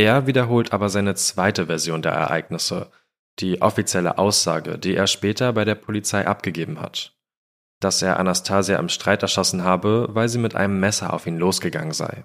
Er 0.00 0.26
wiederholt 0.26 0.72
aber 0.72 0.88
seine 0.88 1.14
zweite 1.14 1.66
Version 1.66 2.00
der 2.00 2.12
Ereignisse, 2.12 2.90
die 3.38 3.60
offizielle 3.60 4.16
Aussage, 4.16 4.78
die 4.78 4.94
er 4.94 5.06
später 5.06 5.52
bei 5.52 5.66
der 5.66 5.74
Polizei 5.74 6.26
abgegeben 6.26 6.80
hat. 6.80 7.14
dass 7.80 8.00
er 8.00 8.18
Anastasia 8.18 8.78
am 8.78 8.88
Streit 8.88 9.22
erschossen 9.22 9.62
habe, 9.62 10.08
weil 10.10 10.30
sie 10.30 10.38
mit 10.38 10.54
einem 10.54 10.80
Messer 10.80 11.12
auf 11.12 11.26
ihn 11.26 11.38
losgegangen 11.38 11.92
sei. 11.92 12.24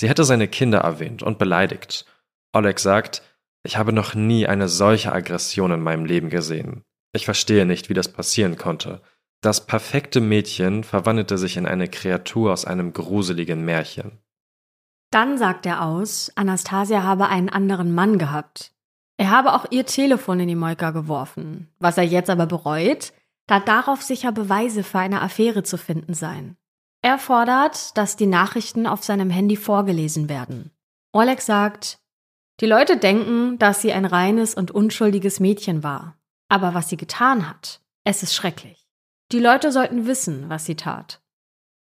Sie 0.00 0.08
hätte 0.08 0.24
seine 0.24 0.48
Kinder 0.48 0.78
erwähnt 0.78 1.22
und 1.22 1.38
beleidigt. 1.38 2.04
Oleg 2.52 2.80
sagt, 2.80 3.22
ich 3.64 3.76
habe 3.76 3.92
noch 3.92 4.14
nie 4.14 4.48
eine 4.48 4.68
solche 4.68 5.12
Aggression 5.12 5.70
in 5.70 5.80
meinem 5.80 6.04
Leben 6.04 6.30
gesehen. 6.30 6.82
Ich 7.12 7.24
verstehe 7.24 7.64
nicht, 7.66 7.88
wie 7.88 7.94
das 7.94 8.08
passieren 8.08 8.56
konnte. 8.56 9.00
Das 9.40 9.66
perfekte 9.66 10.20
Mädchen 10.20 10.82
verwandelte 10.84 11.38
sich 11.38 11.56
in 11.56 11.66
eine 11.66 11.88
Kreatur 11.88 12.52
aus 12.52 12.64
einem 12.64 12.92
gruseligen 12.92 13.64
Märchen. 13.64 14.23
Dann 15.14 15.38
sagt 15.38 15.64
er 15.64 15.82
aus, 15.82 16.32
Anastasia 16.34 17.04
habe 17.04 17.28
einen 17.28 17.48
anderen 17.48 17.94
Mann 17.94 18.18
gehabt. 18.18 18.72
Er 19.16 19.30
habe 19.30 19.52
auch 19.52 19.64
ihr 19.70 19.86
Telefon 19.86 20.40
in 20.40 20.48
die 20.48 20.56
Moika 20.56 20.90
geworfen, 20.90 21.72
was 21.78 21.96
er 21.96 22.02
jetzt 22.02 22.30
aber 22.30 22.46
bereut, 22.46 23.12
da 23.46 23.60
darauf 23.60 24.02
sicher 24.02 24.32
Beweise 24.32 24.82
für 24.82 24.98
eine 24.98 25.22
Affäre 25.22 25.62
zu 25.62 25.78
finden 25.78 26.14
seien. 26.14 26.56
Er 27.00 27.18
fordert, 27.18 27.96
dass 27.96 28.16
die 28.16 28.26
Nachrichten 28.26 28.88
auf 28.88 29.04
seinem 29.04 29.30
Handy 29.30 29.54
vorgelesen 29.54 30.28
werden. 30.28 30.72
Oleg 31.12 31.42
sagt, 31.42 32.00
die 32.58 32.66
Leute 32.66 32.96
denken, 32.96 33.56
dass 33.60 33.82
sie 33.82 33.92
ein 33.92 34.06
reines 34.06 34.56
und 34.56 34.72
unschuldiges 34.72 35.38
Mädchen 35.38 35.84
war. 35.84 36.16
Aber 36.48 36.74
was 36.74 36.88
sie 36.88 36.96
getan 36.96 37.48
hat, 37.48 37.80
es 38.02 38.24
ist 38.24 38.34
schrecklich. 38.34 38.88
Die 39.30 39.38
Leute 39.38 39.70
sollten 39.70 40.08
wissen, 40.08 40.48
was 40.48 40.64
sie 40.64 40.74
tat. 40.74 41.20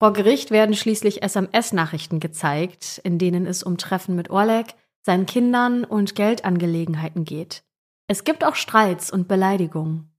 Vor 0.03 0.13
Gericht 0.13 0.51
werden 0.51 0.75
schließlich 0.75 1.23
SMS-Nachrichten 1.23 2.19
gezeigt, 2.19 3.01
in 3.05 3.19
denen 3.21 3.47
es 3.47 3.63
um 3.63 3.79
Treffen 3.79 4.17
mit 4.17 4.31
Oleg, 4.31 4.75
seinen 5.01 5.27
Kindern 5.27 5.85
und 5.85 6.17
Geldangelegenheiten 6.17 7.25
geht. 7.25 7.63
Es 8.09 8.25
gibt 8.25 8.45
auch 8.45 8.57
Streits 8.57 9.13
und 9.13 9.29
Beleidigungen. 9.29 10.13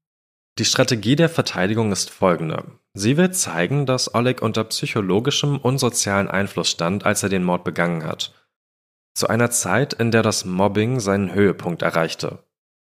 Die 0.57 0.63
Strategie 0.63 1.17
der 1.17 1.27
Verteidigung 1.27 1.91
ist 1.91 2.11
folgende. 2.11 2.79
Sie 2.93 3.17
will 3.17 3.31
zeigen, 3.31 3.85
dass 3.85 4.15
Oleg 4.15 4.41
unter 4.41 4.63
psychologischem 4.63 5.57
und 5.57 5.79
sozialen 5.79 6.29
Einfluss 6.29 6.69
stand, 6.69 7.05
als 7.05 7.21
er 7.21 7.27
den 7.27 7.43
Mord 7.43 7.65
begangen 7.65 8.05
hat. 8.05 8.33
Zu 9.15 9.27
einer 9.27 9.51
Zeit, 9.51 9.91
in 9.91 10.11
der 10.11 10.23
das 10.23 10.45
Mobbing 10.45 11.01
seinen 11.01 11.33
Höhepunkt 11.33 11.81
erreichte. 11.81 12.41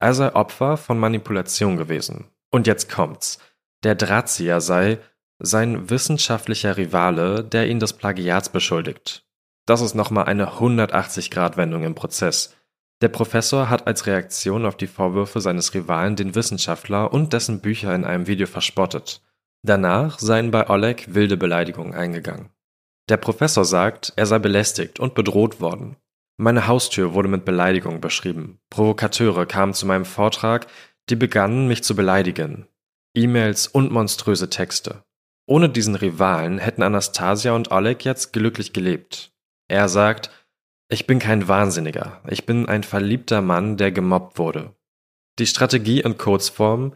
Er 0.00 0.14
sei 0.14 0.34
Opfer 0.34 0.78
von 0.78 0.98
Manipulation 0.98 1.76
gewesen. 1.76 2.30
Und 2.50 2.66
jetzt 2.66 2.90
kommt's. 2.90 3.40
Der 3.84 3.94
Drahtzieher 3.94 4.62
sei 4.62 5.00
sein 5.38 5.90
wissenschaftlicher 5.90 6.76
Rivale, 6.76 7.44
der 7.44 7.68
ihn 7.68 7.80
des 7.80 7.92
Plagiats 7.92 8.48
beschuldigt. 8.48 9.24
Das 9.66 9.80
ist 9.80 9.94
nochmal 9.94 10.24
eine 10.24 10.52
180-Grad-Wendung 10.52 11.84
im 11.84 11.94
Prozess. 11.94 12.56
Der 13.00 13.08
Professor 13.08 13.70
hat 13.70 13.86
als 13.86 14.06
Reaktion 14.06 14.66
auf 14.66 14.76
die 14.76 14.88
Vorwürfe 14.88 15.40
seines 15.40 15.74
Rivalen 15.74 16.16
den 16.16 16.34
Wissenschaftler 16.34 17.12
und 17.12 17.32
dessen 17.32 17.60
Bücher 17.60 17.94
in 17.94 18.04
einem 18.04 18.26
Video 18.26 18.46
verspottet. 18.46 19.22
Danach 19.62 20.18
seien 20.18 20.50
bei 20.50 20.68
Oleg 20.68 21.14
wilde 21.14 21.36
Beleidigungen 21.36 21.94
eingegangen. 21.94 22.50
Der 23.08 23.16
Professor 23.16 23.64
sagt, 23.64 24.12
er 24.16 24.26
sei 24.26 24.38
belästigt 24.38 25.00
und 25.00 25.14
bedroht 25.14 25.60
worden. 25.60 25.96
Meine 26.36 26.66
Haustür 26.66 27.14
wurde 27.14 27.28
mit 27.28 27.44
Beleidigungen 27.44 28.00
beschrieben. 28.00 28.60
Provokateure 28.70 29.46
kamen 29.46 29.74
zu 29.74 29.86
meinem 29.86 30.04
Vortrag, 30.04 30.66
die 31.08 31.16
begannen, 31.16 31.68
mich 31.68 31.82
zu 31.82 31.96
beleidigen. 31.96 32.66
E-Mails 33.14 33.66
und 33.66 33.90
monströse 33.90 34.50
Texte. 34.50 35.02
Ohne 35.48 35.70
diesen 35.70 35.94
Rivalen 35.94 36.58
hätten 36.58 36.82
Anastasia 36.82 37.52
und 37.52 37.70
Oleg 37.72 38.04
jetzt 38.04 38.34
glücklich 38.34 38.74
gelebt. 38.74 39.32
Er 39.66 39.88
sagt, 39.88 40.30
ich 40.90 41.06
bin 41.06 41.18
kein 41.18 41.48
Wahnsinniger, 41.48 42.20
ich 42.28 42.44
bin 42.44 42.68
ein 42.68 42.82
verliebter 42.82 43.40
Mann, 43.40 43.78
der 43.78 43.90
gemobbt 43.90 44.38
wurde. 44.38 44.74
Die 45.38 45.46
Strategie 45.46 46.00
in 46.00 46.18
Kurzform, 46.18 46.94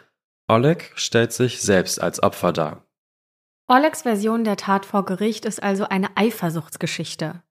Oleg 0.49 0.93
stellt 0.97 1.33
sich 1.33 1.63
selbst 1.63 2.03
als 2.03 2.23
Opfer 2.23 2.53
dar. 2.53 2.87
Olegs 3.69 4.03
Version 4.03 4.45
der 4.45 4.59
Tat 4.59 4.85
vor 4.85 5.07
Gericht 5.07 5.47
ist 5.47 5.63
also 5.63 5.85
eine 5.89 6.15
Eifersuchtsgeschichte. 6.19 7.43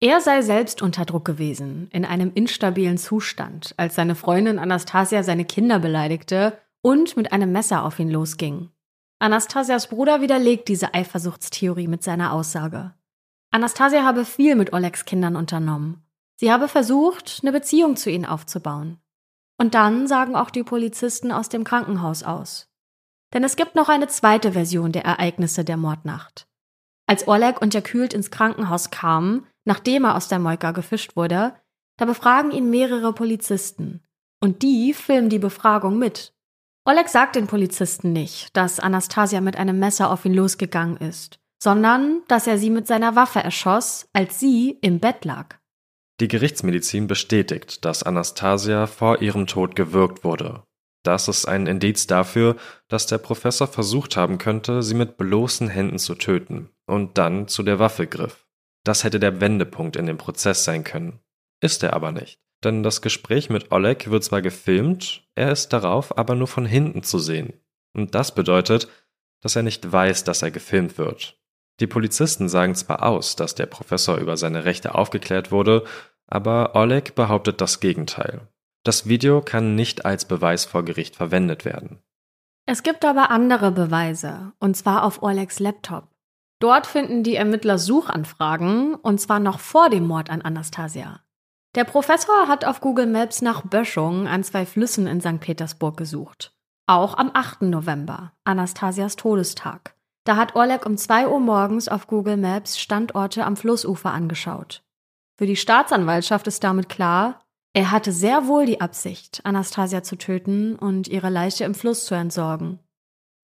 Er 0.00 0.20
sei 0.20 0.42
selbst 0.42 0.82
unter 0.82 1.04
Druck 1.04 1.24
gewesen, 1.24 1.88
in 1.92 2.04
einem 2.04 2.32
instabilen 2.34 2.98
Zustand, 2.98 3.74
als 3.76 3.94
seine 3.94 4.16
Freundin 4.16 4.58
Anastasia 4.58 5.22
seine 5.22 5.44
Kinder 5.44 5.78
beleidigte 5.78 6.58
und 6.82 7.16
mit 7.16 7.30
einem 7.32 7.52
Messer 7.52 7.84
auf 7.84 8.00
ihn 8.00 8.10
losging. 8.10 8.70
Anastasias 9.22 9.88
Bruder 9.88 10.22
widerlegt 10.22 10.68
diese 10.68 10.94
Eifersuchtstheorie 10.94 11.88
mit 11.88 12.02
seiner 12.02 12.32
Aussage. 12.32 12.94
Anastasia 13.50 14.02
habe 14.02 14.24
viel 14.24 14.54
mit 14.54 14.72
Olegs 14.72 15.04
Kindern 15.04 15.36
unternommen. 15.36 16.02
Sie 16.36 16.50
habe 16.50 16.68
versucht, 16.68 17.40
eine 17.42 17.52
Beziehung 17.52 17.96
zu 17.96 18.10
ihnen 18.10 18.24
aufzubauen. 18.24 18.98
Und 19.58 19.74
dann 19.74 20.06
sagen 20.06 20.36
auch 20.36 20.48
die 20.48 20.62
Polizisten 20.62 21.32
aus 21.32 21.50
dem 21.50 21.64
Krankenhaus 21.64 22.22
aus. 22.22 22.70
Denn 23.34 23.44
es 23.44 23.56
gibt 23.56 23.74
noch 23.74 23.90
eine 23.90 24.08
zweite 24.08 24.52
Version 24.52 24.90
der 24.90 25.04
Ereignisse 25.04 25.64
der 25.64 25.76
Mordnacht. 25.76 26.48
Als 27.06 27.28
Oleg 27.28 27.60
unterkühlt 27.60 28.14
ins 28.14 28.30
Krankenhaus 28.30 28.90
kam, 28.90 29.46
nachdem 29.66 30.04
er 30.04 30.16
aus 30.16 30.28
der 30.28 30.38
Moika 30.38 30.70
gefischt 30.70 31.14
wurde, 31.14 31.54
da 31.98 32.06
befragen 32.06 32.52
ihn 32.52 32.70
mehrere 32.70 33.12
Polizisten. 33.12 34.02
Und 34.40 34.62
die 34.62 34.94
filmen 34.94 35.28
die 35.28 35.38
Befragung 35.38 35.98
mit. 35.98 36.32
Oleg 36.84 37.08
sagt 37.08 37.36
den 37.36 37.46
Polizisten 37.46 38.12
nicht, 38.12 38.56
dass 38.56 38.80
Anastasia 38.80 39.40
mit 39.40 39.56
einem 39.56 39.78
Messer 39.78 40.10
auf 40.10 40.24
ihn 40.24 40.34
losgegangen 40.34 40.96
ist 40.96 41.40
sondern 41.62 42.22
dass 42.28 42.46
er 42.46 42.58
sie 42.58 42.70
mit 42.70 42.86
seiner 42.86 43.16
Waffe 43.16 43.40
erschoss, 43.40 44.08
als 44.12 44.40
sie 44.40 44.78
im 44.80 44.98
Bett 44.98 45.24
lag. 45.24 45.56
Die 46.20 46.28
Gerichtsmedizin 46.28 47.06
bestätigt, 47.06 47.84
dass 47.84 48.02
Anastasia 48.02 48.86
vor 48.86 49.22
ihrem 49.22 49.46
Tod 49.46 49.76
gewürgt 49.76 50.24
wurde. 50.24 50.62
Das 51.02 51.28
ist 51.28 51.46
ein 51.46 51.66
Indiz 51.66 52.06
dafür, 52.06 52.56
dass 52.88 53.06
der 53.06 53.18
Professor 53.18 53.66
versucht 53.66 54.16
haben 54.16 54.36
könnte, 54.36 54.82
sie 54.82 54.94
mit 54.94 55.16
bloßen 55.16 55.68
Händen 55.68 55.98
zu 55.98 56.14
töten 56.14 56.70
und 56.86 57.16
dann 57.16 57.48
zu 57.48 57.62
der 57.62 57.78
Waffe 57.78 58.06
griff. 58.06 58.46
Das 58.84 59.04
hätte 59.04 59.18
der 59.18 59.40
Wendepunkt 59.40 59.96
in 59.96 60.06
dem 60.06 60.18
Prozess 60.18 60.64
sein 60.64 60.84
können. 60.84 61.20
Ist 61.62 61.82
er 61.82 61.94
aber 61.94 62.12
nicht. 62.12 62.38
Denn 62.62 62.82
das 62.82 63.00
Gespräch 63.00 63.48
mit 63.48 63.72
Oleg 63.72 64.10
wird 64.10 64.24
zwar 64.24 64.42
gefilmt, 64.42 65.24
er 65.34 65.50
ist 65.50 65.72
darauf 65.72 66.16
aber 66.18 66.34
nur 66.34 66.48
von 66.48 66.66
hinten 66.66 67.02
zu 67.02 67.18
sehen. 67.18 67.54
Und 67.94 68.14
das 68.14 68.34
bedeutet, 68.34 68.88
dass 69.40 69.56
er 69.56 69.62
nicht 69.62 69.90
weiß, 69.90 70.24
dass 70.24 70.42
er 70.42 70.50
gefilmt 70.50 70.98
wird. 70.98 71.38
Die 71.80 71.86
Polizisten 71.86 72.48
sagen 72.48 72.74
zwar 72.74 73.02
aus, 73.02 73.36
dass 73.36 73.54
der 73.54 73.66
Professor 73.66 74.18
über 74.18 74.36
seine 74.36 74.66
Rechte 74.66 74.94
aufgeklärt 74.94 75.50
wurde, 75.50 75.84
aber 76.26 76.76
Oleg 76.76 77.14
behauptet 77.14 77.60
das 77.62 77.80
Gegenteil. 77.80 78.48
Das 78.84 79.08
Video 79.08 79.40
kann 79.40 79.74
nicht 79.74 80.04
als 80.04 80.26
Beweis 80.26 80.66
vor 80.66 80.84
Gericht 80.84 81.16
verwendet 81.16 81.64
werden. 81.64 82.02
Es 82.66 82.82
gibt 82.82 83.04
aber 83.04 83.30
andere 83.30 83.72
Beweise, 83.72 84.52
und 84.58 84.76
zwar 84.76 85.04
auf 85.04 85.22
Olegs 85.22 85.58
Laptop. 85.58 86.08
Dort 86.60 86.86
finden 86.86 87.22
die 87.22 87.34
Ermittler 87.34 87.78
Suchanfragen, 87.78 88.94
und 88.94 89.20
zwar 89.20 89.40
noch 89.40 89.58
vor 89.58 89.88
dem 89.88 90.06
Mord 90.06 90.30
an 90.30 90.42
Anastasia. 90.42 91.20
Der 91.76 91.84
Professor 91.84 92.48
hat 92.48 92.64
auf 92.64 92.80
Google 92.80 93.06
Maps 93.06 93.42
nach 93.42 93.62
Böschung 93.62 94.26
an 94.26 94.42
zwei 94.42 94.66
Flüssen 94.66 95.06
in 95.06 95.20
St. 95.20 95.38
Petersburg 95.38 95.96
gesucht. 95.96 96.52
Auch 96.88 97.16
am 97.16 97.30
8. 97.32 97.62
November, 97.62 98.32
Anastasias 98.42 99.14
Todestag. 99.14 99.94
Da 100.24 100.34
hat 100.34 100.56
Oleg 100.56 100.84
um 100.84 100.96
2 100.96 101.28
Uhr 101.28 101.38
morgens 101.38 101.86
auf 101.86 102.08
Google 102.08 102.38
Maps 102.38 102.80
Standorte 102.80 103.44
am 103.46 103.56
Flussufer 103.56 104.10
angeschaut. 104.10 104.82
Für 105.38 105.46
die 105.46 105.54
Staatsanwaltschaft 105.54 106.48
ist 106.48 106.64
damit 106.64 106.88
klar, 106.88 107.44
er 107.72 107.92
hatte 107.92 108.10
sehr 108.10 108.48
wohl 108.48 108.66
die 108.66 108.80
Absicht, 108.80 109.40
Anastasia 109.44 110.02
zu 110.02 110.16
töten 110.16 110.74
und 110.74 111.06
ihre 111.06 111.30
Leiche 111.30 111.62
im 111.62 111.74
Fluss 111.74 112.04
zu 112.04 112.16
entsorgen. 112.16 112.80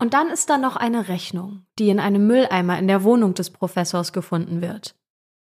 Und 0.00 0.14
dann 0.14 0.30
ist 0.30 0.50
da 0.50 0.58
noch 0.58 0.74
eine 0.74 1.06
Rechnung, 1.06 1.64
die 1.78 1.90
in 1.90 2.00
einem 2.00 2.26
Mülleimer 2.26 2.76
in 2.76 2.88
der 2.88 3.04
Wohnung 3.04 3.34
des 3.34 3.50
Professors 3.50 4.12
gefunden 4.12 4.60
wird. 4.60 4.96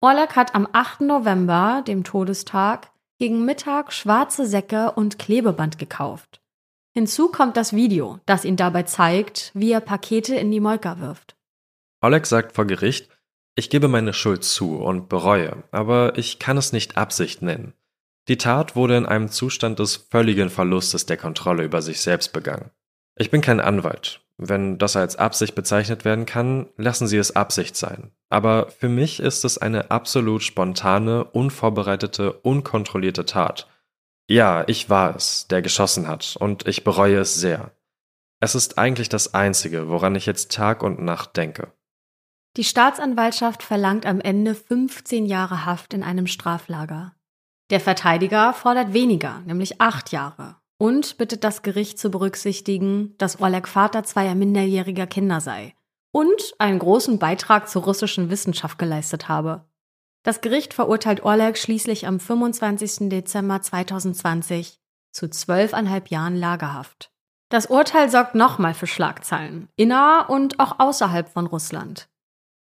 Oleg 0.04 0.36
hat 0.36 0.54
am 0.54 0.68
8. 0.70 1.00
November, 1.00 1.82
dem 1.86 2.04
Todestag, 2.04 2.90
gegen 3.18 3.46
Mittag 3.46 3.90
schwarze 3.90 4.44
Säcke 4.44 4.92
und 4.92 5.18
Klebeband 5.18 5.78
gekauft. 5.78 6.42
Hinzu 6.92 7.28
kommt 7.28 7.56
das 7.56 7.72
Video, 7.74 8.20
das 8.26 8.44
ihn 8.44 8.56
dabei 8.56 8.82
zeigt, 8.82 9.50
wie 9.54 9.72
er 9.72 9.80
Pakete 9.80 10.34
in 10.34 10.50
die 10.50 10.60
Molka 10.60 11.00
wirft. 11.00 11.36
Oleg 12.02 12.26
sagt 12.26 12.52
vor 12.52 12.66
Gericht, 12.66 13.08
ich 13.54 13.70
gebe 13.70 13.88
meine 13.88 14.12
Schuld 14.12 14.44
zu 14.44 14.76
und 14.76 15.08
bereue, 15.08 15.64
aber 15.70 16.18
ich 16.18 16.38
kann 16.38 16.58
es 16.58 16.74
nicht 16.74 16.98
Absicht 16.98 17.40
nennen. 17.40 17.72
Die 18.28 18.36
Tat 18.36 18.76
wurde 18.76 18.98
in 18.98 19.06
einem 19.06 19.30
Zustand 19.30 19.78
des 19.78 19.96
völligen 19.96 20.50
Verlustes 20.50 21.06
der 21.06 21.16
Kontrolle 21.16 21.64
über 21.64 21.80
sich 21.80 22.02
selbst 22.02 22.34
begangen. 22.34 22.70
Ich 23.16 23.30
bin 23.30 23.40
kein 23.40 23.58
Anwalt. 23.58 24.20
Wenn 24.36 24.78
das 24.78 24.96
als 24.96 25.16
Absicht 25.16 25.54
bezeichnet 25.54 26.04
werden 26.04 26.26
kann, 26.26 26.66
lassen 26.76 27.06
Sie 27.06 27.18
es 27.18 27.36
Absicht 27.36 27.76
sein. 27.76 28.10
Aber 28.30 28.68
für 28.68 28.88
mich 28.88 29.20
ist 29.20 29.44
es 29.44 29.58
eine 29.58 29.90
absolut 29.90 30.42
spontane, 30.42 31.24
unvorbereitete, 31.24 32.32
unkontrollierte 32.32 33.24
Tat. 33.24 33.68
Ja, 34.28 34.64
ich 34.66 34.90
war 34.90 35.14
es, 35.14 35.46
der 35.48 35.62
geschossen 35.62 36.08
hat, 36.08 36.36
und 36.38 36.66
ich 36.66 36.82
bereue 36.82 37.18
es 37.18 37.34
sehr. 37.34 37.72
Es 38.40 38.54
ist 38.54 38.78
eigentlich 38.78 39.08
das 39.08 39.34
Einzige, 39.34 39.88
woran 39.88 40.14
ich 40.16 40.26
jetzt 40.26 40.50
Tag 40.50 40.82
und 40.82 41.00
Nacht 41.00 41.36
denke. 41.36 41.72
Die 42.56 42.64
Staatsanwaltschaft 42.64 43.62
verlangt 43.62 44.06
am 44.06 44.20
Ende 44.20 44.54
15 44.54 45.26
Jahre 45.26 45.64
Haft 45.64 45.94
in 45.94 46.02
einem 46.02 46.26
Straflager. 46.26 47.14
Der 47.70 47.80
Verteidiger 47.80 48.52
fordert 48.52 48.92
weniger, 48.92 49.40
nämlich 49.40 49.80
acht 49.80 50.12
Jahre, 50.12 50.56
und 50.78 51.18
bittet 51.18 51.44
das 51.44 51.62
Gericht 51.62 51.98
zu 51.98 52.10
berücksichtigen, 52.10 53.14
dass 53.18 53.40
Oleg 53.40 53.68
Vater 53.68 54.04
zweier 54.04 54.34
minderjähriger 54.34 55.06
Kinder 55.06 55.40
sei 55.40 55.74
und 56.12 56.54
einen 56.58 56.78
großen 56.78 57.18
Beitrag 57.18 57.68
zur 57.68 57.82
russischen 57.82 58.30
Wissenschaft 58.30 58.78
geleistet 58.78 59.28
habe. 59.28 59.64
Das 60.22 60.40
Gericht 60.40 60.72
verurteilt 60.72 61.24
Oleg 61.24 61.58
schließlich 61.58 62.06
am 62.06 62.20
25. 62.20 63.10
Dezember 63.10 63.60
2020 63.60 64.80
zu 65.10 65.28
zwölfeinhalb 65.28 66.08
Jahren 66.08 66.36
Lagerhaft. 66.36 67.10
Das 67.48 67.66
Urteil 67.66 68.10
sorgt 68.10 68.34
nochmal 68.34 68.74
für 68.74 68.86
Schlagzeilen, 68.86 69.68
inner 69.76 70.26
und 70.28 70.60
auch 70.60 70.78
außerhalb 70.78 71.28
von 71.28 71.46
Russland. 71.46 72.08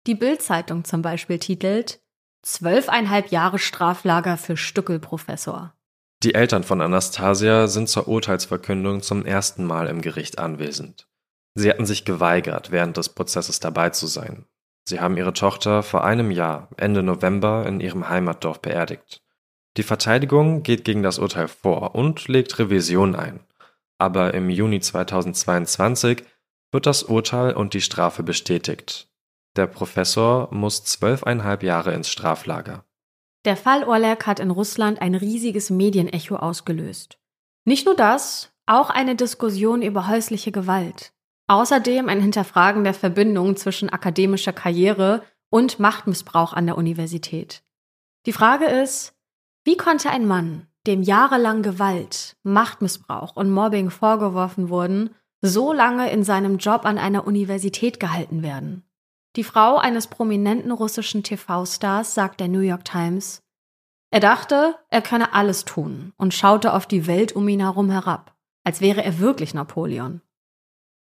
Die 0.07 0.15
Bild-Zeitung 0.15 0.85
zum 0.85 1.01
Beispiel 1.01 1.39
titelt 1.39 2.01
Zwölfeinhalb 2.43 3.31
Jahre 3.31 3.59
Straflager 3.59 4.37
für 4.37 4.57
Stückelprofessor. 4.57 5.74
Die 6.25 6.35
Eltern 6.35 6.65
von 6.65 6.81
Anastasia 6.81 7.67
sind 7.67 7.87
zur 7.87 8.09
Urteilsverkündung 8.09 9.03
zum 9.03 9.27
ersten 9.27 9.63
Mal 9.63 9.89
im 9.89 10.01
Gericht 10.01 10.39
anwesend. 10.39 11.07
Sie 11.55 11.69
hatten 11.69 11.85
sich 11.85 12.07
geweigert, 12.07 12.71
während 12.71 12.97
des 12.97 13.11
Prozesses 13.11 13.61
dabei 13.61 13.91
zu 13.91 14.07
sein. 14.07 14.47
Sie 14.89 15.01
haben 15.01 15.19
ihre 15.19 15.35
Tochter 15.35 15.83
vor 15.83 16.03
einem 16.03 16.31
Jahr, 16.31 16.71
Ende 16.79 17.03
November, 17.03 17.67
in 17.67 17.79
ihrem 17.79 18.09
Heimatdorf 18.09 18.63
beerdigt. 18.63 19.23
Die 19.77 19.83
Verteidigung 19.83 20.63
geht 20.63 20.87
gegen 20.87 21.03
das 21.03 21.19
Urteil 21.19 21.47
vor 21.47 21.95
und 21.95 22.27
legt 22.27 22.59
Revision 22.59 23.15
ein. 23.15 23.41
Aber 23.99 24.33
im 24.33 24.49
Juni 24.49 24.81
2022 24.81 26.25
wird 26.73 26.87
das 26.87 27.03
Urteil 27.03 27.53
und 27.53 27.75
die 27.75 27.83
Strafe 27.83 28.23
bestätigt. 28.23 29.11
Der 29.57 29.67
Professor 29.67 30.49
muss 30.53 30.85
zwölfeinhalb 30.85 31.63
Jahre 31.63 31.93
ins 31.93 32.09
Straflager. 32.09 32.87
Der 33.45 33.57
Fall 33.57 33.85
Orlek 33.85 34.27
hat 34.27 34.41
in 34.41 34.51
Russland 34.51 35.03
ein 35.03 35.15
riesiges 35.15 35.69
Medienecho 35.69 36.37
ausgelöst. 36.37 37.19
Nicht 37.67 37.85
nur 37.85 37.95
das, 37.95 38.53
auch 38.67 38.89
eine 38.89 39.17
Diskussion 39.17 39.83
über 39.83 40.09
häusliche 40.09 40.51
Gewalt. 40.51 41.13
Außerdem 41.47 42.09
ein 42.09 42.21
Hinterfragen 42.21 42.85
der 42.85 42.95
Verbindung 42.95 43.57
zwischen 43.57 43.91
akademischer 43.91 44.55
Karriere 44.55 45.23
und 45.51 45.79
Machtmissbrauch 45.79 46.55
an 46.55 46.67
der 46.67 46.79
Universität. 46.79 47.63
Die 48.25 48.33
Frage 48.33 48.65
ist, 48.65 49.15
wie 49.65 49.77
konnte 49.77 50.09
ein 50.09 50.27
Mann, 50.27 50.67
dem 50.87 51.03
jahrelang 51.03 51.63
Gewalt, 51.63 52.37
Machtmissbrauch 52.43 53.37
und 53.37 53.51
Mobbing 53.51 53.91
vorgeworfen 53.91 54.71
wurden, 54.71 55.15
so 55.43 55.75
lange 55.75 56.11
in 56.11 56.25
seinem 56.25 56.57
Job 56.57 56.87
an 56.87 56.97
einer 56.97 57.27
Universität 57.27 58.01
gehalten 58.01 58.43
werden? 58.43 58.85
Die 59.37 59.45
Frau 59.45 59.79
eines 59.79 60.07
prominenten 60.07 60.71
russischen 60.71 61.23
TV-Stars 61.23 62.15
sagt 62.15 62.41
der 62.41 62.49
New 62.49 62.61
York 62.61 62.85
Times, 62.85 63.43
er 64.13 64.21
dachte, 64.21 64.77
er 64.91 65.03
könne 65.03 65.33
alles 65.33 65.65
tun 65.65 66.13
und 66.17 66.33
schaute 66.33 66.73
auf 66.73 66.87
die 66.87 67.09
Welt 67.09 67.33
um 67.33 67.49
ihn 67.49 67.59
herum 67.59 67.91
herab, 67.91 68.37
als 68.63 68.81
wäre 68.81 69.03
er 69.03 69.19
wirklich 69.19 69.55
Napoleon. 69.55 70.21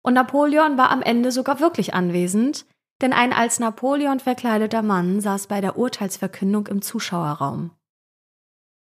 Und 0.03 0.15
Napoleon 0.15 0.77
war 0.77 0.91
am 0.91 1.03
Ende 1.03 1.31
sogar 1.31 1.61
wirklich 1.61 1.95
anwesend, 1.95 2.67
denn 3.01 3.13
ein 3.13 3.33
als 3.33 3.61
Napoleon 3.61 4.19
verkleideter 4.19 4.83
Mann 4.83 5.21
saß 5.21 5.47
bei 5.47 5.61
der 5.61 5.79
Urteilsverkündung 5.79 6.67
im 6.67 6.83
Zuschauerraum. 6.83 7.71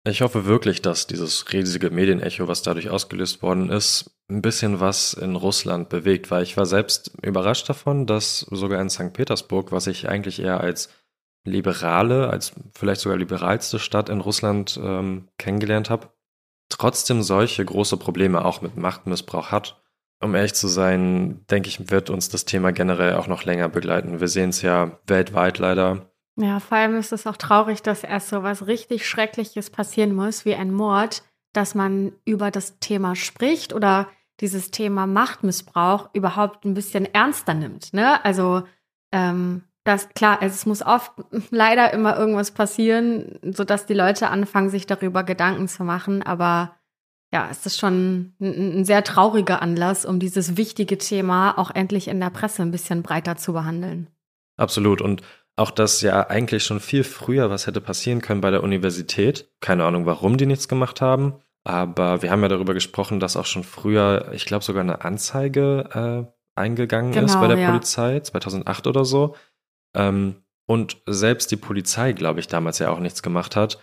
Ich 0.07 0.21
hoffe 0.21 0.45
wirklich, 0.45 0.81
dass 0.81 1.05
dieses 1.05 1.51
riesige 1.51 1.91
Medienecho, 1.91 2.47
was 2.47 2.63
dadurch 2.63 2.89
ausgelöst 2.89 3.43
worden 3.43 3.69
ist, 3.69 4.14
ein 4.29 4.41
bisschen 4.41 4.79
was 4.79 5.13
in 5.13 5.35
Russland 5.35 5.89
bewegt, 5.89 6.31
weil 6.31 6.43
ich 6.43 6.57
war 6.57 6.65
selbst 6.65 7.11
überrascht 7.21 7.69
davon, 7.69 8.07
dass 8.07 8.39
sogar 8.39 8.81
in 8.81 8.89
St. 8.89 9.13
Petersburg, 9.13 9.71
was 9.71 9.87
ich 9.87 10.09
eigentlich 10.09 10.39
eher 10.41 10.61
als 10.61 10.89
liberale, 11.43 12.29
als 12.29 12.53
vielleicht 12.73 13.01
sogar 13.01 13.17
liberalste 13.17 13.77
Stadt 13.77 14.09
in 14.09 14.21
Russland 14.21 14.79
ähm, 14.83 15.27
kennengelernt 15.37 15.91
habe, 15.91 16.09
trotzdem 16.69 17.21
solche 17.21 17.63
große 17.63 17.97
Probleme 17.97 18.43
auch 18.43 18.61
mit 18.61 18.77
Machtmissbrauch 18.77 19.51
hat 19.51 19.79
um 20.21 20.35
ehrlich 20.35 20.53
zu 20.53 20.67
sein, 20.67 21.45
denke 21.49 21.69
ich, 21.69 21.89
wird 21.91 22.09
uns 22.09 22.29
das 22.29 22.45
Thema 22.45 22.71
generell 22.71 23.15
auch 23.15 23.27
noch 23.27 23.43
länger 23.43 23.69
begleiten. 23.69 24.19
Wir 24.19 24.27
sehen 24.27 24.49
es 24.49 24.61
ja 24.61 24.99
weltweit 25.07 25.59
leider. 25.59 26.09
Ja, 26.37 26.59
vor 26.59 26.77
allem 26.77 26.97
ist 26.97 27.13
es 27.13 27.27
auch 27.27 27.37
traurig, 27.37 27.81
dass 27.81 28.03
erst 28.03 28.29
so 28.29 28.43
was 28.43 28.67
richtig 28.67 29.07
Schreckliches 29.07 29.69
passieren 29.69 30.13
muss, 30.13 30.43
wie 30.43 30.55
ein 30.55 30.73
Mord, 30.73 31.23
dass 31.55 31.75
man 31.75 32.11
über 32.25 32.51
das 32.51 32.79
Thema 32.79 33.15
spricht 33.15 33.73
oder 33.73 34.07
dieses 34.39 34.71
Thema 34.71 35.07
Machtmissbrauch 35.07 36.09
überhaupt 36.13 36.65
ein 36.65 36.73
bisschen 36.73 37.05
ernster 37.13 37.53
nimmt. 37.53 37.93
Ne? 37.93 38.23
Also 38.25 38.63
ähm, 39.11 39.63
das 39.85 40.09
klar, 40.09 40.39
es 40.41 40.65
muss 40.65 40.81
oft 40.81 41.11
leider 41.51 41.93
immer 41.93 42.17
irgendwas 42.17 42.51
passieren, 42.51 43.39
sodass 43.43 43.85
die 43.85 43.93
Leute 43.93 44.29
anfangen, 44.29 44.69
sich 44.69 44.87
darüber 44.87 45.23
Gedanken 45.23 45.67
zu 45.67 45.83
machen. 45.83 46.23
Aber 46.23 46.75
ja, 47.31 47.47
es 47.49 47.65
ist 47.65 47.79
schon 47.79 48.33
ein, 48.39 48.79
ein, 48.79 48.85
sehr 48.85 49.03
trauriger 49.03 49.61
Anlass, 49.61 50.05
um 50.05 50.19
dieses 50.19 50.57
wichtige 50.57 50.97
Thema 50.97 51.57
auch 51.57 51.71
endlich 51.71 52.07
in 52.07 52.19
der 52.19 52.29
Presse 52.29 52.61
ein 52.61 52.71
bisschen 52.71 53.03
breiter 53.03 53.37
zu 53.37 53.53
behandeln. 53.53 54.07
Absolut. 54.57 55.01
Und 55.01 55.21
auch, 55.57 55.71
dass 55.71 56.01
ja 56.01 56.27
eigentlich 56.29 56.63
schon 56.63 56.81
viel 56.81 57.03
früher 57.03 57.49
was 57.49 57.67
hätte 57.67 57.79
passieren 57.79 58.21
können 58.21 58.41
bei 58.41 58.51
der 58.51 58.63
Universität. 58.63 59.49
Keine 59.61 59.85
Ahnung, 59.85 60.05
warum 60.05 60.37
die 60.37 60.45
nichts 60.45 60.67
gemacht 60.67 60.99
haben. 60.99 61.35
Aber 61.65 62.21
wir 62.21 62.29
haben 62.31 62.43
ja 62.43 62.47
darüber 62.47 62.73
gesprochen, 62.75 63.19
dass 63.19 63.35
auch 63.35 63.45
schon 63.45 63.63
früher, 63.63 64.29
ich 64.33 64.45
glaube, 64.45 64.63
sogar 64.63 64.83
eine 64.83 65.03
Anzeige 65.03 65.89
äh, 66.27 66.59
eingegangen 66.59 67.11
genau, 67.11 67.25
ist 67.25 67.39
bei 67.39 67.47
der 67.47 67.57
ja. 67.57 67.71
Polizei, 67.71 68.19
2008 68.19 68.87
oder 68.87 69.03
so. 69.03 69.35
Ähm, 69.95 70.43
und 70.67 70.97
selbst 71.07 71.51
die 71.51 71.57
Polizei, 71.57 72.13
glaube 72.13 72.39
ich, 72.39 72.47
damals 72.47 72.79
ja 72.79 72.89
auch 72.89 72.99
nichts 72.99 73.23
gemacht 73.23 73.55
hat. 73.55 73.79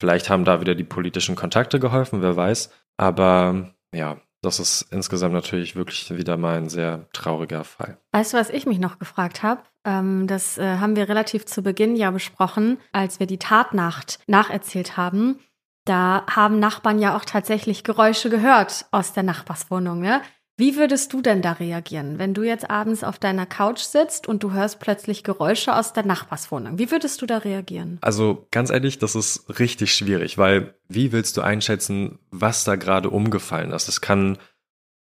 Vielleicht 0.00 0.30
haben 0.30 0.44
da 0.44 0.60
wieder 0.60 0.74
die 0.74 0.84
politischen 0.84 1.34
Kontakte 1.34 1.80
geholfen, 1.80 2.22
wer 2.22 2.36
weiß. 2.36 2.70
Aber 2.96 3.74
ja, 3.92 4.18
das 4.42 4.60
ist 4.60 4.82
insgesamt 4.92 5.34
natürlich 5.34 5.74
wirklich 5.74 6.16
wieder 6.16 6.36
mal 6.36 6.58
ein 6.58 6.68
sehr 6.68 7.08
trauriger 7.12 7.64
Fall. 7.64 7.98
Weißt 8.12 8.32
du, 8.32 8.36
was 8.36 8.50
ich 8.50 8.66
mich 8.66 8.78
noch 8.78 8.98
gefragt 8.98 9.42
habe? 9.42 9.62
Ähm, 9.84 10.26
das 10.26 10.58
äh, 10.58 10.78
haben 10.78 10.94
wir 10.94 11.08
relativ 11.08 11.46
zu 11.46 11.62
Beginn 11.62 11.96
ja 11.96 12.10
besprochen, 12.10 12.78
als 12.92 13.18
wir 13.18 13.26
die 13.26 13.38
Tatnacht 13.38 14.20
nacherzählt 14.26 14.96
haben. 14.96 15.40
Da 15.86 16.24
haben 16.28 16.58
Nachbarn 16.58 16.98
ja 16.98 17.16
auch 17.16 17.24
tatsächlich 17.24 17.84
Geräusche 17.84 18.28
gehört 18.28 18.86
aus 18.90 19.12
der 19.12 19.22
Nachbarswohnung. 19.22 20.00
Ne? 20.00 20.20
Wie 20.58 20.76
würdest 20.76 21.12
du 21.12 21.22
denn 21.22 21.42
da 21.42 21.52
reagieren, 21.52 22.18
wenn 22.18 22.34
du 22.34 22.42
jetzt 22.42 22.68
abends 22.68 23.04
auf 23.04 23.20
deiner 23.20 23.46
Couch 23.46 23.80
sitzt 23.80 24.26
und 24.26 24.42
du 24.42 24.52
hörst 24.52 24.80
plötzlich 24.80 25.22
Geräusche 25.22 25.76
aus 25.76 25.92
der 25.92 26.04
Nachbarswohnung? 26.04 26.78
Wie 26.78 26.90
würdest 26.90 27.22
du 27.22 27.26
da 27.26 27.38
reagieren? 27.38 27.98
Also 28.00 28.48
ganz 28.50 28.70
ehrlich, 28.70 28.98
das 28.98 29.14
ist 29.14 29.60
richtig 29.60 29.94
schwierig, 29.94 30.38
weil 30.38 30.74
wie 30.88 31.12
willst 31.12 31.36
du 31.36 31.42
einschätzen, 31.42 32.18
was 32.30 32.64
da 32.64 32.74
gerade 32.74 33.10
umgefallen 33.10 33.70
ist? 33.70 33.88
Es 33.88 34.00
kann, 34.00 34.38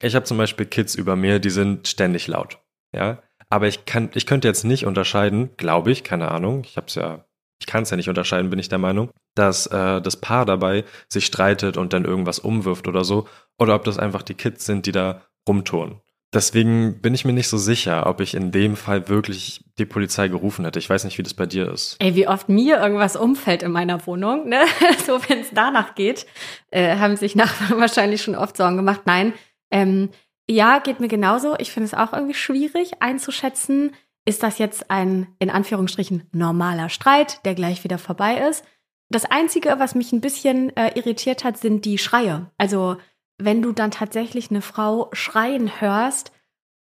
ich 0.03 0.15
habe 0.15 0.27
zum 0.27 0.37
Beispiel 0.37 0.67
Kids 0.67 0.95
über 0.95 1.17
mir, 1.17 1.39
die 1.39 1.51
sind 1.51 1.89
ständig 1.89 2.27
laut, 2.27 2.59
ja. 2.93 3.23
Aber 3.49 3.69
ich 3.69 3.87
kann, 3.87 4.11
ich 4.15 4.27
könnte 4.27 4.49
jetzt 4.49 4.65
nicht 4.65 4.85
unterscheiden, 4.85 5.51
glaube 5.57 5.93
ich, 5.93 6.05
keine 6.05 6.33
Ahnung. 6.33 6.65
Ich 6.65 6.77
habe 6.77 6.89
es 6.89 6.97
ja, 6.97 7.25
ich 7.59 7.67
kann 7.67 7.85
es 7.85 7.91
ja 7.91 7.97
nicht 7.97 8.09
unterscheiden, 8.09 8.51
bin 8.51 8.59
ich 8.59 8.69
der 8.69 8.79
Meinung, 8.79 9.11
dass 9.35 9.67
äh, 9.67 10.01
das 10.01 10.17
Paar 10.21 10.45
dabei 10.45 10.85
sich 11.09 11.27
streitet 11.27 11.77
und 11.77 11.93
dann 11.93 12.05
irgendwas 12.05 12.39
umwirft 12.39 12.89
oder 12.89 13.05
so, 13.05 13.27
oder 13.59 13.75
ob 13.75 13.85
das 13.85 13.99
einfach 13.99 14.23
die 14.23 14.35
Kids 14.35 14.67
sind, 14.67 14.87
die 14.87 14.93
da 14.93 15.23
rumtun. 15.49 16.01
Deswegen 16.35 17.01
bin 17.01 17.15
ich 17.15 17.25
mir 17.25 17.33
nicht 17.33 17.49
so 17.49 17.57
sicher, 17.57 18.07
ob 18.07 18.21
ich 18.21 18.35
in 18.35 18.51
dem 18.51 18.77
Fall 18.77 19.09
wirklich 19.09 19.65
die 19.79 19.87
Polizei 19.87 20.29
gerufen 20.29 20.65
hätte. 20.65 20.79
Ich 20.79 20.91
weiß 20.91 21.05
nicht, 21.05 21.17
wie 21.17 21.23
das 21.23 21.35
bei 21.35 21.47
dir 21.47 21.71
ist. 21.71 21.97
Ey, 22.01 22.15
wie 22.15 22.29
oft 22.29 22.49
mir 22.49 22.79
irgendwas 22.79 23.17
umfällt 23.17 23.63
in 23.63 23.71
meiner 23.71 24.07
Wohnung, 24.07 24.49
ne? 24.49 24.65
so 25.07 25.21
wenn 25.29 25.41
es 25.41 25.51
danach 25.53 25.95
geht, 25.95 26.27
äh, 26.71 26.97
haben 26.97 27.17
sich 27.17 27.37
Nachbarn 27.37 27.81
wahrscheinlich 27.81 28.23
schon 28.23 28.35
oft 28.35 28.57
Sorgen 28.57 28.77
gemacht. 28.77 29.03
Nein, 29.07 29.33
ähm, 29.71 30.11
ja, 30.49 30.79
geht 30.79 31.01
mir 31.01 31.09
genauso. 31.09 31.55
Ich 31.59 31.73
finde 31.73 31.87
es 31.87 31.95
auch 31.95 32.13
irgendwie 32.13 32.35
schwierig 32.35 33.01
einzuschätzen, 33.01 33.95
ist 34.27 34.43
das 34.43 34.59
jetzt 34.59 34.91
ein, 34.91 35.29
in 35.39 35.51
Anführungsstrichen, 35.51 36.25
normaler 36.33 36.89
Streit, 36.91 37.45
der 37.47 37.55
gleich 37.55 37.85
wieder 37.85 37.97
vorbei 37.97 38.47
ist. 38.49 38.65
Das 39.09 39.25
Einzige, 39.25 39.77
was 39.79 39.95
mich 39.95 40.13
ein 40.13 40.21
bisschen 40.21 40.77
äh, 40.77 40.99
irritiert 40.99 41.45
hat, 41.45 41.57
sind 41.57 41.85
die 41.85 41.97
Schreie. 41.97 42.51
Also 42.59 42.97
wenn 43.39 43.63
du 43.63 43.73
dann 43.73 43.93
tatsächlich 43.93 44.51
eine 44.51 44.63
Frau 44.63 45.09
schreien 45.13 45.81
hörst, 45.81 46.33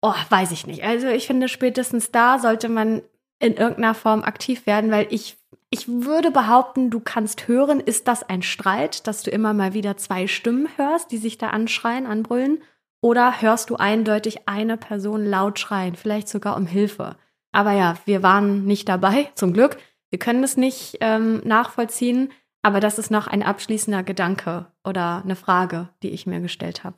oh, 0.01 0.15
weiß 0.29 0.53
ich 0.53 0.67
nicht. 0.67 0.85
Also 0.85 1.09
ich 1.09 1.27
finde, 1.27 1.49
spätestens 1.49 2.13
da 2.13 2.39
sollte 2.39 2.69
man 2.69 3.03
in 3.41 3.55
irgendeiner 3.57 3.95
Form 3.95 4.23
aktiv 4.23 4.67
werden, 4.67 4.93
weil 4.93 5.09
ich, 5.11 5.37
ich 5.71 5.89
würde 5.89 6.31
behaupten, 6.31 6.91
du 6.91 7.01
kannst 7.01 7.49
hören, 7.49 7.81
ist 7.81 8.07
das 8.07 8.23
ein 8.23 8.43
Streit, 8.43 9.09
dass 9.09 9.25
du 9.25 9.31
immer 9.31 9.55
mal 9.55 9.75
wieder 9.75 9.97
zwei 9.97 10.29
Stimmen 10.29 10.69
hörst, 10.77 11.11
die 11.11 11.19
sich 11.19 11.37
da 11.37 11.49
anschreien, 11.49 12.07
anbrüllen? 12.07 12.63
Oder 13.01 13.41
hörst 13.43 13.71
du 13.71 13.77
eindeutig 13.77 14.49
eine 14.49 14.77
Person 14.77 15.27
laut 15.27 15.59
schreien, 15.59 15.97
vielleicht 15.97 16.29
sogar 16.29 16.57
um 16.57 16.67
Hilfe? 16.67 17.17
Aber 17.55 17.73
ja, 17.73 17.95
wir 18.05 18.23
waren 18.23 18.65
nicht 18.65 18.89
dabei, 18.89 19.31
zum 19.35 19.53
Glück. 19.53 19.79
Wir 20.11 20.19
können 20.19 20.43
es 20.43 20.57
nicht 20.57 20.99
ähm, 21.01 21.41
nachvollziehen. 21.45 22.33
Aber 22.63 22.81
das 22.81 22.99
ist 22.99 23.11
noch 23.11 23.27
ein 23.27 23.43
abschließender 23.43 24.03
Gedanke 24.03 24.67
oder 24.85 25.23
eine 25.23 25.37
Frage, 25.37 25.91
die 26.03 26.11
ich 26.11 26.27
mir 26.27 26.41
gestellt 26.41 26.83
habe. 26.83 26.97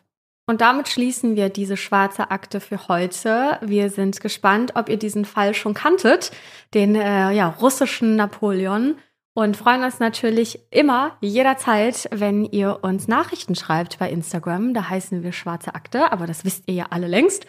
Und 0.48 0.60
damit 0.60 0.88
schließen 0.88 1.34
wir 1.34 1.48
diese 1.48 1.76
schwarze 1.76 2.30
Akte 2.30 2.60
für 2.60 2.86
heute. 2.86 3.58
Wir 3.62 3.90
sind 3.90 4.20
gespannt, 4.20 4.72
ob 4.76 4.88
ihr 4.88 4.96
diesen 4.96 5.24
Fall 5.24 5.54
schon 5.54 5.74
kanntet, 5.74 6.30
den 6.72 6.94
äh, 6.94 7.32
ja, 7.32 7.48
russischen 7.48 8.14
Napoleon. 8.16 8.96
Und 9.34 9.56
freuen 9.56 9.82
uns 9.82 9.98
natürlich 9.98 10.60
immer, 10.70 11.18
jederzeit, 11.20 12.08
wenn 12.12 12.44
ihr 12.44 12.78
uns 12.82 13.08
Nachrichten 13.08 13.56
schreibt 13.56 13.98
bei 13.98 14.08
Instagram. 14.08 14.72
Da 14.72 14.88
heißen 14.88 15.22
wir 15.22 15.32
schwarze 15.32 15.74
Akte, 15.74 16.12
aber 16.12 16.26
das 16.26 16.44
wisst 16.44 16.64
ihr 16.68 16.74
ja 16.74 16.86
alle 16.90 17.08
längst. 17.08 17.44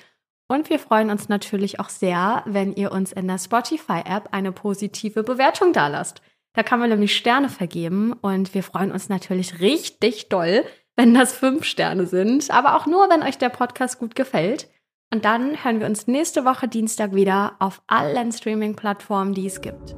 Und 0.47 0.69
wir 0.69 0.79
freuen 0.79 1.09
uns 1.09 1.27
natürlich 1.27 1.79
auch 1.79 1.89
sehr, 1.89 2.43
wenn 2.45 2.73
ihr 2.73 2.91
uns 2.91 3.11
in 3.11 3.27
der 3.27 3.37
Spotify-App 3.37 4.29
eine 4.31 4.51
positive 4.51 5.23
Bewertung 5.23 5.73
dalasst. 5.73 6.21
Da 6.53 6.63
kann 6.63 6.79
man 6.79 6.89
nämlich 6.89 7.15
Sterne 7.15 7.49
vergeben 7.49 8.13
und 8.13 8.53
wir 8.53 8.63
freuen 8.63 8.91
uns 8.91 9.09
natürlich 9.09 9.59
richtig 9.59 10.29
doll, 10.29 10.63
wenn 10.95 11.13
das 11.13 11.33
fünf 11.33 11.65
Sterne 11.65 12.07
sind, 12.07 12.49
aber 12.49 12.75
auch 12.75 12.87
nur, 12.87 13.09
wenn 13.09 13.21
euch 13.21 13.37
der 13.37 13.49
Podcast 13.49 13.99
gut 13.99 14.15
gefällt. 14.15 14.69
Und 15.13 15.23
dann 15.23 15.63
hören 15.63 15.79
wir 15.79 15.87
uns 15.87 16.07
nächste 16.07 16.45
Woche 16.45 16.67
Dienstag 16.67 17.13
wieder 17.13 17.55
auf 17.59 17.81
allen 17.87 18.31
Streaming-Plattformen, 18.31 19.33
die 19.33 19.45
es 19.45 19.61
gibt. 19.61 19.95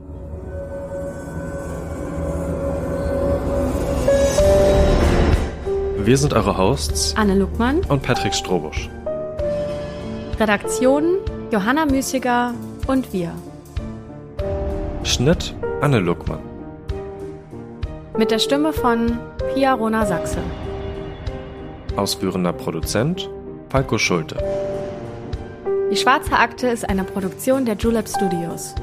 Wir 6.06 6.18
sind 6.18 6.34
eure 6.34 6.58
Hosts 6.58 7.16
Anne 7.16 7.36
Luckmann 7.36 7.82
und 7.86 8.02
Patrick 8.02 8.34
Strobusch. 8.34 8.90
Redaktion 10.40 11.18
Johanna 11.52 11.86
Müßiger 11.86 12.54
und 12.88 13.12
wir. 13.12 13.34
Schnitt 15.04 15.54
Anne 15.82 16.00
Luckmann. 16.00 16.40
Mit 18.18 18.32
der 18.32 18.40
Stimme 18.40 18.72
von 18.72 19.20
Pia 19.54 19.74
Rona 19.74 20.06
Sachse. 20.06 20.38
Ausführender 21.98 22.54
Produzent 22.54 23.30
Falco 23.70 23.98
Schulte. 23.98 24.38
Die 25.92 25.98
Schwarze 25.98 26.32
Akte 26.38 26.70
ist 26.70 26.88
eine 26.88 27.04
Produktion 27.04 27.66
der 27.66 27.76
Julep 27.76 28.08
Studios. 28.08 28.76